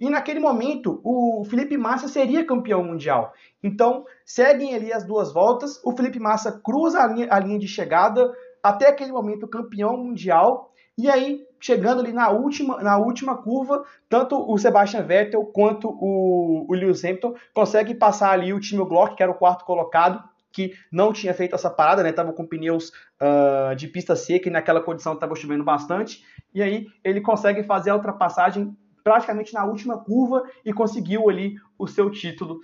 e 0.00 0.08
naquele 0.08 0.40
momento, 0.40 0.98
o 1.04 1.44
Felipe 1.44 1.76
Massa 1.76 2.08
seria 2.08 2.46
campeão 2.46 2.82
mundial. 2.82 3.34
Então, 3.62 4.06
seguem 4.24 4.74
ali 4.74 4.90
as 4.90 5.04
duas 5.04 5.30
voltas. 5.30 5.78
O 5.84 5.92
Felipe 5.92 6.18
Massa 6.18 6.50
cruza 6.50 7.02
a 7.02 7.06
linha, 7.06 7.28
a 7.30 7.38
linha 7.38 7.58
de 7.58 7.68
chegada, 7.68 8.32
até 8.62 8.88
aquele 8.88 9.12
momento 9.12 9.46
campeão 9.46 9.98
mundial. 9.98 10.72
E 10.96 11.10
aí, 11.10 11.46
chegando 11.60 12.00
ali 12.00 12.12
na 12.12 12.30
última, 12.30 12.82
na 12.82 12.96
última 12.96 13.36
curva, 13.42 13.84
tanto 14.08 14.40
o 14.50 14.56
Sebastian 14.56 15.02
Vettel 15.02 15.44
quanto 15.44 15.90
o, 15.90 16.64
o 16.66 16.74
Lewis 16.74 17.04
Hamilton 17.04 17.34
conseguem 17.52 17.94
passar 17.94 18.30
ali 18.30 18.54
o 18.54 18.60
Timo 18.60 18.86
Glock, 18.86 19.14
que 19.14 19.22
era 19.22 19.30
o 19.30 19.38
quarto 19.38 19.66
colocado, 19.66 20.22
que 20.52 20.74
não 20.90 21.12
tinha 21.12 21.32
feito 21.32 21.54
essa 21.54 21.70
parada, 21.70 22.02
né? 22.02 22.12
Tava 22.12 22.32
com 22.32 22.46
pneus 22.46 22.90
uh, 23.20 23.74
de 23.76 23.88
pista 23.88 24.16
seca 24.16 24.48
e 24.48 24.52
naquela 24.52 24.80
condição 24.80 25.14
estava 25.14 25.34
chovendo 25.34 25.64
bastante. 25.64 26.24
E 26.54 26.62
aí 26.62 26.86
ele 27.04 27.20
consegue 27.20 27.62
fazer 27.62 27.90
a 27.90 27.96
ultrapassagem 27.96 28.76
praticamente 29.02 29.54
na 29.54 29.64
última 29.64 29.98
curva 29.98 30.44
e 30.64 30.72
conseguiu 30.72 31.28
ali 31.28 31.56
o 31.78 31.86
seu 31.86 32.10
título, 32.10 32.60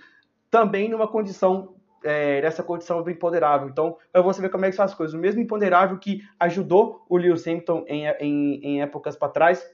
também 0.49 0.89
numa 0.89 1.07
condição 1.07 1.75
é, 2.03 2.41
nessa 2.41 2.63
condição 2.63 3.01
do 3.01 3.09
imponderável. 3.09 3.67
Então, 3.67 3.97
eu 4.13 4.23
vou 4.23 4.33
ver 4.33 4.49
como 4.49 4.65
é 4.65 4.69
que 4.69 4.75
são 4.75 4.85
as 4.85 4.93
coisas. 4.93 5.13
O 5.13 5.19
mesmo 5.19 5.41
imponderável 5.41 5.97
que 5.97 6.21
ajudou 6.39 7.05
o 7.09 7.17
Lewis 7.17 7.47
Hamilton 7.47 7.85
em, 7.87 8.07
em, 8.19 8.59
em 8.63 8.81
épocas 8.81 9.15
para 9.15 9.29
trás, 9.29 9.67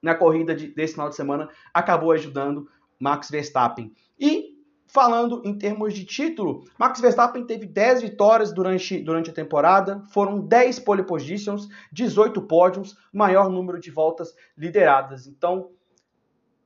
na 0.00 0.14
corrida 0.14 0.54
de, 0.54 0.68
desse 0.68 0.94
final 0.94 1.08
de 1.08 1.16
semana, 1.16 1.48
acabou 1.74 2.12
ajudando 2.12 2.68
Max 2.98 3.30
Verstappen. 3.30 3.92
E, 4.18 4.47
falando 4.88 5.42
em 5.44 5.56
termos 5.56 5.94
de 5.94 6.04
título, 6.04 6.64
Max 6.78 7.00
Verstappen 7.00 7.44
teve 7.44 7.66
10 7.66 8.02
vitórias 8.02 8.52
durante, 8.52 8.98
durante 9.00 9.30
a 9.30 9.34
temporada, 9.34 10.02
foram 10.10 10.40
10 10.40 10.80
pole 10.80 11.02
positions, 11.02 11.68
18 11.92 12.42
pódios, 12.42 12.96
maior 13.12 13.50
número 13.50 13.78
de 13.78 13.90
voltas 13.90 14.34
lideradas. 14.56 15.26
Então, 15.26 15.70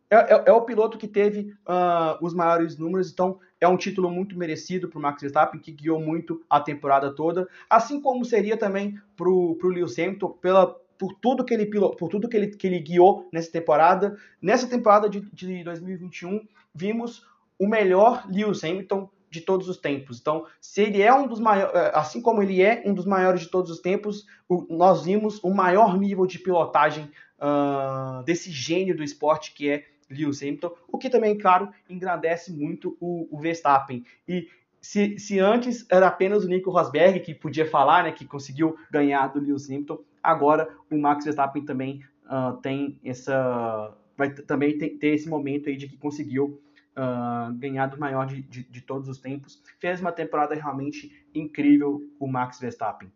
é, 0.09 0.35
é, 0.35 0.45
é, 0.47 0.53
o 0.53 0.63
piloto 0.63 0.99
que 0.99 1.09
teve 1.09 1.55
uh, 1.67 2.25
os 2.25 2.33
maiores 2.33 2.79
números, 2.79 3.11
então 3.11 3.41
é 3.61 3.67
um 3.67 3.77
título 3.77 4.11
muito 4.11 4.39
merecido 4.39 4.89
para 4.89 4.99
o 4.99 5.03
Max 5.03 5.21
Verstappen, 5.21 5.61
que 5.61 5.73
guiou 5.73 5.99
muito 6.01 6.45
a 6.49 6.61
temporada 6.61 7.13
toda, 7.15 7.49
assim 7.69 8.01
como 8.01 8.25
seria 8.25 8.57
também 8.57 8.99
para 9.17 9.29
o 9.29 9.59
Lewis 9.65 9.99
Hamilton, 9.99 10.29
pela, 10.33 10.67
por 10.99 11.15
tudo 11.15 11.45
que 11.45 11.55
ele 11.55 11.67
por 11.67 12.09
tudo 12.09 12.29
que 12.29 12.37
ele, 12.37 12.49
que 12.49 12.67
ele 12.67 12.79
guiou 12.79 13.27
nessa 13.33 13.51
temporada. 13.51 14.17
Nessa 14.41 14.69
temporada 14.69 15.09
de, 15.09 15.21
de 15.33 15.65
2021, 15.65 16.47
vimos 16.75 17.27
o 17.63 17.69
melhor 17.69 18.27
Lewis 18.29 18.65
Hamilton 18.65 19.09
de 19.31 19.41
todos 19.41 19.69
os 19.69 19.77
tempos. 19.77 20.19
Então, 20.21 20.45
se 20.61 20.83
ele 20.83 21.01
é 21.01 21.15
um 21.15 21.29
dos 21.29 21.39
maiores, 21.39 21.75
eh, 21.77 21.93
assim 21.95 22.21
como 22.21 22.43
ele 22.43 22.61
é 22.61 22.83
um 22.85 22.93
dos 22.93 23.07
maiores 23.07 23.43
de 23.43 23.51
todos 23.51 23.71
os 23.71 23.79
tempos, 23.79 24.27
nós 24.69 25.05
vimos 25.05 25.43
o 25.45 25.55
maior 25.55 25.97
nível 25.97 26.27
de 26.27 26.41
pilotagem 26.41 27.09
uh, 27.39 28.23
desse 28.25 28.51
gênio 28.51 28.97
do 28.97 29.05
esporte 29.05 29.55
que 29.55 29.71
é 29.71 29.85
Lewis 30.11 30.43
Hamilton, 30.43 30.73
o 30.89 30.99
que 30.99 31.09
também, 31.09 31.39
claro, 31.39 31.71
engrandece 31.89 32.53
muito 32.53 32.97
o, 33.01 33.29
o 33.31 33.39
Verstappen. 33.39 34.05
E 34.29 34.49
se, 34.81 35.17
se, 35.21 35.39
antes 35.39 35.87
era 35.89 36.09
apenas 36.09 36.45
o 36.45 36.49
Nico 36.49 36.71
Rosberg 36.71 37.21
que 37.21 37.33
podia 37.33 37.65
falar, 37.65 38.03
né, 38.03 38.11
que 38.11 38.27
conseguiu 38.27 38.77
ganhar 38.91 39.29
do 39.29 39.39
Lewis 39.39 39.71
Hamilton, 39.71 40.01
agora 40.21 40.69
o 40.91 40.99
Max 40.99 41.25
Verstappen 41.25 41.65
também 41.65 42.03
uh, 42.27 42.57
tem 42.61 42.99
essa, 43.05 43.97
vai 44.19 44.35
também 44.35 44.77
ter, 44.77 44.91
ter, 44.99 45.15
esse 45.15 45.29
momento 45.29 45.69
aí 45.69 45.77
de 45.77 45.89
que 45.89 45.97
conseguiu 45.97 46.61
uh, 46.97 47.53
ganhar 47.55 47.87
do 47.87 47.99
maior 47.99 48.27
de, 48.27 48.43
de, 48.43 48.63
de 48.65 48.81
todos 48.81 49.09
os 49.09 49.19
tempos. 49.19 49.63
Fez 49.79 50.01
uma 50.01 50.13
temporada 50.13 50.55
realmente 50.55 51.27
incrível 51.35 52.01
o 52.19 52.27
Max 52.27 52.59
Verstappen. 52.59 53.11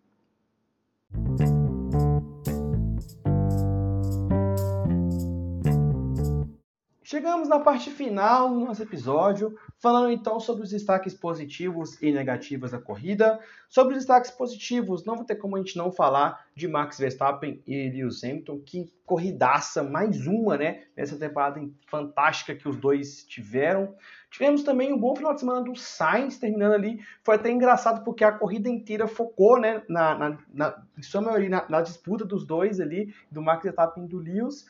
Chegamos 7.09 7.49
na 7.49 7.61
parte 7.61 7.89
final 7.89 8.53
do 8.53 8.59
nosso 8.59 8.83
episódio, 8.83 9.57
falando 9.79 10.11
então 10.11 10.41
sobre 10.41 10.65
os 10.65 10.71
destaques 10.71 11.15
positivos 11.15 12.03
e 12.03 12.11
negativos 12.11 12.73
da 12.73 12.81
corrida. 12.81 13.39
Sobre 13.69 13.93
os 13.93 14.01
destaques 14.01 14.33
positivos, 14.33 15.05
não 15.05 15.15
vai 15.15 15.25
ter 15.25 15.37
como 15.37 15.55
a 15.55 15.61
gente 15.61 15.77
não 15.77 15.93
falar 15.93 16.45
de 16.53 16.67
Max 16.67 16.99
Verstappen 16.99 17.63
e 17.65 17.91
Lewis 17.91 18.25
Hamilton, 18.25 18.59
que 18.59 18.93
corridaça, 19.05 19.85
mais 19.85 20.27
uma, 20.27 20.57
né, 20.57 20.83
nessa 20.97 21.17
temporada 21.17 21.65
fantástica 21.87 22.57
que 22.57 22.69
os 22.69 22.77
dois 22.77 23.23
tiveram. 23.23 23.95
Tivemos 24.29 24.65
também 24.65 24.93
um 24.93 24.99
bom 24.99 25.15
final 25.15 25.33
de 25.33 25.39
semana 25.39 25.63
do 25.63 25.77
Sainz, 25.77 26.39
terminando 26.39 26.73
ali. 26.73 26.99
Foi 27.23 27.37
até 27.37 27.53
engraçado 27.53 28.03
porque 28.03 28.25
a 28.25 28.33
corrida 28.33 28.69
inteira 28.69 29.07
focou, 29.07 29.61
né, 29.61 29.81
na, 29.89 30.19
na, 30.19 30.39
na 30.53 30.83
em 30.99 31.03
sua 31.03 31.21
maioria, 31.21 31.51
na, 31.51 31.69
na 31.69 31.83
disputa 31.83 32.25
dos 32.25 32.45
dois 32.45 32.81
ali, 32.81 33.15
do 33.31 33.41
Max 33.41 33.63
Verstappen 33.63 34.07
e 34.07 34.09
do 34.09 34.19
Lewis. 34.19 34.67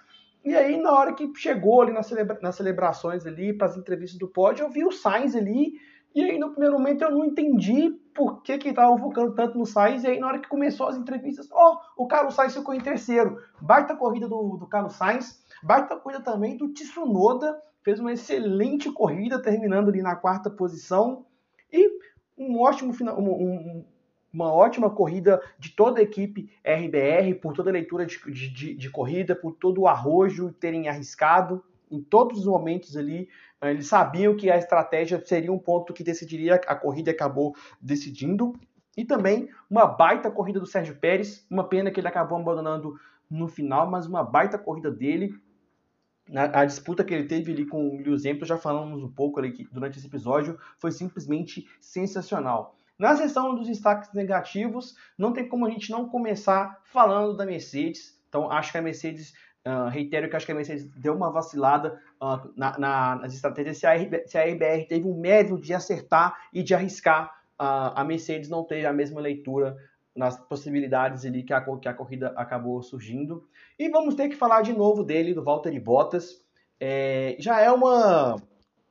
E 0.47 0.55
aí, 0.55 0.81
na 0.81 0.93
hora 0.93 1.13
que 1.13 1.29
chegou 1.35 1.83
ali 1.83 1.93
nas, 1.93 2.07
celebra 2.07 2.39
nas 2.41 2.55
celebrações 2.55 3.27
ali, 3.27 3.53
para 3.53 3.67
as 3.67 3.77
entrevistas 3.77 4.17
do 4.17 4.29
pódio, 4.29 4.65
eu 4.65 4.71
vi 4.71 4.85
o 4.85 4.93
Sainz 4.93 5.35
ali, 5.35 5.73
e 6.15 6.23
aí 6.23 6.39
no 6.39 6.53
primeiro 6.53 6.79
momento 6.79 7.03
eu 7.03 7.11
não 7.11 7.25
entendi 7.25 7.91
por 8.15 8.43
que 8.43 8.57
que 8.57 8.69
estavam 8.69 8.97
focando 8.97 9.35
tanto 9.35 9.59
no 9.59 9.67
Sainz, 9.67 10.05
e 10.05 10.07
aí 10.07 10.21
na 10.21 10.29
hora 10.29 10.39
que 10.39 10.49
começou 10.49 10.87
as 10.87 10.97
entrevistas, 10.97 11.49
ó, 11.51 11.81
oh, 11.97 12.05
o 12.05 12.07
Carlos 12.07 12.35
Sainz 12.37 12.55
ficou 12.55 12.73
em 12.73 12.81
terceiro. 12.81 13.43
Baita 13.61 13.97
corrida 13.97 14.29
do, 14.29 14.57
do 14.57 14.69
Carlos 14.69 14.95
Sainz, 14.95 15.45
baita 15.65 15.97
corrida 15.97 16.23
também 16.23 16.57
do 16.57 16.69
Tsunoda, 16.69 17.61
fez 17.83 17.99
uma 17.99 18.13
excelente 18.13 18.89
corrida, 18.93 19.43
terminando 19.43 19.89
ali 19.89 20.01
na 20.01 20.15
quarta 20.15 20.49
posição, 20.49 21.27
e 21.73 21.91
um 22.39 22.61
ótimo 22.61 22.93
final, 22.93 23.19
um, 23.19 23.85
uma 24.37 24.53
ótima 24.53 24.91
corrida 24.91 25.41
de 25.59 25.71
toda 25.71 25.99
a 25.99 26.03
equipe 26.03 26.51
RBR, 26.63 27.41
por 27.41 27.55
toda 27.55 27.71
a 27.71 27.73
leitura 27.73 28.05
de, 28.05 28.19
de, 28.51 28.75
de 28.75 28.91
corrida, 28.91 29.35
por 29.35 29.53
todo 29.55 29.81
o 29.81 29.89
arrojo 29.89 30.53
terem 30.53 30.89
arriscado 30.89 31.65
em 31.91 32.03
todos 32.03 32.41
os 32.41 32.45
momentos 32.45 32.99
ali. 32.99 33.31
Eh, 33.63 33.71
eles 33.71 33.87
sabiam 33.87 34.37
que 34.37 34.51
a 34.51 34.59
estratégia 34.59 35.25
seria 35.25 35.51
um 35.51 35.59
ponto 35.59 35.95
que 35.95 36.05
decidiria, 36.05 36.57
a 36.67 36.75
corrida 36.75 37.11
acabou 37.11 37.57
decidindo. 37.81 38.53
E 38.95 39.07
também 39.07 39.49
uma 39.71 39.87
baita 39.87 40.31
corrida 40.31 40.61
do 40.61 40.67
Sérgio 40.67 40.97
Pérez, 40.97 41.47
uma 41.51 41.65
pena 41.65 41.91
que 41.91 41.99
ele 41.99 42.09
acabou 42.09 42.39
abandonando 42.39 42.95
no 43.31 43.49
final, 43.49 43.91
mas 43.91 44.07
uma 44.07 44.23
baita 44.23 44.59
corrida 44.59 44.91
dele. 44.91 45.35
A, 46.35 46.61
a 46.61 46.65
disputa 46.67 47.03
que 47.03 47.15
ele 47.15 47.25
teve 47.25 47.53
ali 47.53 47.65
com 47.65 47.89
o 47.89 48.03
Lewis 48.03 48.27
Hamilton, 48.27 48.45
já 48.45 48.59
falamos 48.59 49.03
um 49.03 49.11
pouco 49.11 49.41
ali 49.41 49.67
durante 49.73 49.97
esse 49.97 50.07
episódio, 50.07 50.59
foi 50.79 50.93
simplesmente 50.93 51.67
sensacional. 51.81 52.77
Na 52.99 53.15
seção 53.15 53.55
dos 53.55 53.67
destaques 53.67 54.13
negativos, 54.15 54.95
não 55.19 55.33
tem 55.33 55.47
como 55.47 55.67
a 55.67 55.71
gente 55.71 55.91
não 55.91 56.09
começar 56.09 56.81
falando 56.85 57.37
da 57.37 57.45
Mercedes. 57.45 58.19
Então, 58.29 58.51
acho 58.51 58.73
que 58.73 58.79
a 58.79 58.83
Mercedes, 58.83 59.35
uh, 59.67 59.89
reitero 59.89 60.31
que 60.31 60.37
acho 60.37 60.47
que 60.47 60.53
a 60.53 60.55
Mercedes 60.55 60.89
deu 60.97 61.15
uma 61.15 61.31
vacilada 61.31 62.01
uh, 62.23 62.51
na, 62.57 62.79
na, 62.79 63.17
nas 63.17 63.35
estratégias. 63.35 63.79
Se 63.79 63.87
a, 63.87 64.27
se 64.27 64.39
a 64.39 64.45
RBR 64.45 64.87
teve 64.89 65.07
um 65.07 65.21
mérito 65.21 65.61
de 65.61 65.75
acertar 65.75 66.35
e 66.53 66.63
de 66.63 66.75
arriscar, 66.75 67.27
uh, 67.61 67.93
a 67.95 68.03
Mercedes 68.03 68.49
não 68.49 68.65
teve 68.65 68.87
a 68.87 68.93
mesma 68.93 69.21
leitura 69.21 69.77
nas 70.15 70.39
possibilidades 70.49 71.27
ali 71.27 71.43
que 71.43 71.53
a, 71.53 71.61
que 71.61 71.89
a 71.89 71.95
corrida 71.95 72.33
acabou 72.37 72.83
surgindo. 72.83 73.47
E 73.79 73.91
vamos 73.91 74.15
ter 74.15 74.31
que 74.31 74.37
falar 74.37 74.63
de 74.63 74.73
novo 74.73 75.05
dele, 75.05 75.35
do 75.35 75.45
Valtteri 75.45 75.79
Bottas. 75.79 76.43
É, 76.81 77.37
já 77.39 77.61
é 77.61 77.71
uma 77.71 78.37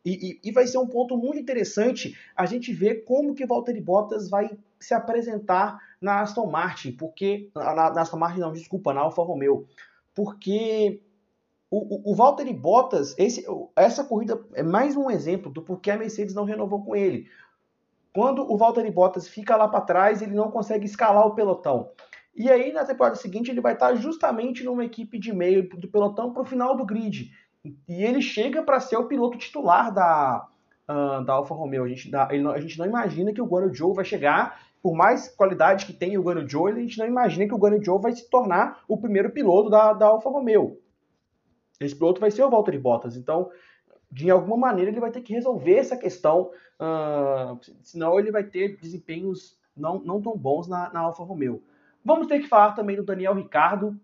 e, 0.05 0.39
e, 0.43 0.49
e, 0.49 0.51
vai 0.51 0.67
ser 0.67 0.77
um 0.77 0.85
ponto 0.85 1.17
muito 1.17 1.39
interessante 1.39 2.15
a 2.35 2.45
gente 2.45 2.71
ver 2.71 3.03
como 3.05 3.33
que 3.33 3.45
Valtteri 3.45 3.81
Bottas 3.81 4.29
vai 4.29 4.55
se 4.79 4.93
apresentar 4.93 5.79
na 5.99 6.21
Aston 6.21 6.45
Martin, 6.45 6.91
porque 6.91 7.49
na, 7.55 7.73
na 7.91 8.01
Aston 8.01 8.17
Martin 8.17 8.39
não, 8.39 8.51
desculpa, 8.51 8.93
na 8.93 9.01
Alfa 9.01 9.23
Romeo, 9.23 9.67
porque 10.13 11.01
o, 11.71 12.09
o, 12.09 12.11
o 12.11 12.15
Valtteri 12.15 12.53
Bottas, 12.53 13.15
esse, 13.17 13.43
essa 13.75 14.03
corrida 14.03 14.39
é 14.53 14.61
mais 14.61 14.95
um 14.95 15.09
exemplo 15.09 15.51
do 15.51 15.63
porquê 15.63 15.91
a 15.91 15.97
Mercedes 15.97 16.35
não 16.35 16.43
renovou 16.43 16.83
com 16.83 16.95
ele. 16.95 17.27
Quando 18.13 18.49
o 18.49 18.55
Valtteri 18.55 18.91
Bottas 18.91 19.27
fica 19.27 19.57
lá 19.57 19.67
para 19.67 19.81
trás, 19.81 20.21
ele 20.21 20.35
não 20.35 20.51
consegue 20.51 20.85
escalar 20.85 21.25
o 21.25 21.35
pelotão. 21.35 21.89
E 22.35 22.49
aí, 22.49 22.71
na 22.71 22.85
temporada 22.85 23.15
seguinte, 23.15 23.49
ele 23.49 23.61
vai 23.61 23.73
estar 23.73 23.95
justamente 23.95 24.63
numa 24.63 24.85
equipe 24.85 25.17
de 25.17 25.33
meio 25.33 25.67
do 25.69 25.87
pelotão 25.87 26.31
para 26.31 26.41
o 26.41 26.45
final 26.45 26.75
do 26.75 26.85
grid. 26.85 27.31
E 27.87 28.03
ele 28.03 28.21
chega 28.21 28.63
para 28.63 28.79
ser 28.79 28.97
o 28.97 29.07
piloto 29.07 29.37
titular 29.37 29.93
da, 29.93 30.47
uh, 30.89 31.23
da 31.23 31.33
Alfa 31.33 31.53
Romeo. 31.53 31.83
A 31.83 31.87
gente, 31.87 32.09
da, 32.09 32.27
a 32.27 32.59
gente 32.59 32.77
não 32.77 32.85
imagina 32.85 33.33
que 33.33 33.41
o 33.41 33.45
Guano 33.45 33.73
Joe 33.73 33.93
vai 33.93 34.05
chegar, 34.05 34.59
por 34.81 34.95
mais 34.95 35.27
qualidade 35.27 35.85
que 35.85 35.93
tem 35.93 36.17
o 36.17 36.21
Guano 36.21 36.47
Joe, 36.47 36.71
a 36.71 36.75
gente 36.75 36.97
não 36.97 37.07
imagina 37.07 37.47
que 37.47 37.53
o 37.53 37.57
Guano 37.57 37.83
Joe 37.83 38.01
vai 38.01 38.11
se 38.11 38.29
tornar 38.29 38.83
o 38.87 38.97
primeiro 38.97 39.31
piloto 39.31 39.69
da, 39.69 39.93
da 39.93 40.07
Alfa 40.07 40.29
Romeo. 40.29 40.79
Esse 41.79 41.95
piloto 41.95 42.21
vai 42.21 42.31
ser 42.31 42.43
o 42.43 42.49
Valtteri 42.49 42.77
Bottas. 42.77 43.17
Então, 43.17 43.49
de 44.11 44.29
alguma 44.29 44.55
maneira, 44.55 44.91
ele 44.91 44.99
vai 44.99 45.11
ter 45.11 45.21
que 45.21 45.33
resolver 45.33 45.75
essa 45.75 45.97
questão, 45.97 46.51
uh, 46.79 47.59
senão 47.81 48.19
ele 48.19 48.31
vai 48.31 48.43
ter 48.43 48.77
desempenhos 48.77 49.57
não, 49.75 49.99
não 49.99 50.21
tão 50.21 50.37
bons 50.37 50.67
na, 50.67 50.93
na 50.93 50.99
Alfa 51.01 51.23
Romeo. 51.23 51.63
Vamos 52.03 52.27
ter 52.27 52.39
que 52.39 52.47
falar 52.47 52.73
também 52.73 52.95
do 52.95 53.03
Daniel 53.03 53.33
Ricardo, 53.33 53.99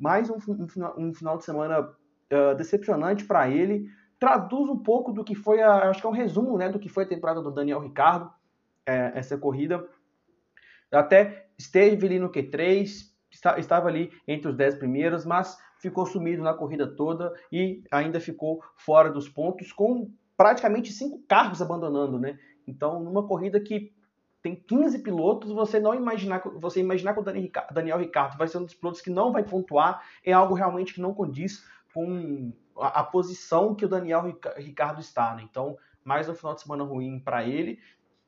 mais 0.00 0.28
um, 0.30 0.36
um, 0.48 1.06
um 1.06 1.14
final 1.14 1.36
de 1.36 1.44
semana 1.44 1.88
uh, 2.32 2.54
decepcionante 2.56 3.24
para 3.24 3.48
ele. 3.48 3.88
Traduz 4.18 4.68
um 4.68 4.78
pouco 4.78 5.12
do 5.12 5.24
que 5.24 5.34
foi, 5.34 5.60
a, 5.60 5.90
acho 5.90 6.00
que 6.00 6.06
é 6.06 6.10
um 6.10 6.14
resumo 6.14 6.56
né, 6.56 6.68
do 6.68 6.78
que 6.78 6.88
foi 6.88 7.04
a 7.04 7.08
temporada 7.08 7.42
do 7.42 7.50
Daniel 7.50 7.80
Ricardo, 7.80 8.30
é, 8.86 9.12
essa 9.14 9.36
corrida. 9.36 9.86
Até 10.90 11.46
esteve 11.58 12.06
ali 12.06 12.18
no 12.18 12.30
Q3, 12.30 12.88
está, 13.30 13.58
estava 13.58 13.88
ali 13.88 14.10
entre 14.26 14.48
os 14.48 14.56
10 14.56 14.76
primeiros, 14.76 15.24
mas 15.24 15.58
ficou 15.78 16.06
sumido 16.06 16.42
na 16.42 16.54
corrida 16.54 16.86
toda 16.86 17.32
e 17.50 17.82
ainda 17.90 18.20
ficou 18.20 18.62
fora 18.76 19.10
dos 19.10 19.28
pontos, 19.28 19.72
com 19.72 20.10
praticamente 20.36 20.92
cinco 20.92 21.22
carros 21.26 21.60
abandonando, 21.60 22.18
né? 22.18 22.38
Então, 22.66 23.02
numa 23.02 23.26
corrida 23.26 23.60
que 23.60 23.92
tem 24.42 24.56
15 24.56 25.00
pilotos, 25.00 25.52
você 25.52 25.78
não 25.78 25.94
imaginar, 25.94 26.42
você 26.56 26.80
imaginar 26.80 27.14
que 27.14 27.20
o 27.20 27.72
Daniel 27.72 27.98
Ricardo 27.98 28.36
vai 28.36 28.48
ser 28.48 28.58
um 28.58 28.64
dos 28.64 28.74
pilotos 28.74 29.00
que 29.00 29.10
não 29.10 29.32
vai 29.32 29.44
pontuar 29.44 30.02
é 30.24 30.32
algo 30.32 30.54
realmente 30.54 30.94
que 30.94 31.00
não 31.00 31.14
condiz 31.14 31.64
com 31.92 32.52
a, 32.76 33.02
posição 33.02 33.74
que 33.74 33.84
o 33.84 33.88
Daniel 33.88 34.38
Ricardo 34.56 35.00
está, 35.00 35.34
né? 35.34 35.42
Então, 35.48 35.76
mais 36.04 36.28
um 36.28 36.34
final 36.34 36.54
de 36.54 36.62
semana 36.62 36.84
ruim 36.84 37.18
para 37.18 37.44
ele. 37.44 37.78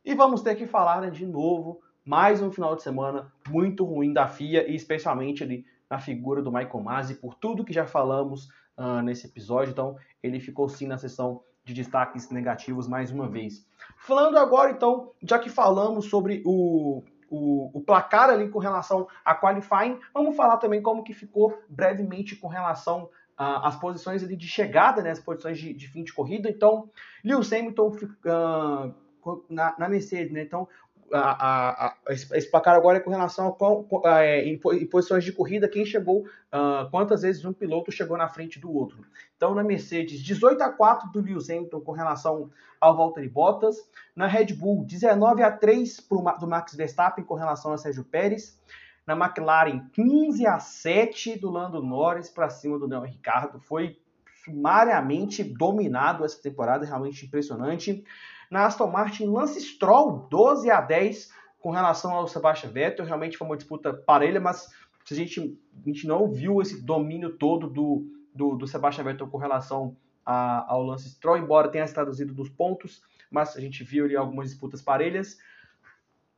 E 0.05 0.15
vamos 0.15 0.43
ter 0.43 0.55
que 0.55 0.67
falar 0.67 1.01
né, 1.01 1.11
de 1.11 1.27
novo, 1.27 1.81
mais 2.05 2.43
um 2.43 2.53
final 2.53 2.77
de 2.77 2.83
semana 2.83 3.33
muito 3.49 3.85
ruim 3.85 4.13
da 4.13 4.29
FIA 4.29 4.69
e 4.69 4.75
especialmente 4.75 5.43
ali 5.43 5.65
na 5.89 5.99
figura 5.99 6.43
do 6.43 6.53
Michael 6.53 6.81
Masi, 6.81 7.15
por 7.15 7.35
tudo 7.35 7.65
que 7.65 7.73
já 7.73 7.87
falamos 7.87 8.49
uh, 8.77 9.01
nesse 9.03 9.27
episódio. 9.27 9.73
Então, 9.73 9.97
ele 10.23 10.41
ficou 10.41 10.69
sim 10.69 10.87
na 10.87 10.99
sessão 10.99 11.43
de 11.65 11.73
destaques 11.73 12.31
negativos 12.31 12.87
mais 12.87 13.11
uma 13.11 13.29
vez. 13.29 13.67
Falando 13.97 14.37
agora, 14.39 14.71
então, 14.71 15.13
já 15.23 15.39
que 15.39 15.49
falamos 15.49 16.07
sobre 16.07 16.43
o, 16.45 17.03
o, 17.31 17.79
o, 17.79 17.81
placar 17.81 18.29
ali 18.29 18.51
com 18.51 18.59
relação 18.59 19.09
a 19.25 19.35
qualifying, 19.35 19.99
vamos 20.13 20.37
falar 20.37 20.59
também 20.59 20.83
como 20.83 21.03
que 21.03 21.15
ficou 21.15 21.59
brevemente 21.69 22.37
com 22.37 22.49
relação 22.49 23.09
às 23.37 23.77
posições 23.77 24.23
ali 24.23 24.37
de 24.37 24.47
chegada, 24.47 25.03
né, 25.03 25.11
as 25.11 25.21
posições 25.21 25.59
de, 25.59 25.73
de 25.73 25.89
fim 25.89 26.05
de 26.05 26.13
corrida. 26.13 26.49
Então, 26.49 26.91
Lewis 27.25 27.53
Hamilton 27.53 27.89
uh, 27.89 29.45
na, 29.49 29.75
na 29.79 29.89
Mercedes, 29.89 30.33
né? 30.33 30.43
Então, 30.43 30.69
a, 31.13 31.87
a, 31.87 31.97
esse 32.11 32.51
placar 32.51 32.75
agora 32.75 32.99
é 32.99 33.01
com 33.01 33.11
relação 33.11 33.49
a, 33.49 33.53
qual, 33.53 33.87
a, 34.05 34.23
é, 34.23 34.45
em, 34.45 34.55
em, 34.55 34.87
posições 34.87 35.25
de 35.25 35.33
corrida, 35.33 35.69
quem 35.69 35.85
chegou, 35.85 36.23
uh, 36.23 36.91
quantas 36.91 37.23
vezes 37.23 37.45
um 37.45 37.53
piloto 37.53 37.93
chegou 37.93 38.17
na 38.17 38.29
frente 38.29 38.59
do 38.59 38.73
outro. 38.73 39.05
Então, 39.37 39.55
na 39.55 39.63
Mercedes, 39.63 40.21
18 40.21 40.63
a 40.63 40.71
4 40.71 41.11
do 41.11 41.21
Lewis 41.21 41.51
Hamilton 41.51 41.81
com 41.81 41.93
relação 41.93 42.51
ao 42.81 42.97
Valtteri 42.97 43.29
Bottas. 43.29 43.77
Na 44.15 44.27
Red 44.27 44.55
Bull, 44.55 44.85
19 44.85 45.43
a 45.43 45.51
3 45.51 46.01
pro, 46.01 46.23
do 46.39 46.47
Max 46.47 46.75
Verstappen 46.75 47.25
com 47.25 47.35
relação 47.35 47.73
a 47.73 47.79
Sérgio 47.79 48.05
Pérez. 48.05 48.59
Na 49.07 49.15
McLaren, 49.15 49.87
15 49.93 50.47
a 50.47 50.59
7 50.59 51.39
do 51.39 51.51
Lando 51.51 51.83
Norris 51.83 52.31
para 52.31 52.49
cima 52.49 52.79
do 52.79 52.89
Daniel 52.89 53.11
Ricardo. 53.11 53.61
Foi 53.61 53.99
sumariamente 54.45 55.43
dominado 55.43 56.25
essa 56.25 56.41
temporada, 56.41 56.85
realmente 56.85 57.27
impressionante. 57.27 58.05
Na 58.51 58.67
Aston 58.67 58.91
Martin, 58.91 59.27
Lance 59.27 59.61
Stroll 59.61 60.29
12 60.31 60.71
a 60.71 60.81
10 60.81 61.31
com 61.59 61.71
relação 61.71 62.13
ao 62.13 62.29
Sebastian 62.29 62.71
Vettel. 62.71 63.07
Realmente 63.07 63.37
foi 63.37 63.47
uma 63.47 63.57
disputa 63.57 63.93
parelha, 63.93 64.41
mas 64.41 64.69
a 65.11 65.15
gente, 65.15 65.59
a 65.83 65.89
gente 65.89 66.07
não 66.07 66.31
viu 66.31 66.61
esse 66.61 66.83
domínio 66.83 67.37
todo 67.37 67.69
do, 67.69 68.07
do, 68.35 68.57
do 68.57 68.67
Sebastian 68.67 69.05
Vettel 69.05 69.29
com 69.29 69.39
relação 69.39 69.97
a, 70.25 70.73
ao 70.73 70.83
Lance 70.83 71.09
Stroll, 71.11 71.39
embora 71.39 71.71
tenha 71.71 71.87
se 71.87 71.95
traduzido 71.95 72.33
dos 72.33 72.49
pontos, 72.49 73.03
mas 73.31 73.57
a 73.57 73.61
gente 73.61 73.85
viu 73.85 74.05
ali 74.05 74.17
algumas 74.17 74.51
disputas 74.51 74.81
parelhas. 74.81 75.39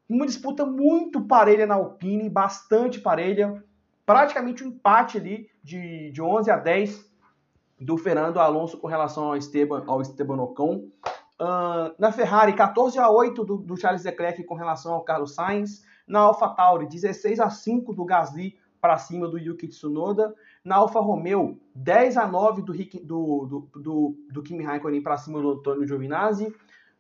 Uma 0.09 0.27
disputa 0.27 0.65
muito 0.65 1.21
parelha 1.23 1.67
na 1.67 1.75
Alpine, 1.75 2.31
bastante 2.31 3.01
parelha, 3.01 3.63
praticamente 4.05 4.63
um 4.63 4.69
empate 4.69 5.19
ali 5.19 5.51
de, 5.63 6.11
de 6.13 6.23
11 6.23 6.51
a 6.51 6.57
10 6.57 7.11
do 7.81 7.99
Fernando 7.99 8.39
Alonso 8.39 8.79
com 8.79 8.87
relação 8.87 9.25
ao 9.25 9.37
Esteban, 9.37 9.83
ao 9.87 10.01
Esteban 10.01 10.41
Ocon. 10.41 10.89
Uh, 11.39 11.93
na 11.99 12.11
Ferrari, 12.11 12.55
14 12.55 12.99
a 12.99 13.11
8 13.11 13.45
do, 13.45 13.57
do, 13.59 13.77
Charles 13.77 14.05
Leclerc 14.05 14.43
com 14.45 14.55
relação 14.55 14.95
ao 14.95 15.03
Carlos 15.03 15.35
Sainz. 15.35 15.85
Na 16.07 16.21
AlphaTauri, 16.21 16.87
16 16.87 17.41
a 17.41 17.51
5 17.51 17.93
do 17.93 18.05
Gasly 18.05 18.57
para 18.81 18.97
cima 18.97 19.29
do 19.29 19.37
Yuki 19.39 19.69
Tsunoda. 19.69 20.35
Na 20.65 20.77
Alfa 20.77 21.01
Romeo, 21.01 21.61
10 21.75 22.17
a 22.17 22.27
9 22.27 22.63
do, 22.63 22.73
do, 23.03 23.69
do, 23.75 24.17
do 24.31 24.43
Kimi 24.43 24.65
Raikkonen 24.65 25.03
para 25.03 25.17
cima 25.17 25.41
do 25.43 25.53
Antônio 25.53 25.87
Giovinazzi. 25.87 26.55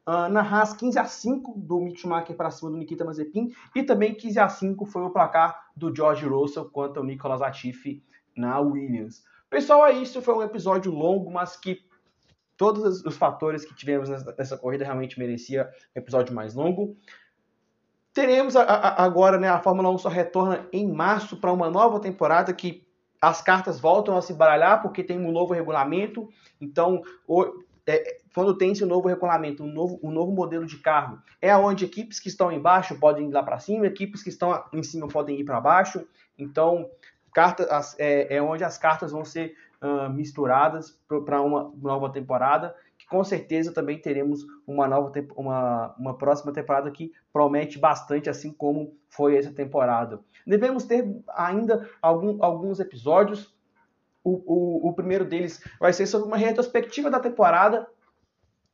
Uh, 0.06 0.28
na 0.30 0.40
Haas, 0.40 0.72
15 0.72 0.98
a 1.00 1.04
5 1.04 1.58
do 1.58 1.80
Mick 1.80 2.00
Schumacher 2.00 2.36
para 2.36 2.50
cima 2.50 2.70
do 2.70 2.76
Nikita 2.76 3.04
Mazepin. 3.04 3.52
E 3.74 3.82
também 3.82 4.14
15 4.14 4.38
a 4.38 4.48
5 4.48 4.86
foi 4.86 5.02
o 5.02 5.10
placar 5.10 5.66
do 5.74 5.94
George 5.94 6.24
Russell 6.24 6.66
contra 6.66 7.02
o 7.02 7.04
Nicolas 7.04 7.40
Latifi 7.40 8.04
na 8.36 8.60
Williams. 8.60 9.24
Pessoal, 9.50 9.84
é 9.84 9.92
isso. 9.92 10.22
Foi 10.22 10.34
um 10.34 10.42
episódio 10.42 10.92
longo, 10.92 11.30
mas 11.32 11.56
que 11.56 11.80
todos 12.56 13.04
os 13.04 13.16
fatores 13.16 13.64
que 13.64 13.74
tivemos 13.74 14.08
nessa, 14.08 14.34
nessa 14.36 14.56
corrida 14.56 14.84
realmente 14.84 15.18
merecia 15.18 15.68
um 15.94 15.98
episódio 15.98 16.34
mais 16.34 16.54
longo. 16.54 16.96
Teremos 18.12 18.56
a, 18.56 18.62
a, 18.62 19.04
agora, 19.04 19.38
né, 19.38 19.48
a 19.48 19.60
Fórmula 19.60 19.90
1 19.90 19.98
só 19.98 20.08
retorna 20.08 20.66
em 20.72 20.90
março 20.90 21.36
para 21.36 21.52
uma 21.52 21.68
nova 21.68 22.00
temporada 22.00 22.52
que 22.52 22.86
as 23.20 23.42
cartas 23.42 23.80
voltam 23.80 24.16
a 24.16 24.22
se 24.22 24.32
baralhar 24.32 24.80
porque 24.82 25.02
tem 25.02 25.18
um 25.18 25.32
novo 25.32 25.52
regulamento. 25.52 26.28
Então, 26.60 27.02
o, 27.26 27.44
é, 27.86 28.18
quando 28.36 28.52
tem 28.52 28.72
esse 28.72 28.84
novo 28.84 29.08
regulamento, 29.08 29.64
um 29.64 29.72
novo, 29.72 29.98
um 30.02 30.10
novo 30.10 30.30
modelo 30.30 30.66
de 30.66 30.76
carro, 30.76 31.18
é 31.40 31.56
onde 31.56 31.86
equipes 31.86 32.20
que 32.20 32.28
estão 32.28 32.52
embaixo 32.52 33.00
podem 33.00 33.30
ir 33.30 33.32
lá 33.32 33.42
para 33.42 33.58
cima, 33.58 33.86
equipes 33.86 34.22
que 34.22 34.28
estão 34.28 34.62
em 34.74 34.82
cima 34.82 35.08
podem 35.08 35.40
ir 35.40 35.44
para 35.44 35.58
baixo. 35.58 36.06
Então, 36.36 36.86
carta, 37.32 37.64
as, 37.74 37.98
é, 37.98 38.36
é 38.36 38.42
onde 38.42 38.62
as 38.62 38.76
cartas 38.76 39.10
vão 39.10 39.24
ser 39.24 39.56
uh, 39.80 40.10
misturadas 40.12 41.00
para 41.24 41.40
uma 41.40 41.72
nova 41.80 42.12
temporada, 42.12 42.76
que 42.98 43.06
com 43.06 43.24
certeza 43.24 43.72
também 43.72 43.98
teremos 43.98 44.44
uma 44.66 44.86
nova 44.86 45.10
uma, 45.34 45.94
uma 45.98 46.18
próxima 46.18 46.52
temporada 46.52 46.90
que 46.90 47.12
promete 47.32 47.78
bastante, 47.78 48.28
assim 48.28 48.52
como 48.52 48.94
foi 49.08 49.38
essa 49.38 49.50
temporada. 49.50 50.20
Devemos 50.46 50.84
ter 50.84 51.10
ainda 51.34 51.88
algum, 52.02 52.44
alguns 52.44 52.80
episódios. 52.80 53.56
O, 54.22 54.42
o, 54.44 54.88
o 54.90 54.92
primeiro 54.92 55.24
deles 55.24 55.64
vai 55.80 55.92
ser 55.94 56.04
sobre 56.04 56.26
uma 56.26 56.36
retrospectiva 56.36 57.08
da 57.08 57.20
temporada, 57.20 57.88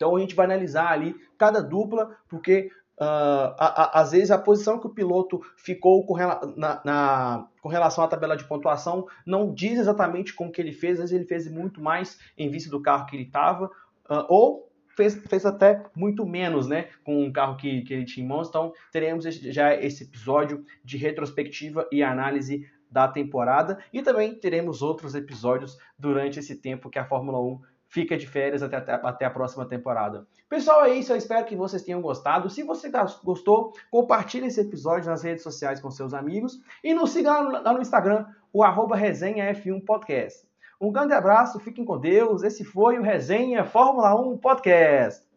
então 0.02 0.16
a 0.16 0.20
gente 0.20 0.34
vai 0.34 0.46
analisar 0.46 0.90
ali 0.90 1.14
cada 1.38 1.62
dupla, 1.62 2.16
porque 2.28 2.70
Uh, 3.00 3.56
a, 3.58 3.98
a, 3.98 4.00
às 4.00 4.12
vezes 4.12 4.30
a 4.30 4.38
posição 4.38 4.78
que 4.78 4.86
o 4.86 4.90
piloto 4.90 5.40
ficou 5.56 6.04
com, 6.04 6.12
rela 6.12 6.40
na, 6.56 6.80
na, 6.84 7.48
com, 7.60 7.68
relação 7.68 8.04
à 8.04 8.06
tabela 8.06 8.36
de 8.36 8.44
pontuação 8.44 9.08
não 9.26 9.52
diz 9.52 9.78
exatamente 9.78 10.34
como 10.34 10.52
que 10.52 10.60
ele 10.60 10.70
fez, 10.70 11.00
às 11.00 11.10
vezes 11.10 11.16
ele 11.16 11.24
fez 11.24 11.50
muito 11.50 11.82
mais 11.82 12.20
em 12.38 12.48
vista 12.50 12.70
do 12.70 12.80
carro 12.80 13.06
que 13.06 13.16
ele 13.16 13.24
estava, 13.24 13.64
uh, 13.64 14.26
ou 14.28 14.70
fez, 14.94 15.14
fez 15.26 15.44
até 15.44 15.82
muito 15.96 16.24
menos 16.24 16.68
né, 16.68 16.90
com 17.02 17.26
o 17.26 17.32
carro 17.32 17.56
que, 17.56 17.80
que 17.80 17.94
ele 17.94 18.04
tinha 18.04 18.24
em 18.24 18.28
mãos. 18.28 18.48
Então 18.48 18.72
teremos 18.92 19.24
já 19.24 19.74
esse 19.74 20.04
episódio 20.04 20.64
de 20.84 20.96
retrospectiva 20.96 21.88
e 21.90 22.04
análise 22.04 22.70
da 22.92 23.08
temporada 23.08 23.78
e 23.90 24.02
também 24.02 24.34
teremos 24.34 24.82
outros 24.82 25.14
episódios 25.14 25.78
durante 25.98 26.38
esse 26.38 26.56
tempo 26.56 26.90
que 26.90 26.98
a 26.98 27.06
Fórmula 27.06 27.40
1 27.40 27.60
fica 27.92 28.16
de 28.16 28.26
férias 28.26 28.62
até, 28.62 28.76
até 28.76 29.26
a 29.26 29.30
próxima 29.30 29.66
temporada. 29.66 30.26
Pessoal, 30.48 30.86
é 30.86 30.94
isso. 30.94 31.12
Eu 31.12 31.16
espero 31.16 31.44
que 31.44 31.54
vocês 31.54 31.82
tenham 31.82 32.00
gostado. 32.00 32.48
Se 32.48 32.62
você 32.62 32.90
gostou, 33.22 33.74
compartilhe 33.90 34.46
esse 34.46 34.62
episódio 34.62 35.10
nas 35.10 35.22
redes 35.22 35.42
sociais 35.42 35.78
com 35.78 35.90
seus 35.90 36.14
amigos 36.14 36.58
e 36.82 36.94
nos 36.94 37.10
siga 37.10 37.38
lá 37.38 37.72
no 37.72 37.82
Instagram, 37.82 38.24
o 38.50 38.64
arroba 38.64 38.96
resenhaf1 38.96 39.84
podcast. 39.84 40.48
Um 40.80 40.90
grande 40.90 41.12
abraço, 41.12 41.60
fiquem 41.60 41.84
com 41.84 41.98
Deus. 41.98 42.42
Esse 42.42 42.64
foi 42.64 42.98
o 42.98 43.02
Resenha 43.02 43.62
Fórmula 43.62 44.18
1 44.18 44.38
Podcast. 44.38 45.31